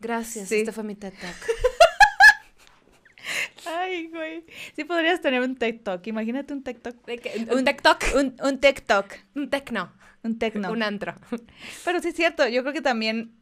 Gracias, 0.00 0.48
Sí. 0.48 0.56
este 0.56 0.72
fue 0.72 0.84
mi 0.84 0.94
TED 0.96 1.12
Talk. 1.20 1.36
Ay, 3.66 4.08
güey. 4.08 4.44
Sí 4.74 4.84
podrías 4.84 5.20
tener 5.20 5.40
un 5.40 5.56
TikTok. 5.56 6.06
Imagínate 6.06 6.52
un 6.52 6.62
TikTok. 6.62 6.96
Un 7.50 7.64
TikTok. 7.64 8.04
Un, 8.16 8.36
un 8.42 8.58
TikTok. 8.58 9.06
Un 9.34 9.50
tecno. 9.50 9.92
Un 10.22 10.38
tecno. 10.38 10.70
Un 10.70 10.82
antro. 10.82 11.14
Pero 11.84 12.00
sí 12.00 12.08
es 12.08 12.14
cierto, 12.14 12.46
yo 12.46 12.62
creo 12.62 12.72
que 12.72 12.82
también 12.82 13.34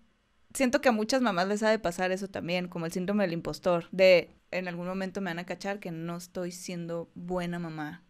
siento 0.54 0.80
que 0.80 0.88
a 0.88 0.92
muchas 0.92 1.22
mamás 1.22 1.48
les 1.48 1.62
ha 1.62 1.70
de 1.70 1.78
pasar 1.78 2.10
eso 2.12 2.28
también, 2.28 2.68
como 2.68 2.86
el 2.86 2.92
síndrome 2.92 3.24
del 3.24 3.32
impostor, 3.32 3.88
de 3.92 4.34
en 4.50 4.66
algún 4.66 4.86
momento 4.86 5.20
me 5.20 5.30
van 5.30 5.38
a 5.38 5.46
cachar 5.46 5.78
que 5.78 5.90
no 5.90 6.16
estoy 6.16 6.52
siendo 6.52 7.10
buena 7.14 7.58
mamá. 7.58 8.02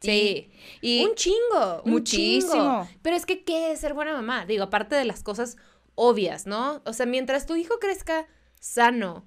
Sí. 0.00 0.52
Y, 0.82 1.00
y 1.00 1.04
un 1.04 1.14
chingo. 1.14 1.82
un 1.84 1.90
muchísimo. 1.92 2.52
chingo. 2.52 2.88
Pero 3.02 3.16
es 3.16 3.26
que, 3.26 3.42
¿qué 3.42 3.72
es 3.72 3.80
ser 3.80 3.94
buena 3.94 4.12
mamá? 4.12 4.44
Digo, 4.46 4.64
aparte 4.64 4.94
de 4.94 5.04
las 5.04 5.22
cosas 5.22 5.56
obvias, 5.94 6.46
¿no? 6.46 6.82
O 6.84 6.92
sea, 6.92 7.06
mientras 7.06 7.46
tu 7.46 7.56
hijo 7.56 7.78
crezca 7.78 8.26
sano 8.60 9.26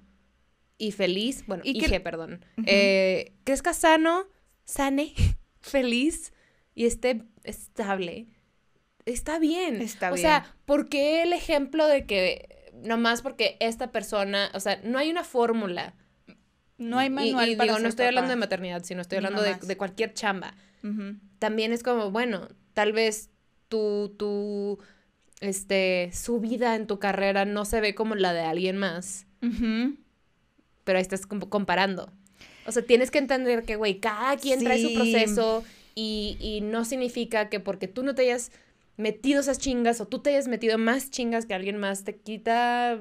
y 0.78 0.92
feliz, 0.92 1.44
bueno, 1.46 1.62
Y 1.66 1.78
que- 1.80 2.00
perdón, 2.00 2.44
eh, 2.66 3.32
crezca 3.44 3.74
sano, 3.74 4.26
sane, 4.64 5.12
feliz 5.60 6.32
y 6.74 6.86
esté 6.86 7.22
estable, 7.44 8.28
está 9.04 9.38
bien. 9.38 9.82
Está 9.82 10.12
o 10.12 10.16
sea, 10.16 10.54
¿por 10.64 10.88
qué 10.88 11.22
el 11.22 11.32
ejemplo 11.32 11.86
de 11.86 12.06
que 12.06 12.70
nomás 12.84 13.22
porque 13.22 13.56
esta 13.60 13.90
persona, 13.90 14.50
o 14.54 14.60
sea, 14.60 14.80
no 14.84 14.98
hay 14.98 15.10
una 15.10 15.24
fórmula? 15.24 15.94
no 16.80 16.96
hay 17.00 17.08
Y- 17.08 17.10
manual 17.10 17.48
y, 17.48 17.56
para 17.56 17.64
digo, 17.64 17.74
ser 17.76 17.82
no 17.82 17.88
estoy 17.88 18.06
hablando 18.06 18.30
de 18.30 18.36
maternidad, 18.36 18.84
sino 18.84 19.00
estoy 19.00 19.16
hablando 19.16 19.42
de, 19.42 19.56
de 19.56 19.76
cualquier 19.76 20.14
chamba. 20.14 20.54
También 21.40 21.72
es 21.72 21.82
como, 21.82 22.12
bueno, 22.12 22.48
tal 22.72 22.92
vez 22.92 23.30
tu, 23.66 24.14
tu, 24.16 24.78
este, 25.40 26.10
su 26.12 26.38
vida 26.38 26.76
en 26.76 26.86
tu 26.86 27.00
carrera 27.00 27.44
no 27.44 27.64
se 27.64 27.80
ve 27.80 27.96
como 27.96 28.14
la 28.14 28.32
de 28.32 28.42
alguien 28.42 28.76
más, 28.76 29.26
Ujú. 29.42 29.96
Pero 30.88 30.96
ahí 30.96 31.02
estás 31.02 31.26
como 31.26 31.50
comparando. 31.50 32.10
O 32.64 32.72
sea, 32.72 32.82
tienes 32.82 33.10
que 33.10 33.18
entender 33.18 33.64
que, 33.64 33.76
güey, 33.76 34.00
cada 34.00 34.38
quien 34.38 34.64
trae 34.64 34.80
su 34.80 34.94
proceso 34.94 35.62
y, 35.94 36.38
y 36.40 36.62
no 36.62 36.86
significa 36.86 37.50
que 37.50 37.60
porque 37.60 37.88
tú 37.88 38.02
no 38.02 38.14
te 38.14 38.22
hayas 38.22 38.52
metido 38.96 39.40
esas 39.40 39.58
chingas 39.58 40.00
o 40.00 40.06
tú 40.06 40.20
te 40.20 40.30
hayas 40.30 40.48
metido 40.48 40.78
más 40.78 41.10
chingas 41.10 41.44
que 41.44 41.52
alguien 41.52 41.76
más 41.76 42.04
te 42.04 42.16
quita 42.16 42.98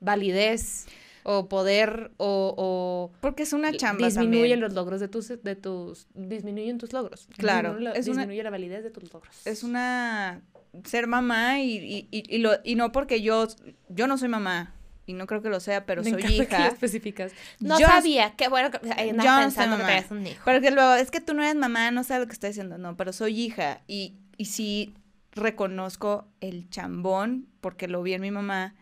validez 0.00 0.86
o 1.24 1.48
poder 1.48 2.12
o, 2.16 2.54
o 2.56 3.12
Porque 3.20 3.42
es 3.42 3.52
una 3.52 3.72
chamba 3.76 4.06
disminuyen 4.06 4.40
también. 4.40 4.60
los 4.60 4.72
logros 4.72 5.00
de 5.00 5.08
tus, 5.08 5.28
de 5.28 5.56
tus, 5.56 6.06
disminuyen 6.14 6.78
tus 6.78 6.92
logros. 6.94 7.28
Claro, 7.36 7.70
Disminuye 7.74 7.92
la, 7.92 7.98
es 7.98 8.08
una- 8.08 8.26
la 8.26 8.50
validez 8.50 8.82
de 8.82 8.90
tus 8.90 9.12
logros. 9.12 9.46
Es 9.46 9.62
una 9.62 10.40
ser 10.84 11.06
mamá 11.06 11.60
y, 11.60 11.76
y, 11.78 12.08
y, 12.10 12.34
y 12.34 12.38
lo, 12.38 12.52
y 12.64 12.76
no 12.76 12.92
porque 12.92 13.20
yo, 13.22 13.46
yo 13.88 14.06
no 14.06 14.16
soy 14.18 14.28
mamá 14.28 14.74
y 15.06 15.12
no 15.14 15.26
creo 15.26 15.40
que 15.40 15.48
lo 15.48 15.60
sea, 15.60 15.86
pero 15.86 16.02
Me 16.02 16.10
soy 16.10 16.22
que 16.22 16.28
lo 16.28 16.42
hija. 16.42 16.66
especificas. 16.68 17.32
No 17.60 17.78
Yo- 17.78 17.86
sabía. 17.86 18.34
Qué 18.36 18.48
bueno 18.48 18.70
que 18.72 18.78
no 18.84 19.22
pensando 19.38 19.76
que 19.76 19.82
mamá. 19.82 19.84
traías 19.84 20.10
un 20.10 20.26
hijo. 20.26 20.42
Porque 20.44 20.70
luego, 20.72 20.94
es 20.94 21.10
que 21.10 21.20
tú 21.20 21.32
no 21.34 21.42
eres 21.42 21.54
mamá, 21.54 21.90
no 21.92 22.02
sabes 22.04 22.22
lo 22.22 22.26
que 22.26 22.32
estoy 22.34 22.50
diciendo. 22.50 22.76
No, 22.78 22.96
pero 22.96 23.12
soy 23.12 23.40
hija. 23.40 23.82
Y, 23.86 24.16
y 24.36 24.46
sí 24.46 24.94
reconozco 25.32 26.26
el 26.40 26.68
chambón, 26.70 27.46
porque 27.60 27.88
lo 27.88 28.02
vi 28.02 28.14
en 28.14 28.22
mi 28.22 28.30
mamá, 28.30 28.74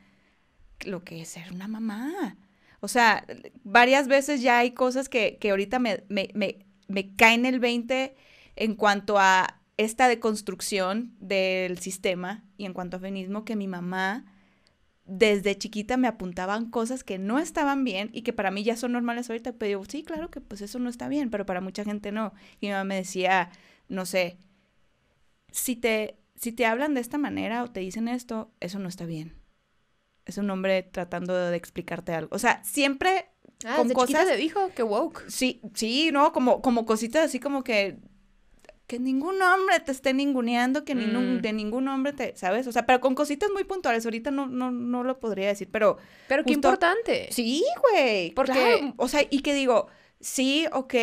lo 0.86 1.04
que 1.04 1.20
es 1.20 1.28
ser 1.28 1.52
una 1.52 1.68
mamá. 1.68 2.36
O 2.80 2.88
sea, 2.88 3.24
varias 3.62 4.08
veces 4.08 4.40
ya 4.42 4.58
hay 4.58 4.70
cosas 4.72 5.08
que, 5.08 5.36
que 5.40 5.50
ahorita 5.50 5.78
me, 5.78 6.04
me, 6.08 6.28
me, 6.34 6.64
me 6.88 7.14
caen 7.16 7.44
el 7.46 7.60
20 7.60 8.14
en 8.56 8.74
cuanto 8.76 9.18
a 9.18 9.60
esta 9.76 10.06
deconstrucción 10.08 11.14
del 11.18 11.78
sistema 11.78 12.44
y 12.56 12.64
en 12.66 12.72
cuanto 12.74 12.96
a 12.96 13.00
feminismo, 13.00 13.44
que 13.44 13.56
mi 13.56 13.66
mamá 13.66 14.24
desde 15.06 15.56
chiquita 15.58 15.96
me 15.96 16.08
apuntaban 16.08 16.70
cosas 16.70 17.04
que 17.04 17.18
no 17.18 17.38
estaban 17.38 17.84
bien 17.84 18.10
y 18.12 18.22
que 18.22 18.32
para 18.32 18.50
mí 18.50 18.62
ya 18.64 18.76
son 18.76 18.92
normales 18.92 19.28
ahorita, 19.28 19.52
pero 19.52 19.68
digo, 19.68 19.84
sí, 19.84 20.02
claro 20.02 20.30
que 20.30 20.40
pues 20.40 20.62
eso 20.62 20.78
no 20.78 20.88
está 20.88 21.08
bien, 21.08 21.30
pero 21.30 21.44
para 21.46 21.60
mucha 21.60 21.84
gente 21.84 22.10
no. 22.12 22.32
Y 22.60 22.66
mi 22.66 22.72
mamá 22.72 22.84
me 22.84 22.96
decía, 22.96 23.50
no 23.88 24.06
sé, 24.06 24.38
si 25.52 25.76
te, 25.76 26.18
si 26.36 26.52
te 26.52 26.66
hablan 26.66 26.94
de 26.94 27.00
esta 27.00 27.18
manera 27.18 27.62
o 27.64 27.70
te 27.70 27.80
dicen 27.80 28.08
esto, 28.08 28.50
eso 28.60 28.78
no 28.78 28.88
está 28.88 29.04
bien. 29.06 29.34
Es 30.26 30.38
un 30.38 30.48
hombre 30.50 30.82
tratando 30.82 31.34
de 31.34 31.56
explicarte 31.56 32.12
algo. 32.12 32.34
O 32.34 32.38
sea, 32.38 32.62
siempre 32.64 33.26
Ah, 33.64 33.76
con 33.76 33.88
desde 33.88 33.94
cosas- 33.94 34.26
te 34.28 34.36
dijo 34.36 34.70
que 34.74 34.82
woke. 34.82 35.24
Sí, 35.28 35.60
sí, 35.74 36.10
no, 36.12 36.32
como, 36.32 36.60
como 36.62 36.86
cositas 36.86 37.24
así 37.26 37.40
como 37.40 37.62
que 37.62 37.98
que 38.86 38.98
ningún 38.98 39.40
hombre 39.40 39.80
te 39.80 39.92
esté 39.92 40.12
ninguneando, 40.12 40.84
que 40.84 40.94
ningún, 40.94 41.36
Mm. 41.38 41.40
de 41.40 41.52
ningún 41.54 41.88
hombre 41.88 42.12
te, 42.12 42.36
¿sabes? 42.36 42.66
O 42.66 42.72
sea, 42.72 42.84
pero 42.84 43.00
con 43.00 43.14
cositas 43.14 43.50
muy 43.50 43.64
puntuales. 43.64 44.04
Ahorita 44.04 44.30
no, 44.30 44.46
no, 44.46 44.70
no 44.70 45.04
lo 45.04 45.18
podría 45.18 45.48
decir, 45.48 45.68
pero 45.72 45.96
Pero 46.28 46.44
qué 46.44 46.52
importante. 46.52 47.28
sí, 47.30 47.64
güey. 47.90 48.32
Porque- 48.32 48.52
Porque, 48.52 48.92
o 48.98 49.08
sea, 49.08 49.22
y 49.30 49.40
que 49.40 49.54
digo, 49.54 49.86
sí, 50.20 50.66
ok, 50.72 50.94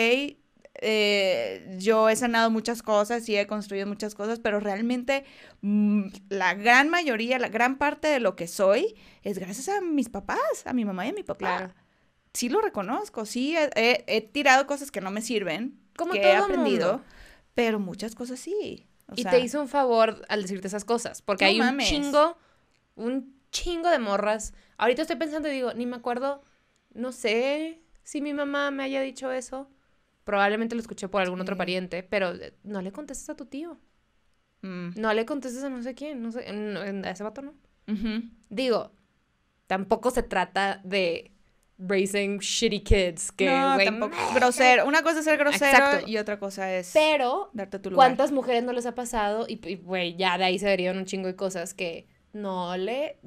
eh, 0.83 1.75
yo 1.79 2.09
he 2.09 2.15
sanado 2.15 2.49
muchas 2.49 2.81
cosas 2.81 3.27
y 3.29 3.35
he 3.37 3.45
construido 3.47 3.85
muchas 3.87 4.15
cosas, 4.15 4.39
pero 4.39 4.59
realmente 4.59 5.25
mm, 5.61 6.03
la 6.29 6.53
gran 6.53 6.89
mayoría, 6.89 7.37
la 7.39 7.49
gran 7.49 7.77
parte 7.77 8.07
de 8.07 8.19
lo 8.19 8.35
que 8.35 8.47
soy 8.47 8.95
es 9.23 9.37
gracias 9.37 9.69
a 9.69 9.81
mis 9.81 10.09
papás, 10.09 10.39
a 10.65 10.73
mi 10.73 10.85
mamá 10.85 11.05
y 11.05 11.09
a 11.09 11.13
mi 11.13 11.23
papá. 11.23 11.57
Claro. 11.57 11.73
Sí 12.33 12.47
lo 12.49 12.61
reconozco, 12.61 13.25
sí, 13.25 13.55
he, 13.57 13.69
he- 13.75 14.03
he 14.07 14.21
tirado 14.21 14.65
cosas 14.65 14.89
que 14.91 15.01
no 15.01 15.11
me 15.11 15.21
sirven, 15.21 15.77
Como 15.97 16.13
que 16.13 16.19
todo 16.19 16.31
he 16.31 16.35
aprendido, 16.35 16.87
mundo. 16.93 17.05
Pero 17.53 17.79
muchas 17.79 18.15
cosas 18.15 18.39
sí. 18.39 18.87
O 19.07 19.13
y 19.15 19.23
sea, 19.23 19.31
te 19.31 19.39
hizo 19.39 19.59
un 19.61 19.67
favor 19.67 20.25
al 20.29 20.41
decirte 20.41 20.67
esas 20.67 20.85
cosas, 20.85 21.21
porque 21.21 21.45
No 21.45 21.51
hay 21.51 21.59
un 21.59 21.79
chingo, 21.79 22.37
un 22.95 23.35
chingo 23.51 23.89
de 23.89 23.99
morras. 23.99 24.53
Ahorita 24.77 25.01
estoy 25.01 25.17
pensando 25.17 25.49
y 25.49 25.51
digo, 25.51 25.73
ni 25.73 25.85
me 25.85 25.97
acuerdo, 25.97 26.43
no 26.93 27.11
sé 27.11 27.81
si 28.03 28.21
mi 28.21 28.33
mamá 28.33 28.71
me 28.71 28.83
haya 28.83 29.01
dicho 29.01 29.31
eso. 29.31 29.69
Probablemente 30.23 30.75
lo 30.75 30.81
escuché 30.81 31.07
por 31.09 31.21
algún 31.21 31.41
otro 31.41 31.57
pariente, 31.57 32.03
pero 32.03 32.31
eh, 32.33 32.53
no 32.63 32.81
le 32.81 32.91
contestes 32.91 33.29
a 33.29 33.35
tu 33.35 33.45
tío. 33.45 33.77
mm, 34.61 34.91
No 34.95 35.13
le 35.13 35.25
contestes 35.25 35.63
a 35.63 35.69
no 35.69 35.81
sé 35.83 35.93
quién, 35.95 36.21
no 36.21 36.31
sé, 36.31 36.45
a 36.47 37.09
ese 37.11 37.23
vato 37.23 37.41
no. 37.41 37.53
Digo, 38.49 38.91
tampoco 39.67 40.11
se 40.11 40.23
trata 40.23 40.79
de 40.83 41.31
raising 41.87 42.39
shitty 42.39 42.83
kids, 42.83 43.31
que, 43.31 43.49
no, 43.49 43.77
tampoco. 43.77 44.15
Grosero. 44.35 44.85
Una 44.85 45.01
cosa 45.01 45.19
es 45.19 45.25
ser 45.25 45.37
grosero 45.37 45.65
Exacto. 45.65 46.07
y 46.07 46.17
otra 46.17 46.39
cosa 46.39 46.73
es 46.73 46.91
Pero 46.93 47.49
darte 47.53 47.79
tu 47.79 47.89
lugar. 47.89 48.07
¿Cuántas 48.07 48.31
mujeres 48.31 48.63
no 48.63 48.73
les 48.73 48.85
ha 48.85 48.95
pasado? 48.95 49.45
Y, 49.47 49.59
y, 49.67 49.75
güey, 49.75 50.15
ya 50.15 50.37
de 50.37 50.45
ahí 50.45 50.59
se 50.59 50.67
derivan 50.67 50.97
un 50.97 51.05
chingo 51.05 51.27
de 51.27 51.35
cosas 51.35 51.73
que 51.73 52.07
no 52.33 52.77
le... 52.77 53.17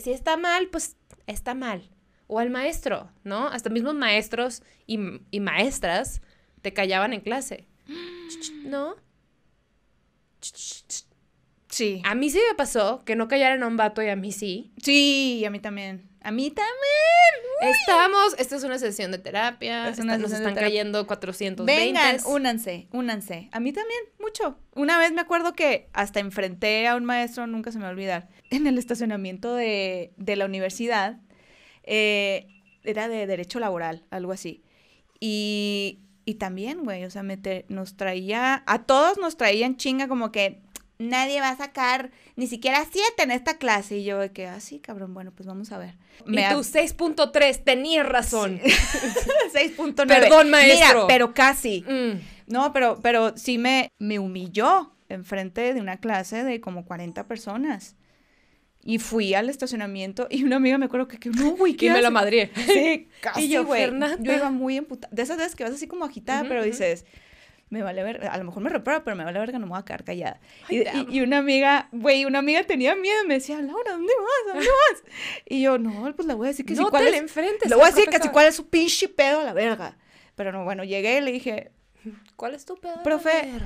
Si 0.00 0.12
está 0.12 0.36
mal, 0.36 0.68
pues 0.68 0.96
está 1.26 1.54
mal. 1.54 1.90
O 2.28 2.38
al 2.38 2.50
maestro, 2.50 3.10
¿no? 3.24 3.48
Hasta 3.48 3.70
mismos 3.70 3.94
maestros 3.94 4.62
y, 4.86 4.98
y 5.30 5.40
maestras 5.40 6.22
te 6.62 6.72
callaban 6.72 7.12
en 7.12 7.20
clase. 7.20 7.66
¿No? 8.64 8.96
Sí. 11.68 12.02
A 12.04 12.14
mí 12.14 12.30
sí 12.30 12.40
me 12.48 12.54
pasó 12.54 13.04
que 13.04 13.16
no 13.16 13.28
callaran 13.28 13.62
a 13.62 13.66
un 13.66 13.76
vato 13.76 14.02
y 14.02 14.08
a 14.08 14.16
mí 14.16 14.32
sí. 14.32 14.72
Sí, 14.82 15.44
a 15.44 15.50
mí 15.50 15.60
también. 15.60 16.08
A 16.26 16.30
mí 16.32 16.50
también. 16.50 17.72
Estamos, 17.72 18.34
esta 18.38 18.56
es 18.56 18.64
una 18.64 18.78
sesión 18.78 19.12
de 19.12 19.18
terapia, 19.18 19.88
Es 19.88 19.98
una 19.98 20.14
está- 20.14 20.22
nos 20.22 20.32
están 20.32 20.54
terapia. 20.54 20.68
cayendo 20.68 21.06
420. 21.06 21.64
Vengan, 21.86 22.16
únanse, 22.26 22.88
únanse. 22.92 23.48
A 23.52 23.60
mí 23.60 23.72
también, 23.72 24.00
mucho. 24.18 24.58
Una 24.74 24.98
vez 24.98 25.12
me 25.12 25.20
acuerdo 25.20 25.52
que 25.54 25.88
hasta 25.92 26.20
enfrenté 26.20 26.86
a 26.88 26.96
un 26.96 27.04
maestro, 27.04 27.46
nunca 27.46 27.70
se 27.72 27.78
me 27.78 27.84
va 27.84 27.90
a 27.90 27.92
olvidar, 27.92 28.28
en 28.50 28.66
el 28.66 28.76
estacionamiento 28.78 29.54
de, 29.54 30.12
de 30.16 30.36
la 30.36 30.44
universidad. 30.46 31.18
eh, 31.84 32.48
era 32.82 33.08
de 33.08 33.26
derecho 33.26 33.58
laboral, 33.60 34.04
algo 34.10 34.32
así. 34.32 34.62
Y, 35.20 36.00
y 36.24 36.34
también, 36.34 36.84
güey, 36.84 37.04
o 37.04 37.10
sea, 37.10 37.22
me 37.22 37.36
te- 37.36 37.64
nos 37.68 37.96
traía, 37.96 38.62
a 38.66 38.84
todos 38.84 39.18
nos 39.18 39.36
traían 39.36 39.76
chinga 39.76 40.08
como 40.08 40.30
que 40.32 40.60
nadie 40.98 41.40
va 41.40 41.50
a 41.50 41.56
sacar 41.56 42.10
ni 42.36 42.46
siquiera 42.46 42.84
siete 42.90 43.22
en 43.22 43.30
esta 43.30 43.58
clase. 43.58 43.98
Y 43.98 44.04
yo 44.04 44.18
de 44.18 44.32
que, 44.32 44.46
ah, 44.46 44.60
sí, 44.60 44.78
cabrón, 44.78 45.14
bueno, 45.14 45.32
pues 45.32 45.46
vamos 45.46 45.72
a 45.72 45.78
ver. 45.78 45.94
Y 46.26 46.30
Me 46.30 46.44
ha- 46.46 46.52
tú 46.54 46.60
6.3, 46.62 47.62
tenías 47.64 48.06
razón. 48.08 48.60
6.9. 49.52 49.94
Perdón, 50.06 50.50
maestro. 50.50 50.86
Mira, 50.94 51.06
pero 51.06 51.34
casi. 51.34 51.82
Mm. 51.88 52.20
No, 52.52 52.72
pero, 52.72 52.98
pero 53.02 53.36
sí 53.36 53.58
me, 53.58 53.88
me 53.98 54.18
humilló 54.18 54.92
enfrente 55.08 55.72
de 55.74 55.80
una 55.80 55.98
clase 55.98 56.44
de 56.44 56.60
como 56.60 56.84
40 56.84 57.26
personas. 57.26 57.96
Y 58.88 58.98
fui 58.98 59.34
al 59.34 59.50
estacionamiento 59.50 60.28
y 60.30 60.44
una 60.44 60.56
amiga 60.56 60.78
me 60.78 60.86
acuerdo 60.86 61.08
que, 61.08 61.18
que 61.18 61.28
no, 61.30 61.56
güey, 61.56 61.74
¿qué 61.74 61.86
Y 61.86 61.90
me 61.90 61.94
la 62.00 62.08
haces?" 62.08 62.12
madrié. 62.12 62.50
Sí, 62.66 63.08
casi, 63.20 63.40
Y 63.44 63.48
yo, 63.48 63.64
güey. 63.64 63.82
"Fernanda". 63.82 64.16
Yo 64.20 64.32
iba 64.32 64.50
muy 64.50 64.76
emputada. 64.76 65.12
De 65.12 65.22
esas 65.22 65.38
veces 65.38 65.56
que 65.56 65.64
vas 65.64 65.72
así 65.72 65.88
como 65.88 66.04
agitada, 66.04 66.44
pero 66.48 66.62
dices, 66.62 67.04
me 67.68 67.82
vale 67.82 68.02
ver, 68.04 68.26
a 68.28 68.36
lo 68.38 68.44
mejor 68.44 68.62
me 68.62 68.70
reprueba, 68.70 69.02
pero 69.02 69.16
me 69.16 69.24
vale 69.24 69.38
verga, 69.40 69.58
no 69.58 69.66
me 69.66 69.70
voy 69.70 69.80
a 69.80 69.84
quedar 69.84 70.04
callada. 70.04 70.40
Ay, 70.68 70.84
Y, 70.94 70.98
y- 70.98 71.16
y 71.16 71.20
una 71.20 71.38
amiga, 71.38 71.88
güey, 71.92 72.24
una 72.24 72.38
amiga 72.38 72.62
tenía 72.64 72.94
miedo, 72.94 73.24
me 73.26 73.34
decía, 73.34 73.60
Laura, 73.60 73.92
¿dónde 73.92 74.12
vas? 74.16 74.50
¿A 74.50 74.54
¿Dónde 74.54 74.68
vas? 74.68 75.02
Y 75.46 75.62
yo, 75.62 75.78
no, 75.78 76.12
pues 76.14 76.28
le 76.28 76.34
voy 76.34 76.46
a 76.46 76.50
decir 76.50 76.64
que 76.64 76.74
no 76.74 76.88
¿cuál 76.90 77.02
te 77.04 77.08
es? 77.08 77.14
le 77.16 77.20
enfrentes. 77.22 77.68
Le 77.68 77.74
voy 77.74 77.84
a 77.84 77.88
decir 77.88 78.04
que 78.04 78.10
profesor. 78.10 78.32
cuál 78.32 78.46
es 78.46 78.54
su 78.56 78.68
pinche 78.68 79.08
pedo 79.08 79.40
a 79.40 79.44
la 79.44 79.52
verga. 79.52 79.96
Pero 80.36 80.52
no, 80.52 80.64
bueno, 80.64 80.84
llegué 80.84 81.18
y 81.18 81.20
le 81.22 81.32
dije, 81.32 81.72
¿Cuál 82.36 82.54
es 82.54 82.64
tu 82.64 82.76
pedo? 82.76 83.02
Profe, 83.02 83.30
ver. 83.30 83.62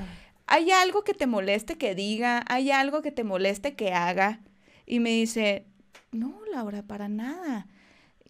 ¿hay 0.47 0.71
algo 0.71 1.03
que 1.03 1.13
te 1.13 1.27
moleste 1.27 1.77
que 1.77 1.93
diga? 1.93 2.43
¿Hay 2.47 2.71
algo 2.71 3.01
que 3.03 3.11
te 3.11 3.23
moleste 3.23 3.75
que 3.75 3.93
haga? 3.93 4.39
Y 4.87 4.99
me 4.99 5.11
dice, 5.11 5.65
no, 6.11 6.41
Laura, 6.51 6.81
para 6.81 7.07
nada. 7.07 7.67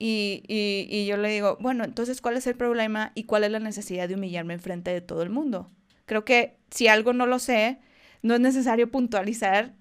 Y, 0.04 0.41
y, 0.47 0.88
y 0.89 1.06
yo 1.06 1.16
le 1.18 1.30
digo, 1.30 1.58
bueno, 1.60 1.84
entonces, 1.84 2.22
¿cuál 2.22 2.36
es 2.36 2.47
el 2.47 2.56
problema 2.56 3.12
y 3.14 3.26
cuál 3.26 3.43
es 3.43 3.52
la 3.52 3.60
necesidad 3.60 4.08
de 4.10 4.16
humillarme 4.16 4.56
enfrente 4.56 4.89
de 4.91 5.02
todo 5.02 5.22
el 5.22 5.30
mundo? 5.30 5.70
Creo 6.08 6.26
que 6.26 6.58
si 6.72 6.88
algo 6.88 7.14
no 7.14 7.28
lo 7.28 7.38
sé, 7.38 7.78
no 8.24 8.34
es 8.34 8.39
necesario 8.39 8.89
puntualizar 8.89 9.76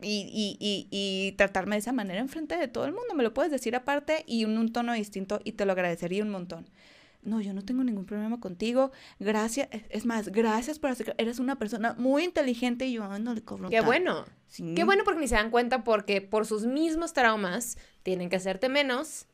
y, 0.00 0.30
y, 0.32 0.56
y, 0.58 0.88
y 0.90 1.32
tratarme 1.32 1.76
de 1.76 1.80
esa 1.80 1.92
manera 1.92 2.18
enfrente 2.20 2.56
de 2.56 2.66
todo 2.68 2.86
el 2.86 2.92
mundo. 2.92 3.14
Me 3.14 3.22
lo 3.22 3.34
puedes 3.34 3.52
decir 3.52 3.76
aparte 3.76 4.24
y 4.26 4.44
en 4.44 4.56
un 4.56 4.72
tono 4.72 4.94
distinto 4.94 5.40
y 5.44 5.52
te 5.52 5.66
lo 5.66 5.72
agradecería 5.72 6.22
un 6.22 6.30
montón. 6.30 6.70
No, 7.22 7.40
yo 7.42 7.52
no 7.52 7.62
tengo 7.62 7.84
ningún 7.84 8.06
problema 8.06 8.40
contigo. 8.40 8.90
Gracias, 9.18 9.68
es- 9.70 9.82
es 9.90 10.06
más, 10.06 10.28
gracias 10.30 10.78
por 10.78 10.88
hacer. 10.90 11.14
Eres 11.18 11.40
una 11.40 11.58
persona 11.58 11.94
muy 11.98 12.24
inteligente 12.24 12.86
y 12.86 12.92
yo 12.94 13.04
"Ay, 13.04 13.20
no 13.20 13.34
le 13.34 13.42
cobro 13.42 13.68
Qué 13.68 13.76
tanto". 13.76 13.86
bueno. 13.86 14.24
Sí. 14.46 14.72
Qué 14.74 14.84
bueno 14.84 15.02
porque 15.04 15.20
ni 15.20 15.28
se 15.28 15.34
dan 15.34 15.50
cuenta 15.50 15.84
porque 15.84 16.22
por 16.22 16.46
sus 16.46 16.64
mismos 16.64 17.12
traumas 17.12 17.76
tienen 18.02 18.30
que 18.30 18.36
hacerte 18.36 18.70
menos 18.70 19.26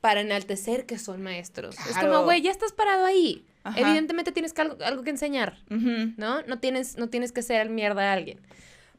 para 0.00 0.20
enaltecer 0.20 0.86
que 0.86 0.98
son 0.98 1.22
maestros. 1.22 1.76
Es 1.88 1.96
como, 1.98 2.22
güey, 2.24 2.40
ya 2.42 2.50
estás 2.50 2.72
parado 2.72 3.04
ahí. 3.04 3.44
Ajá. 3.64 3.78
Evidentemente 3.78 4.32
tienes 4.32 4.52
que 4.54 4.62
algo, 4.62 4.76
algo 4.82 5.02
que 5.02 5.10
enseñar. 5.10 5.58
¿no? 5.68 6.42
No 6.42 6.58
tienes, 6.58 6.96
no 6.96 7.08
tienes 7.08 7.32
que 7.32 7.42
ser 7.42 7.68
mierda 7.68 8.10
a 8.10 8.14
alguien. 8.14 8.40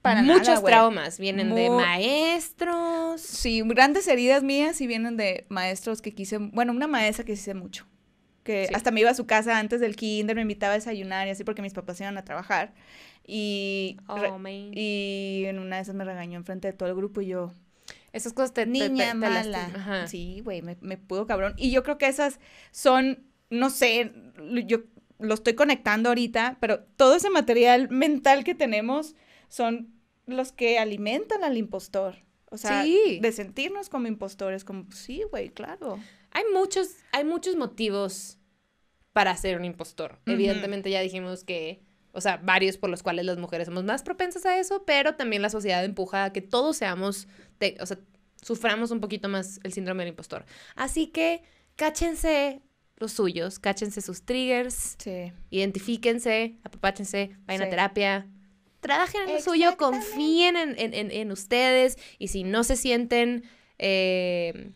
Para 0.02 0.24
Muchos 0.24 0.47
nada, 0.47 0.64
traumas 0.64 1.20
vienen 1.20 1.54
de 1.54 1.70
maestros. 1.70 3.22
Sí, 3.22 3.62
grandes 3.66 4.08
heridas 4.08 4.41
mías 4.43 4.82
y 4.82 4.88
vienen 4.88 5.16
de 5.18 5.45
maestros 5.49 6.02
que 6.02 6.12
quise, 6.14 6.38
bueno, 6.39 6.72
una 6.72 6.88
maestra 6.88 7.24
que 7.26 7.34
quise 7.34 7.54
mucho. 7.54 7.86
Que 8.43 8.66
Sí. 8.68 8.74
hasta 8.74 8.89
me 8.89 9.02
iba 9.02 9.12
a 9.12 9.14
su 9.14 9.28
casa 9.28 9.60
antes 9.60 9.80
del 9.80 9.95
kinder, 9.95 10.36
me 10.36 10.41
invitaba 10.41 10.74
a 10.74 10.78
desayunar 10.78 11.28
y 11.28 11.32
así 11.32 11.43
porque 11.43 11.62
mis 11.62 11.74
papás 11.74 11.99
iban 12.02 12.18
a 12.18 12.24
trabajar. 12.24 12.74
Y, 13.28 13.97
Oh, 14.08 14.18
y 14.49 15.43
en 15.45 15.60
una 15.60 15.76
de 15.76 15.82
esas 15.84 15.93
me 15.93 16.04
regañó 16.04 16.38
enfrente 16.38 16.68
de 16.68 16.74
todo 16.74 16.89
el 16.89 16.95
grupo 16.95 17.22
y 17.22 17.28
yo, 17.28 17.54
Esas 18.14 18.34
cosas 18.34 18.53
te, 18.53 18.66
niña 18.66 19.07
te 19.12 19.14
mala. 19.14 19.66
Ajá. 19.74 20.07
Sí, 20.07 20.41
güey, 20.43 20.62
me, 20.62 20.78
me 20.82 20.97
pudo 20.97 21.26
cabrón. 21.28 21.53
Y 21.57 21.72
yo 21.72 21.84
creo 21.84 21.97
que 21.97 22.07
esas 22.07 22.39
son, 22.72 23.24
no 23.49 23.70
sé, 23.70 24.12
yo 24.66 24.80
lo 25.20 25.34
estoy 25.34 25.53
conectando 25.53 26.09
ahorita, 26.09 26.57
pero 26.59 26.82
todo 26.97 27.16
ese 27.16 27.30
material 27.30 27.89
mental 27.89 28.43
que 28.43 28.55
tenemos 28.55 29.16
son 29.47 29.93
los 30.26 30.51
que 30.51 30.80
alimentan 30.80 31.43
al 31.43 31.57
impostor. 31.57 32.16
O 32.49 32.57
sea, 32.57 32.84
Sí. 32.84 33.20
de 33.22 33.32
sentirnos 33.32 33.88
como 33.88 34.07
impostores, 34.07 34.66
como, 34.66 34.86
pues, 34.86 34.99
sí, 34.99 35.24
güey, 35.30 35.49
claro. 35.49 35.97
Hay 36.32 36.43
muchos, 36.53 36.89
hay 37.14 37.24
muchos 37.24 37.55
motivos 37.55 38.38
para 39.14 39.36
ser 39.38 39.57
un 39.57 39.64
impostor. 39.66 40.20
Evidentemente 40.26 40.89
ya 40.89 40.99
dijimos 41.01 41.43
que, 41.43 41.82
o 42.14 42.22
sea, 42.22 42.38
varios 42.38 42.78
por 42.78 42.89
los 42.89 43.03
cuales 43.03 43.26
las 43.26 43.38
mujeres 43.38 43.68
somos 43.68 43.84
más 43.84 44.03
propensas 44.03 44.45
a 44.45 44.57
eso, 44.59 44.84
pero 44.86 45.16
también 45.16 45.41
la 45.41 45.49
sociedad 45.49 45.84
empuja 45.86 46.26
a 46.26 46.34
que 46.34 46.41
todos 46.41 46.78
seamos, 46.78 47.28
te- 47.57 47.78
o 47.80 47.86
sea, 47.86 47.97
suframos 48.41 48.91
un 48.91 48.99
poquito 48.99 49.30
más 49.30 49.59
el 49.64 49.72
síndrome 49.74 50.03
del 50.03 50.09
impostor. 50.09 50.45
Así 50.76 51.07
que 51.07 51.41
cáchense 51.76 52.62
los 52.97 53.14
suyos, 53.14 53.59
cáchense 53.59 54.01
sus 54.01 54.24
triggers, 54.24 54.95
Sí. 54.99 55.32
identifíquense, 55.49 56.57
apapáchense, 56.64 57.32
vayan 57.45 57.64
a 57.64 57.70
terapia. 57.70 58.28
Trabajen 58.80 59.22
en 59.30 59.36
lo 59.36 59.41
suyo, 59.41 59.78
confíen 59.78 60.55
en, 60.57 60.76
en- 60.80 60.93
en- 60.93 61.12
en 61.12 61.32
ustedes 61.32 61.97
y 62.20 62.28
si 62.30 62.43
no 62.43 62.64
se 62.64 62.76
sienten 62.76 63.43
eh, 63.80 64.72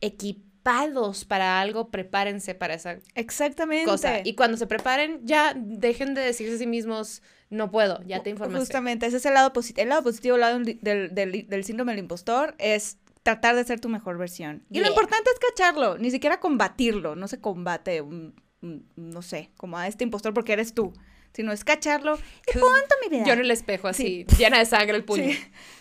equipados 0.00 0.44
para 0.64 1.60
algo, 1.60 1.90
prepárense 1.90 2.54
para 2.54 2.74
esa 2.74 2.98
Exactamente. 3.14 3.84
cosa. 3.90 4.20
Y 4.24 4.34
cuando 4.34 4.56
se 4.56 4.66
preparen, 4.66 5.20
ya 5.24 5.54
dejen 5.56 6.14
de 6.14 6.22
decirse 6.22 6.54
a 6.54 6.58
sí 6.58 6.66
mismos, 6.66 7.22
no 7.50 7.70
puedo, 7.70 8.00
ya 8.04 8.22
te 8.22 8.30
informaste. 8.30 8.60
Justamente, 8.60 9.06
ese 9.06 9.18
es 9.18 9.26
el 9.26 9.34
lado 9.34 9.52
positivo. 9.52 9.82
El 9.82 9.90
lado 9.90 10.02
positivo 10.02 10.34
el 10.36 10.40
lado 10.40 10.58
del, 10.58 10.78
del, 10.80 11.14
del- 11.14 11.46
del 11.48 11.64
síndrome 11.64 11.92
del 11.92 11.98
impostor 12.00 12.54
es 12.58 12.96
tratar 13.22 13.54
de 13.56 13.64
ser 13.64 13.78
tu 13.80 13.88
mejor 13.88 14.18
versión. 14.18 14.64
Y 14.70 14.80
lo 14.80 14.88
importante 14.88 15.30
es 15.30 15.38
cacharlo, 15.38 15.98
ni 15.98 16.10
siquiera 16.10 16.40
combatirlo. 16.40 17.14
No 17.14 17.28
se 17.28 17.40
combate, 17.40 18.00
un- 18.00 18.34
un- 18.62 18.88
no 18.96 19.22
sé, 19.22 19.50
como 19.56 19.76
a 19.78 19.86
este 19.86 20.04
impostor 20.04 20.32
porque 20.34 20.54
eres 20.54 20.74
tú, 20.74 20.92
sino 21.34 21.52
es 21.52 21.62
cacharlo. 21.64 22.16
Y 22.48 22.52
punto, 22.52 22.94
mi 23.02 23.10
vida. 23.16 23.26
Yo 23.26 23.34
en 23.34 23.40
el 23.40 23.50
espejo 23.50 23.88
así, 23.88 24.24
llena 24.38 24.58
de 24.58 24.64
sangre 24.66 24.96
el 24.96 25.04
puño. 25.04 25.30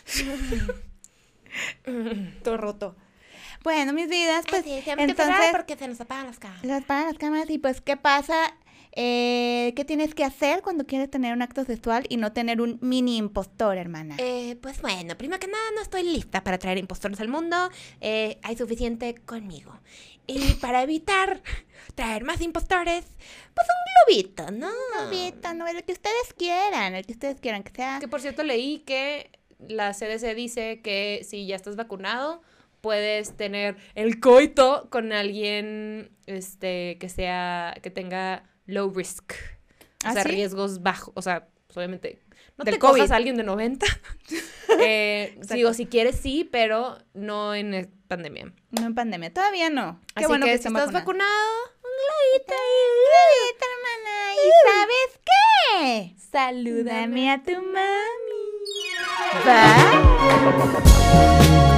Sí. 0.06 0.28
Todo 2.44 2.58
roto. 2.58 2.96
Bueno, 3.64 3.94
mis 3.94 4.10
vidas, 4.10 4.46
pues, 4.50 4.66
entonces, 4.66 5.36
porque 5.52 5.78
se 5.78 5.88
nos 5.88 6.02
apagan 6.02 6.28
las 6.28 6.40
caras. 6.40 6.64
las 6.64 6.84
para 6.84 7.06
las 7.06 7.18
cámaras 7.18 7.50
y 7.50 7.58
pues, 7.58 7.82
¿qué 7.82 7.96
pasa? 7.96 8.54
Eh, 8.96 9.74
¿Qué 9.76 9.86
tienes 9.86 10.14
que 10.14 10.24
hacer 10.24 10.62
cuando 10.62 10.86
quieres 10.86 11.10
tener 11.10 11.34
un 11.34 11.42
acto 11.42 11.64
sexual 11.66 12.06
y 12.10 12.18
no 12.18 12.32
tener 12.32 12.62
un 12.62 12.78
mini 12.82 13.18
impostor, 13.18 13.78
hermana? 13.78 14.16
Eh, 14.20 14.58
pues 14.62 14.82
bueno, 14.82 15.18
primero 15.18 15.40
que 15.40 15.48
nada 15.48 15.64
no 15.74 15.82
estoy 15.82 16.04
lista 16.04 16.44
para 16.44 16.60
traer 16.60 16.78
impostores 16.78 17.20
al 17.20 17.28
mundo. 17.28 17.70
Eh, 18.02 18.38
hay 18.44 18.56
suficiente 18.56 19.16
conmigo. 19.16 19.80
Y 20.28 20.40
para 20.62 20.84
evitar 20.84 21.42
traer 21.96 22.24
más 22.24 22.42
impostores, 22.42 23.06
pues 23.54 23.68
un 23.68 24.16
globito, 24.16 24.52
¿no? 24.52 24.70
Novita, 25.00 25.54
no, 25.54 25.68
el 25.68 25.84
que 25.84 25.94
ustedes 25.94 26.34
quieran, 26.38 26.94
el 26.94 27.06
que 27.06 27.14
ustedes 27.14 27.40
quieran, 27.40 27.64
que 27.64 27.72
sea. 27.72 28.00
Que 28.00 28.08
por 28.08 28.22
cierto 28.22 28.44
leí 28.44 28.80
que 28.80 29.32
la 29.68 29.94
CDC 29.94 30.36
dice 30.36 30.82
que 30.82 31.26
si 31.28 31.48
ya 31.48 31.56
estás 31.56 31.76
vacunado, 31.76 32.42
puedes 32.84 33.38
tener 33.38 33.78
el 33.96 34.20
coito 34.20 34.90
con 34.92 35.14
alguien 35.14 36.12
este 36.26 36.98
que 37.00 37.08
sea 37.08 37.74
que 37.82 37.90
tenga 37.90 38.44
low 38.66 38.94
risk. 38.94 39.32
O 39.32 40.10
¿Ah, 40.10 40.12
sea, 40.12 40.24
sí? 40.24 40.30
riesgos 40.30 40.84
bajos, 40.84 41.14
o 41.16 41.22
sea, 41.22 41.48
pues, 41.66 41.78
obviamente 41.78 42.20
no 42.58 42.66
Del 42.66 42.74
te 42.74 42.80
cojas 42.80 42.98
COVID. 43.00 43.12
a 43.12 43.16
alguien 43.16 43.38
de 43.38 43.44
90. 43.44 43.86
eh, 44.82 45.40
digo, 45.54 45.74
si 45.74 45.86
quieres 45.86 46.18
sí, 46.18 46.44
pero 46.52 46.98
no 47.14 47.56
en 47.56 47.74
eh, 47.74 47.90
pandemia. 48.10 48.52
No 48.72 48.86
en 48.86 48.94
pandemia, 48.94 49.34
todavía 49.34 49.70
no. 49.70 50.02
Qué 50.14 50.26
Así 50.26 50.28
bueno 50.28 50.46
que, 50.46 50.52
que, 50.52 50.58
si 50.58 50.68
estás 50.68 50.92
vacunado, 50.92 51.32
un 51.78 51.90
globito 52.04 52.54
Globito, 53.08 53.66
hermana, 53.72 54.36
¿y 54.36 54.50
sabes 54.68 55.20
qué? 55.26 56.16
Salúdame 56.32 57.32
a 57.32 57.42
tu 57.44 57.54
mami. 57.54 58.44
Bye. 61.64 61.73